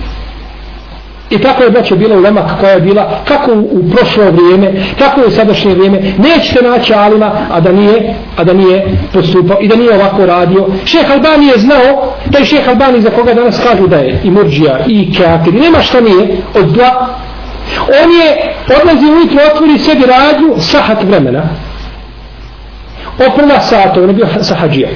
I 1.30 1.38
tako 1.38 1.62
je 1.62 1.70
braće 1.70 1.96
bila 1.96 2.16
ulema 2.16 2.40
koja 2.60 2.72
je 2.72 2.80
bila 2.80 3.20
kako 3.24 3.52
u, 3.52 3.60
u 3.60 3.90
prošlo 3.96 4.24
vrijeme, 4.30 4.72
tako 4.98 5.20
i 5.20 5.24
u 5.24 5.30
sadašnje 5.30 5.74
vrijeme. 5.74 6.00
Nećete 6.18 6.68
naći 6.68 6.94
alima, 6.94 7.32
a 7.50 7.60
da 7.60 7.72
nije, 7.72 8.14
a 8.36 8.44
da 8.44 8.52
nije 8.52 8.86
postupao 9.12 9.58
i 9.60 9.68
da 9.68 9.76
nije 9.76 9.94
ovako 9.94 10.26
radio. 10.26 10.66
Šeh 10.84 11.10
Albani 11.10 11.46
je 11.46 11.58
znao, 11.58 12.14
taj 12.32 12.44
šeh 12.44 12.68
Albani 12.68 13.00
za 13.00 13.10
koga 13.10 13.34
danas 13.34 13.60
kažu 13.70 13.86
da 13.86 13.96
je 13.96 14.20
i 14.24 14.30
murđija 14.30 14.78
i 14.86 15.12
keakir, 15.12 15.54
nema 15.54 15.82
šta 15.82 16.00
nije 16.00 16.36
od 16.54 16.66
dva. 16.66 17.08
On 18.02 18.10
je 18.12 18.54
odlazi 18.80 19.06
ujutro, 19.12 19.38
otvori 19.52 19.78
sebi 19.78 20.04
radnju 20.06 20.54
sahat 20.58 21.02
vremena. 21.02 21.42
Oprva 23.28 23.60
sata, 23.60 24.02
on 24.02 24.08
je 24.08 24.14
bio 24.14 24.26
sahađija. 24.40 24.88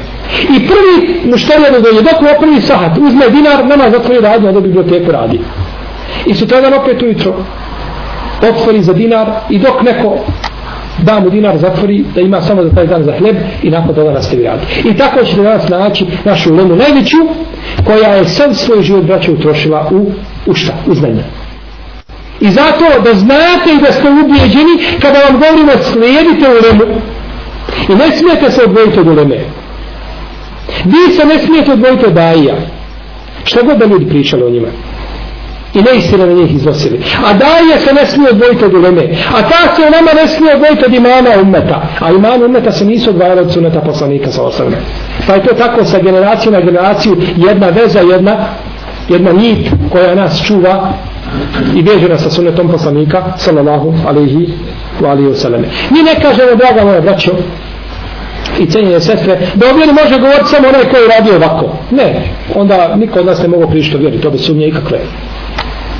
I 0.42 0.66
prvi 0.68 1.20
mušterija 1.30 1.70
da 1.70 1.88
je 1.88 2.02
dok 2.02 2.36
oprvi 2.36 2.60
sahat, 2.60 2.98
uzme 2.98 3.28
dinar, 3.28 3.66
nama 3.66 3.90
zatvori 3.90 4.20
radnju, 4.20 4.48
a 4.48 4.60
biblioteku 4.60 5.12
radi. 5.12 5.40
I 6.26 6.34
sutradan 6.34 6.74
opet 6.74 7.02
ujutro 7.02 7.34
otvori 8.42 8.82
za 8.82 8.92
dinar 8.92 9.30
i 9.50 9.58
dok 9.58 9.82
neko 9.82 10.18
da 11.02 11.20
mu 11.20 11.30
dinar 11.30 11.58
zatvori 11.58 12.04
da 12.14 12.20
ima 12.20 12.40
samo 12.42 12.62
za 12.62 12.70
taj 12.70 12.86
dan 12.86 13.04
za 13.04 13.12
hleb 13.18 13.36
i 13.62 13.70
nakon 13.70 13.94
toga 13.94 14.10
nastavi 14.10 14.42
rad. 14.42 14.58
I 14.84 14.96
tako 14.96 15.24
ćete 15.24 15.42
danas 15.42 15.68
naći 15.68 16.06
našu 16.24 16.54
lemu 16.54 16.76
najveću 16.76 17.16
koja 17.84 18.14
je 18.14 18.24
sam 18.24 18.54
svoj 18.54 18.82
život 18.82 19.04
braća 19.04 19.32
utrošila 19.32 19.88
u, 19.90 20.10
u 20.46 20.54
šta? 20.54 20.72
U 20.86 20.94
znanje. 20.94 21.22
I 22.40 22.50
zato 22.50 22.84
da 23.04 23.14
znate 23.14 23.70
i 23.74 23.80
da 23.82 23.92
ste 23.92 24.10
ubijeđeni 24.10 24.98
kada 25.02 25.18
vam 25.18 25.40
govorimo 25.40 25.72
slijedite 25.92 26.46
u 26.48 26.56
i 27.92 27.96
ne 27.96 28.16
smijete 28.16 28.50
se 28.50 28.64
odvojiti 28.64 29.00
od 29.00 29.06
uleme. 29.06 29.38
Vi 30.84 31.14
se 31.16 31.24
ne 31.24 31.38
smijete 31.38 31.72
odvojiti 31.72 32.06
od 32.06 32.12
daija. 32.12 32.56
Šta 33.44 33.62
god 33.62 33.78
da 33.78 33.84
ljudi 33.84 34.08
pričali 34.08 34.42
o 34.42 34.50
njima 34.50 34.68
i 35.74 35.82
neistine 35.82 36.26
na 36.26 36.32
njih 36.32 36.54
iznosili. 36.54 37.00
A 37.26 37.32
daje 37.32 37.80
se 37.80 37.94
ne 37.94 38.06
smije 38.06 38.30
odvojiti 38.30 38.64
od 38.64 38.74
uleme. 38.74 39.02
A 39.36 39.42
ta 39.42 39.74
se 39.76 39.82
u 39.82 39.90
nama 39.90 40.12
ne 40.22 40.28
smije 40.28 40.54
odvojiti 40.54 40.84
od 40.84 40.94
imama 40.94 41.30
ummeta. 41.42 41.82
A 42.00 42.10
imama 42.10 42.44
ummeta 42.44 42.72
se 42.72 42.84
nisu 42.84 43.10
odvajali 43.10 43.40
od 43.40 43.52
suneta 43.52 43.80
poslanika 43.80 44.32
sa 44.32 44.42
osrme. 44.42 44.76
Pa 45.26 45.34
je 45.34 45.42
to 45.42 45.54
tako 45.54 45.84
sa 45.84 45.98
generacijom 45.98 46.54
na 46.54 46.60
generaciju 46.60 47.16
jedna 47.36 47.68
veza, 47.68 48.00
jedna, 48.00 48.36
jedna 49.08 49.32
nit 49.32 49.68
koja 49.92 50.14
nas 50.14 50.42
čuva 50.46 50.92
i 51.76 51.82
veže 51.82 52.08
nas 52.08 52.22
sa 52.22 52.30
sunetom 52.30 52.68
poslanika 52.68 53.22
sallallahu 53.36 53.94
alaihi 54.06 54.48
wa 55.00 55.10
alaihi 55.10 55.28
wasallam. 55.28 55.64
Mi 55.90 56.02
ne 56.02 56.14
kažemo, 56.22 56.54
draga 56.56 56.84
moja 56.84 57.00
braćo, 57.00 57.32
i 58.58 58.66
cijenjene 58.66 59.00
sestre, 59.00 59.38
da 59.54 59.66
o 59.66 59.76
vjeri 59.76 59.92
može 59.92 60.20
govoriti 60.20 60.48
samo 60.50 60.68
onaj 60.68 60.84
koji 60.84 61.08
radi 61.18 61.30
ovako. 61.30 61.76
Ne, 61.90 62.22
onda 62.54 62.96
niko 62.96 63.18
od 63.18 63.26
nas 63.26 63.42
ne 63.42 63.48
mogu 63.48 63.70
prišto 63.70 63.98
vjeri, 63.98 64.20
to 64.20 64.30
bi 64.30 64.38
sumnje 64.38 64.66
ikakve 64.66 64.98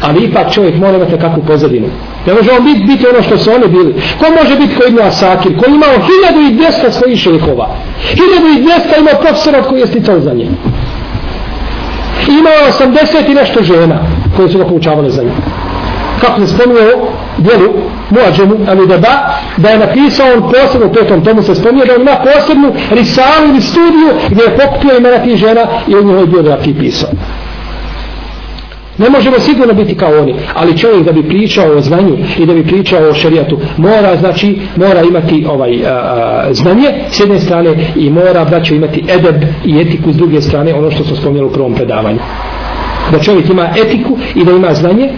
ali 0.03 0.25
ipak 0.25 0.53
čovjek 0.53 0.77
mora 0.77 0.97
imati 0.97 1.19
kakvu 1.19 1.43
pozadinu. 1.43 1.87
Ne 2.27 2.35
može 2.35 2.51
on 2.53 2.65
biti, 2.65 2.85
biti 2.85 3.07
ono 3.07 3.23
što 3.23 3.39
su 3.39 3.51
oni 3.51 3.69
bili. 3.69 3.95
Ko 4.19 4.27
može 4.43 4.57
biti 4.57 4.75
ko 4.75 4.83
ima 4.89 5.03
Asakir, 5.03 5.59
ko 5.59 5.65
imao 5.71 5.95
1200 6.31 6.91
svojih 6.91 7.19
šehova. 7.19 7.77
1200 8.15 9.01
imao 9.01 9.21
profesora 9.21 9.63
koji 9.63 9.81
je 9.81 9.87
sticao 9.87 10.21
za 10.21 10.33
njim. 10.35 10.49
Imao 12.29 12.89
80 12.93 13.31
i 13.31 13.35
nešto 13.35 13.63
žena 13.63 14.01
koje 14.39 14.49
su 14.49 14.59
ga 14.59 14.65
poučavale 14.65 15.11
za 15.11 15.23
njim. 15.23 15.33
Kako 16.21 16.41
se 16.41 16.47
spominje 16.47 16.81
u 16.81 17.43
dijelu 17.43 17.73
Muadžemu 18.11 18.57
Ali 18.69 18.87
Deba, 18.87 19.15
da 19.57 19.69
je 19.69 19.79
napisao 19.79 20.27
on 20.37 20.53
posebno 20.53 20.87
u 20.87 20.93
petom 20.93 21.25
tomu 21.25 21.43
se 21.43 21.55
spominje 21.55 21.85
da 21.85 21.95
on 21.95 22.01
ima 22.01 22.17
posebnu 22.35 22.73
risalu 22.91 23.49
ili 23.49 23.61
studiju 23.61 24.09
gdje 24.31 24.43
je 24.43 24.57
pokupio 24.57 24.97
imena 24.99 25.19
tih 25.19 25.37
žena 25.37 25.67
i 25.89 25.95
u 25.95 26.03
njihovoj 26.03 26.27
biografiji 26.27 26.75
pisao. 26.75 27.11
Ne 28.99 29.11
možemo 29.11 29.39
sigurno 29.39 29.75
biti 29.75 29.95
kao 29.95 30.11
oni, 30.23 30.35
ali 30.55 30.79
čovjek 30.79 31.05
da 31.05 31.13
bi 31.13 31.29
pričao 31.29 31.77
o 31.77 31.81
znanju 31.81 32.17
i 32.39 32.47
da 32.47 32.55
bi 32.55 32.67
pričao 32.67 33.09
o 33.09 33.15
šerijatu, 33.15 33.59
mora 33.77 34.17
znači, 34.17 34.59
mora 34.77 35.03
imati 35.03 35.47
ovaj 35.49 35.87
a, 35.87 35.91
a, 35.91 36.55
znanje 36.55 36.89
s 37.11 37.21
jedne 37.21 37.41
strane 37.41 37.75
i 37.97 38.11
mora 38.11 38.45
braćo 38.45 38.75
imati 38.75 39.05
edeb 39.09 39.43
i 39.65 39.81
etiku 39.81 40.13
s 40.13 40.17
druge 40.17 40.41
strane, 40.41 40.75
ono 40.75 40.91
što 40.91 41.05
smo 41.05 41.17
spomnjali 41.17 41.47
u 41.47 41.53
prvom 41.53 41.75
predavanju. 41.75 42.19
Da 43.13 43.19
čovjek 43.19 43.51
ima 43.51 43.69
etiku 43.77 44.19
i 44.35 44.45
da 44.45 44.53
ima 44.53 44.75
znanje 44.75 45.11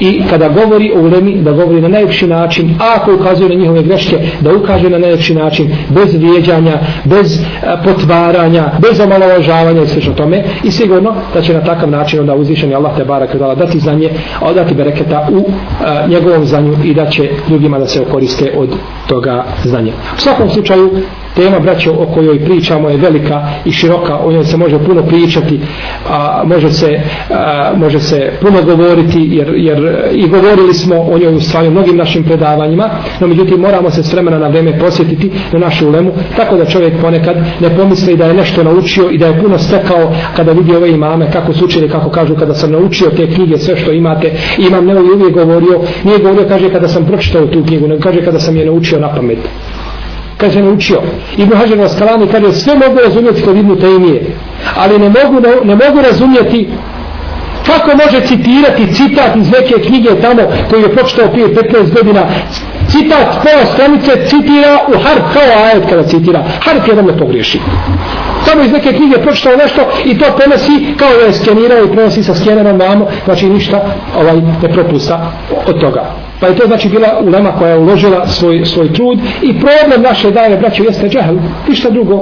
i 0.00 0.22
kada 0.30 0.48
govori 0.48 0.92
o 0.96 1.00
ulemi 1.00 1.34
da 1.42 1.52
govori 1.52 1.80
na 1.80 1.88
najljepši 1.88 2.26
način 2.26 2.74
a 2.80 2.96
ako 2.96 3.14
ukazuje 3.14 3.48
na 3.48 3.54
njihove 3.54 3.82
greške 3.82 4.18
da 4.40 4.54
ukaže 4.54 4.90
na 4.90 4.98
najljepši 4.98 5.34
način 5.34 5.70
bez 5.88 6.14
vrijeđanja 6.14 6.78
bez 7.04 7.40
potvaranja 7.84 8.64
bez 8.78 9.00
omalovažavanja 9.00 9.82
i 9.82 9.86
sl. 9.86 10.10
tome 10.16 10.44
i 10.64 10.70
sigurno 10.70 11.14
da 11.34 11.42
će 11.42 11.54
na 11.54 11.64
takav 11.64 11.90
način 11.90 12.20
onda 12.20 12.34
uzvišeni 12.34 12.74
Allah 12.74 12.96
te 12.96 13.04
barak 13.04 13.36
dala 13.36 13.54
dati 13.54 13.78
znanje 13.78 14.10
a 14.40 14.52
dati 14.52 14.74
bereketa 14.74 15.28
u 15.32 15.44
a, 15.84 16.06
njegovom 16.06 16.44
znanju 16.44 16.76
i 16.84 16.94
da 16.94 17.06
će 17.06 17.30
drugima 17.48 17.78
da 17.78 17.86
se 17.86 18.04
koriste 18.04 18.52
od 18.56 18.68
toga 19.06 19.44
znanja 19.64 19.92
u 20.16 20.20
svakom 20.20 20.50
slučaju 20.50 20.90
tema 21.34 21.58
braćo 21.58 21.92
o 21.92 22.06
kojoj 22.06 22.44
pričamo 22.44 22.88
je 22.88 22.96
velika 22.96 23.48
i 23.64 23.72
široka 23.72 24.18
o 24.18 24.32
njoj 24.32 24.44
se 24.44 24.56
može 24.56 24.78
puno 24.78 25.02
pričati 25.02 25.60
a, 26.10 26.42
može 26.46 26.70
se 26.70 27.00
a, 27.30 27.72
može 27.76 28.00
se 28.00 28.32
puno 28.40 28.62
govoriti 28.62 29.28
jer, 29.30 29.52
jer 29.56 29.98
i 30.12 30.28
govorili 30.28 30.74
smo 30.74 30.96
o 30.96 31.18
njoj 31.18 31.34
u 31.34 31.40
stvari 31.40 31.70
mnogim 31.70 31.96
našim 31.96 32.24
predavanjima 32.24 32.90
no 33.20 33.26
međutim 33.26 33.60
moramo 33.60 33.90
se 33.90 34.02
s 34.02 34.12
vremena 34.12 34.38
na 34.38 34.48
vreme 34.48 34.78
posjetiti 34.78 35.30
na 35.52 35.58
našu 35.58 35.88
ulemu 35.88 36.12
tako 36.36 36.56
da 36.56 36.64
čovjek 36.64 37.00
ponekad 37.00 37.36
ne 37.60 37.76
pomisli 37.76 38.16
da 38.16 38.26
je 38.26 38.34
nešto 38.34 38.62
naučio 38.62 39.10
i 39.10 39.18
da 39.18 39.26
je 39.26 39.40
puno 39.40 39.58
stekao 39.58 40.12
kada 40.36 40.52
vidi 40.52 40.76
ove 40.76 40.90
imame 40.90 41.30
kako 41.32 41.52
su 41.52 41.64
učili 41.64 41.88
kako 41.88 42.10
kažu 42.10 42.36
kada 42.36 42.54
sam 42.54 42.72
naučio 42.72 43.10
te 43.10 43.26
knjige 43.34 43.58
sve 43.58 43.76
što 43.76 43.92
imate. 43.92 44.32
Imam 44.58 44.86
ne 44.86 45.00
uvijek 45.00 45.34
govorio 45.34 45.80
nije 46.04 46.18
govorio 46.18 46.48
kaže 46.48 46.72
kada 46.72 46.88
sam 46.88 47.04
pročitao 47.04 47.46
tu 47.46 47.64
knjigu 47.64 47.88
nego 47.88 48.02
kaže 48.02 48.24
kada 48.24 48.38
sam 48.38 48.56
je 48.56 48.66
naučio 48.66 48.98
na 48.98 49.14
pamet 49.14 49.38
kaže 50.40 50.62
naučio. 50.62 51.02
Ibn 51.36 51.56
Hajar 51.56 51.78
Raskalani 51.78 52.26
kaže 52.26 52.52
sve 52.52 52.74
mogu 52.74 52.98
razumjeti 53.04 53.42
kod 53.42 53.56
Ibn 53.56 53.76
Taymiye, 53.76 54.22
ali 54.76 54.98
ne 54.98 55.08
mogu, 55.08 55.40
ne, 55.40 55.48
ne 55.64 55.74
mogu 55.74 56.02
razumjeti 56.02 56.68
kako 57.70 57.90
može 57.96 58.26
citirati 58.26 58.94
citat 58.94 59.36
iz 59.36 59.50
neke 59.50 59.74
knjige 59.86 60.10
tamo 60.22 60.42
koji 60.70 60.82
je 60.82 60.96
počitao 60.96 61.28
prije 61.28 61.48
15 61.48 61.94
godina 61.94 62.22
citat 62.88 63.28
pola 63.42 63.66
stranice 63.72 64.10
citira 64.26 64.78
u 64.88 64.92
harf 65.04 65.24
kao 65.32 65.64
ajet 65.64 65.84
kada 65.88 66.02
citira. 66.02 66.44
Harf 66.60 66.88
jedan 66.88 67.04
ne 67.04 67.16
pogriješi. 67.16 67.60
Samo 68.44 68.62
iz 68.62 68.72
neke 68.72 68.92
knjige 68.92 69.18
pročitao 69.22 69.56
nešto 69.56 69.80
i 70.04 70.18
to 70.18 70.24
prenosi 70.36 70.94
kao 70.96 71.10
da 71.20 71.26
je 71.26 71.32
skenirao 71.32 71.84
i 71.84 71.92
prenosi 71.92 72.22
sa 72.22 72.34
skenerom 72.34 72.78
vamo, 72.78 73.06
znači 73.24 73.48
ništa 73.48 73.84
ovaj 74.16 74.36
ne 74.62 74.68
propusta 74.72 75.32
od 75.66 75.80
toga. 75.80 76.14
Pa 76.40 76.46
je 76.46 76.56
to 76.56 76.66
znači 76.66 76.88
bila 76.88 77.08
ulema 77.22 77.52
koja 77.52 77.70
je 77.70 77.78
uložila 77.78 78.26
svoj, 78.26 78.64
svoj 78.64 78.92
trud 78.92 79.18
i 79.42 79.60
problem 79.60 80.02
naše 80.02 80.30
dane 80.30 80.56
braćo 80.56 80.82
jeste 80.82 81.08
džahl. 81.08 81.34
Ništa 81.68 81.90
drugo. 81.90 82.14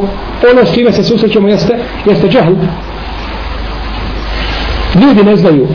Ono 0.53 0.64
s 0.64 0.74
čime 0.74 0.92
se 0.92 1.03
susrećemo 1.05 1.49
jeste, 1.49 1.78
jeste 2.07 2.28
džahl. 2.28 2.53
Ljudi 4.95 5.24
ne 5.24 5.36
znaju. 5.36 5.68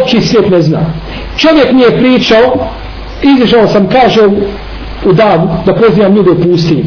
Opći 0.00 0.20
svijet 0.20 0.50
ne 0.50 0.62
zna. 0.62 0.80
Čovjek 1.36 1.72
mi 1.72 1.82
je 1.82 1.98
pričao, 1.98 2.68
izišao 3.22 3.66
sam, 3.66 3.88
kaže 3.88 4.20
u 5.04 5.12
davu, 5.12 5.48
da 5.66 5.74
pozivam 5.74 6.16
ljude 6.16 6.30
u 6.30 6.42
pustinju. 6.42 6.84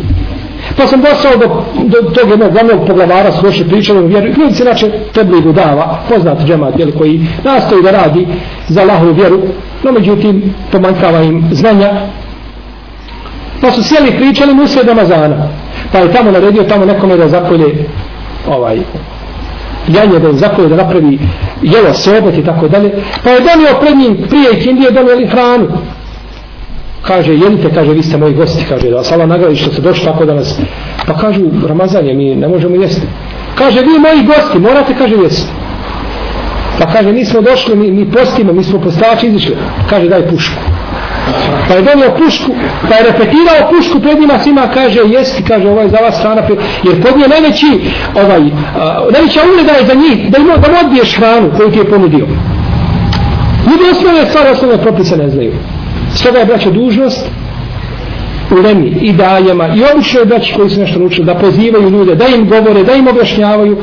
Pa 0.77 0.87
sam 0.87 1.01
došao 1.01 1.37
do, 1.37 1.63
do 1.83 2.09
tog 2.09 2.29
jednog 2.29 2.51
glavnog 2.51 2.87
poglavara 2.87 3.31
s 3.31 3.41
loše 3.41 3.67
pričali 3.67 4.03
u 4.03 4.07
vjeru. 4.07 4.27
Ljudi 4.27 4.53
se 4.53 4.63
inače 4.63 4.91
tebligu 5.13 5.51
dava, 5.51 5.99
poznat 6.09 6.45
džemat, 6.45 6.79
jel, 6.79 6.91
koji 6.97 7.27
nastoji 7.43 7.83
da 7.83 7.91
radi 7.91 8.27
za 8.67 8.81
Allahovu 8.81 9.13
vjeru, 9.13 9.41
no 9.83 9.91
međutim 9.91 10.53
pomankava 10.71 11.21
im 11.21 11.43
znanja. 11.51 11.91
Pa 13.61 13.71
su 13.71 13.83
sjeli 13.83 14.17
pričali 14.17 14.53
mu 14.53 14.67
sve 14.67 14.83
Ramazana. 14.83 15.47
Pa 15.91 15.97
je 15.99 16.13
tamo 16.13 16.31
naredio 16.31 16.63
tamo 16.63 16.85
nekome 16.85 17.17
da 17.17 17.27
zapolje 17.27 17.85
ovaj 18.47 18.77
janje 19.87 20.19
da 20.19 20.33
zakolje 20.33 20.69
da 20.69 20.75
napravi 20.75 21.19
jelo 21.61 21.93
sobot 21.93 22.37
i 22.37 22.45
tako 22.45 22.67
dalje. 22.67 22.91
Pa 23.23 23.29
je 23.29 23.39
donio 23.39 23.79
pred 23.81 23.97
njim 23.97 24.17
prije 24.29 24.51
i 24.53 24.61
kindije 24.63 24.91
donijeli 24.91 25.27
hranu 25.27 25.67
kaže 27.03 27.33
jedite, 27.33 27.69
kaže 27.73 27.91
vi 27.91 28.03
ste 28.03 28.17
moji 28.17 28.33
gosti, 28.33 28.65
kaže 28.69 28.89
da 28.89 28.95
vas 28.95 29.11
Allah 29.11 29.27
nagradi 29.27 29.55
što 29.55 29.71
ste 29.71 29.81
došli 29.81 30.05
tako 30.05 30.25
da 30.25 30.33
nas, 30.33 30.59
pa 31.07 31.13
kažu 31.13 31.41
Ramazan 31.67 32.05
je, 32.05 32.13
mi 32.13 32.35
ne 32.35 32.47
možemo 32.47 32.75
jesti. 32.75 33.07
Kaže 33.55 33.79
vi 33.79 33.99
moji 33.99 34.27
gosti, 34.27 34.59
morate, 34.59 34.95
kaže 34.97 35.15
jesti. 35.15 35.51
Pa 36.79 36.85
kaže 36.93 37.11
nismo 37.11 37.41
došli, 37.41 37.75
mi, 37.75 37.91
mi 37.91 38.11
postimo, 38.11 38.53
mi 38.53 38.63
smo 38.63 38.79
postači 38.79 39.27
izišli. 39.27 39.55
Kaže 39.89 40.07
daj 40.09 40.27
pušku. 40.29 40.55
Pa 41.67 41.73
je 41.73 41.81
donio 41.81 42.11
pušku, 42.17 42.51
pa 42.89 42.95
je 42.95 43.03
repetirao 43.03 43.69
pušku 43.71 43.99
pred 43.99 44.19
njima 44.19 44.39
svima, 44.39 44.67
kaže 44.73 44.99
jesti, 45.05 45.43
kaže 45.43 45.69
ovaj 45.69 45.89
za 45.89 45.97
vas 45.97 46.19
strana, 46.19 46.41
jer 46.83 47.03
kod 47.03 47.17
nje 47.17 47.27
najveći, 47.27 47.79
ovaj, 48.15 48.41
a, 48.79 49.05
najveća 49.13 49.39
uvreda 49.51 49.71
je 49.71 49.85
za 49.85 49.93
njih, 49.93 50.31
da 50.31 50.37
im, 50.37 50.45
da 50.45 50.67
im 50.67 50.85
odbiješ 50.85 51.17
hranu 51.17 51.51
koju 51.57 51.71
ti 51.71 51.79
je 51.79 51.89
ponudio. 51.89 52.27
Ljudi 53.67 53.83
osnovne 53.91 54.25
stvari, 54.25 54.49
osnovne 54.49 54.77
propise 54.77 55.17
ne 55.17 55.29
znaju. 55.29 55.53
Stoga 56.15 56.39
je 56.39 56.45
braća 56.45 56.69
dužnost 56.69 57.29
ulemi 58.53 58.97
i 59.01 59.13
dajama 59.13 59.67
i 59.67 59.81
običnoj 59.93 60.25
braći 60.25 60.53
koji 60.53 60.69
su 60.69 60.79
nešto 60.79 60.99
naučili 60.99 61.25
da 61.25 61.35
pozivaju 61.35 61.89
ljude, 61.89 62.15
da 62.15 62.25
im 62.27 62.49
govore, 62.49 62.83
da 62.83 62.93
im 62.93 63.07
objašnjavaju. 63.07 63.77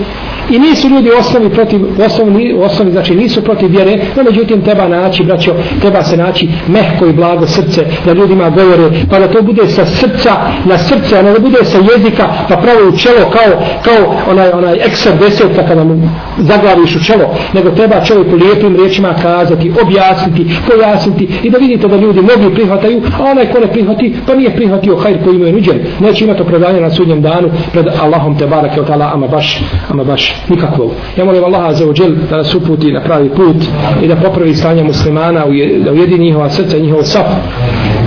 I 0.50 0.58
nisu 0.58 0.88
ljudi 0.88 1.10
osnovi 1.18 1.50
protiv, 1.50 1.80
osnovni, 2.06 2.54
osnovi 2.62 2.90
znači 2.90 3.14
nisu 3.14 3.42
protiv 3.42 3.70
vjere, 3.70 3.98
no 4.16 4.22
međutim 4.22 4.62
treba 4.62 4.88
naći, 4.88 5.24
braćo, 5.24 5.54
treba 5.80 6.02
se 6.02 6.16
naći 6.16 6.48
mehko 6.68 7.06
i 7.06 7.12
blago 7.12 7.46
srce, 7.46 7.84
da 8.06 8.12
ljudima 8.12 8.50
govore, 8.50 8.90
pa 9.10 9.18
da 9.18 9.28
to 9.28 9.42
bude 9.42 9.66
sa 9.66 9.86
srca 9.86 10.32
na 10.64 10.78
srce, 10.78 11.18
a 11.18 11.22
ne 11.22 11.32
da 11.32 11.38
bude 11.38 11.64
sa 11.64 11.78
jezika, 11.78 12.28
pa 12.48 12.56
pravo 12.56 12.88
u 12.88 12.96
čelo, 12.98 13.30
kao, 13.32 13.62
kao 13.84 14.14
onaj, 14.30 14.50
onaj 14.50 14.74
ekser 14.74 15.12
desetka 15.20 15.60
pa 15.62 15.68
kada 15.68 15.84
mu 15.84 16.08
zaglaviš 16.38 16.96
u 16.96 17.04
čelo, 17.04 17.34
nego 17.54 17.70
treba 17.70 18.04
čovjeku 18.04 18.36
lijepim 18.36 18.76
riječima 18.76 19.14
kazati, 19.22 19.72
objasniti, 19.82 20.46
pojasniti 20.66 21.28
i 21.42 21.50
da 21.50 21.58
vidite 21.58 21.88
da 21.88 21.96
ljudi 21.96 22.20
mnogi 22.22 22.54
prihvataju, 22.54 23.02
a 23.18 23.30
onaj 23.30 23.52
ko 23.52 23.60
ne 23.60 23.66
prihvati, 23.66 24.14
pa 24.26 24.34
nije 24.34 24.56
prihvatio 24.60 24.96
hajr 24.96 25.24
koji 25.24 25.38
mu 25.38 25.44
je 25.44 25.52
nuđen, 25.52 25.78
neće 26.00 26.24
imati 26.24 26.42
opravdanje 26.42 26.80
na 26.80 26.90
sudnjem 26.90 27.22
danu 27.22 27.50
pred 27.72 27.86
Allahom 28.00 28.38
te 28.38 28.46
barake 28.46 28.80
od 28.80 28.90
Allah, 28.90 29.14
ama 29.14 29.28
baš, 29.28 29.62
ama 29.88 30.04
baš 30.04 30.34
nikakvog. 30.48 30.90
Ja 31.16 31.24
molim 31.24 31.44
Allaha 31.44 31.72
za 31.72 31.86
uđel 31.86 32.10
da 32.30 32.36
nas 32.36 32.54
uputi 32.54 32.92
na 32.92 33.00
pravi 33.00 33.28
put 33.28 33.56
i 34.02 34.08
da 34.08 34.16
popravi 34.16 34.54
stanje 34.54 34.84
muslimana, 34.84 35.44
da 35.84 35.92
ujedini 35.92 36.24
njihova 36.24 36.50
srca 36.50 36.76
i 36.76 36.82
njihov 36.82 37.02
saf 37.02 37.26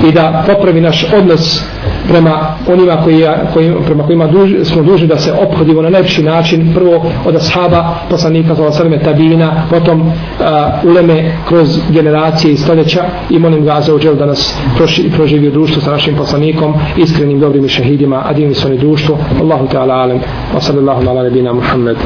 i 0.10 0.12
da 0.12 0.44
popravi 0.48 0.82
naš 0.82 1.06
odnos 1.18 1.64
prema 2.08 2.56
onima 2.68 2.98
koji, 3.04 3.26
koji, 3.54 3.74
prema 3.86 4.04
kojima 4.04 4.28
duž, 4.28 4.52
smo 4.64 4.84
dužni 4.84 5.08
da 5.08 5.18
se 5.18 5.34
obhodimo 5.34 5.82
na 5.82 5.90
najviši 5.90 6.24
način 6.24 6.74
prvo 6.74 7.06
od 7.26 7.36
ashaba 7.36 7.96
poslanika 8.10 8.56
sa 8.56 8.64
osaleme 8.64 9.00
tabina 9.00 9.64
potom 9.70 10.02
uh, 10.02 10.14
uleme 10.84 11.32
kroz 11.48 11.80
generacije 11.90 12.54
i 12.54 12.58
stoljeća 12.58 13.04
i 13.30 13.40
molim 13.40 13.66
ga 13.66 13.82
za 13.82 13.96
uđel 13.96 14.16
da 14.16 14.26
nas 14.26 14.56
proši, 14.78 15.12
proživi 15.16 15.48
u 15.48 15.52
društvu 15.52 15.82
sa 15.82 15.92
našim 15.92 16.16
poslanikom 16.16 16.74
iskrenim 16.98 17.40
dobrim 17.40 17.66
i 17.66 17.70
šehidima 17.70 18.24
a 18.26 18.34
divni 18.34 18.54
su 18.54 18.68
oni 18.68 18.78
društvo. 18.78 19.18
Allahu 19.42 19.68
Teala 19.68 19.94
alem 19.94 20.20
wa 20.56 20.62
sallallahu 20.62 21.10
ala 21.10 21.24
nebina 21.24 21.54
Muhammed 21.54 21.98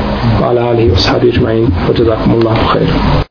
wa 0.42 0.50
ala 0.50 0.62
alihi 0.62 0.90
wa 0.90 0.98
sahabi 0.98 1.32
ajma'in. 1.32 1.68
Wa 1.90 2.00
jazakumullahu 2.00 2.68
khairu 2.74 3.24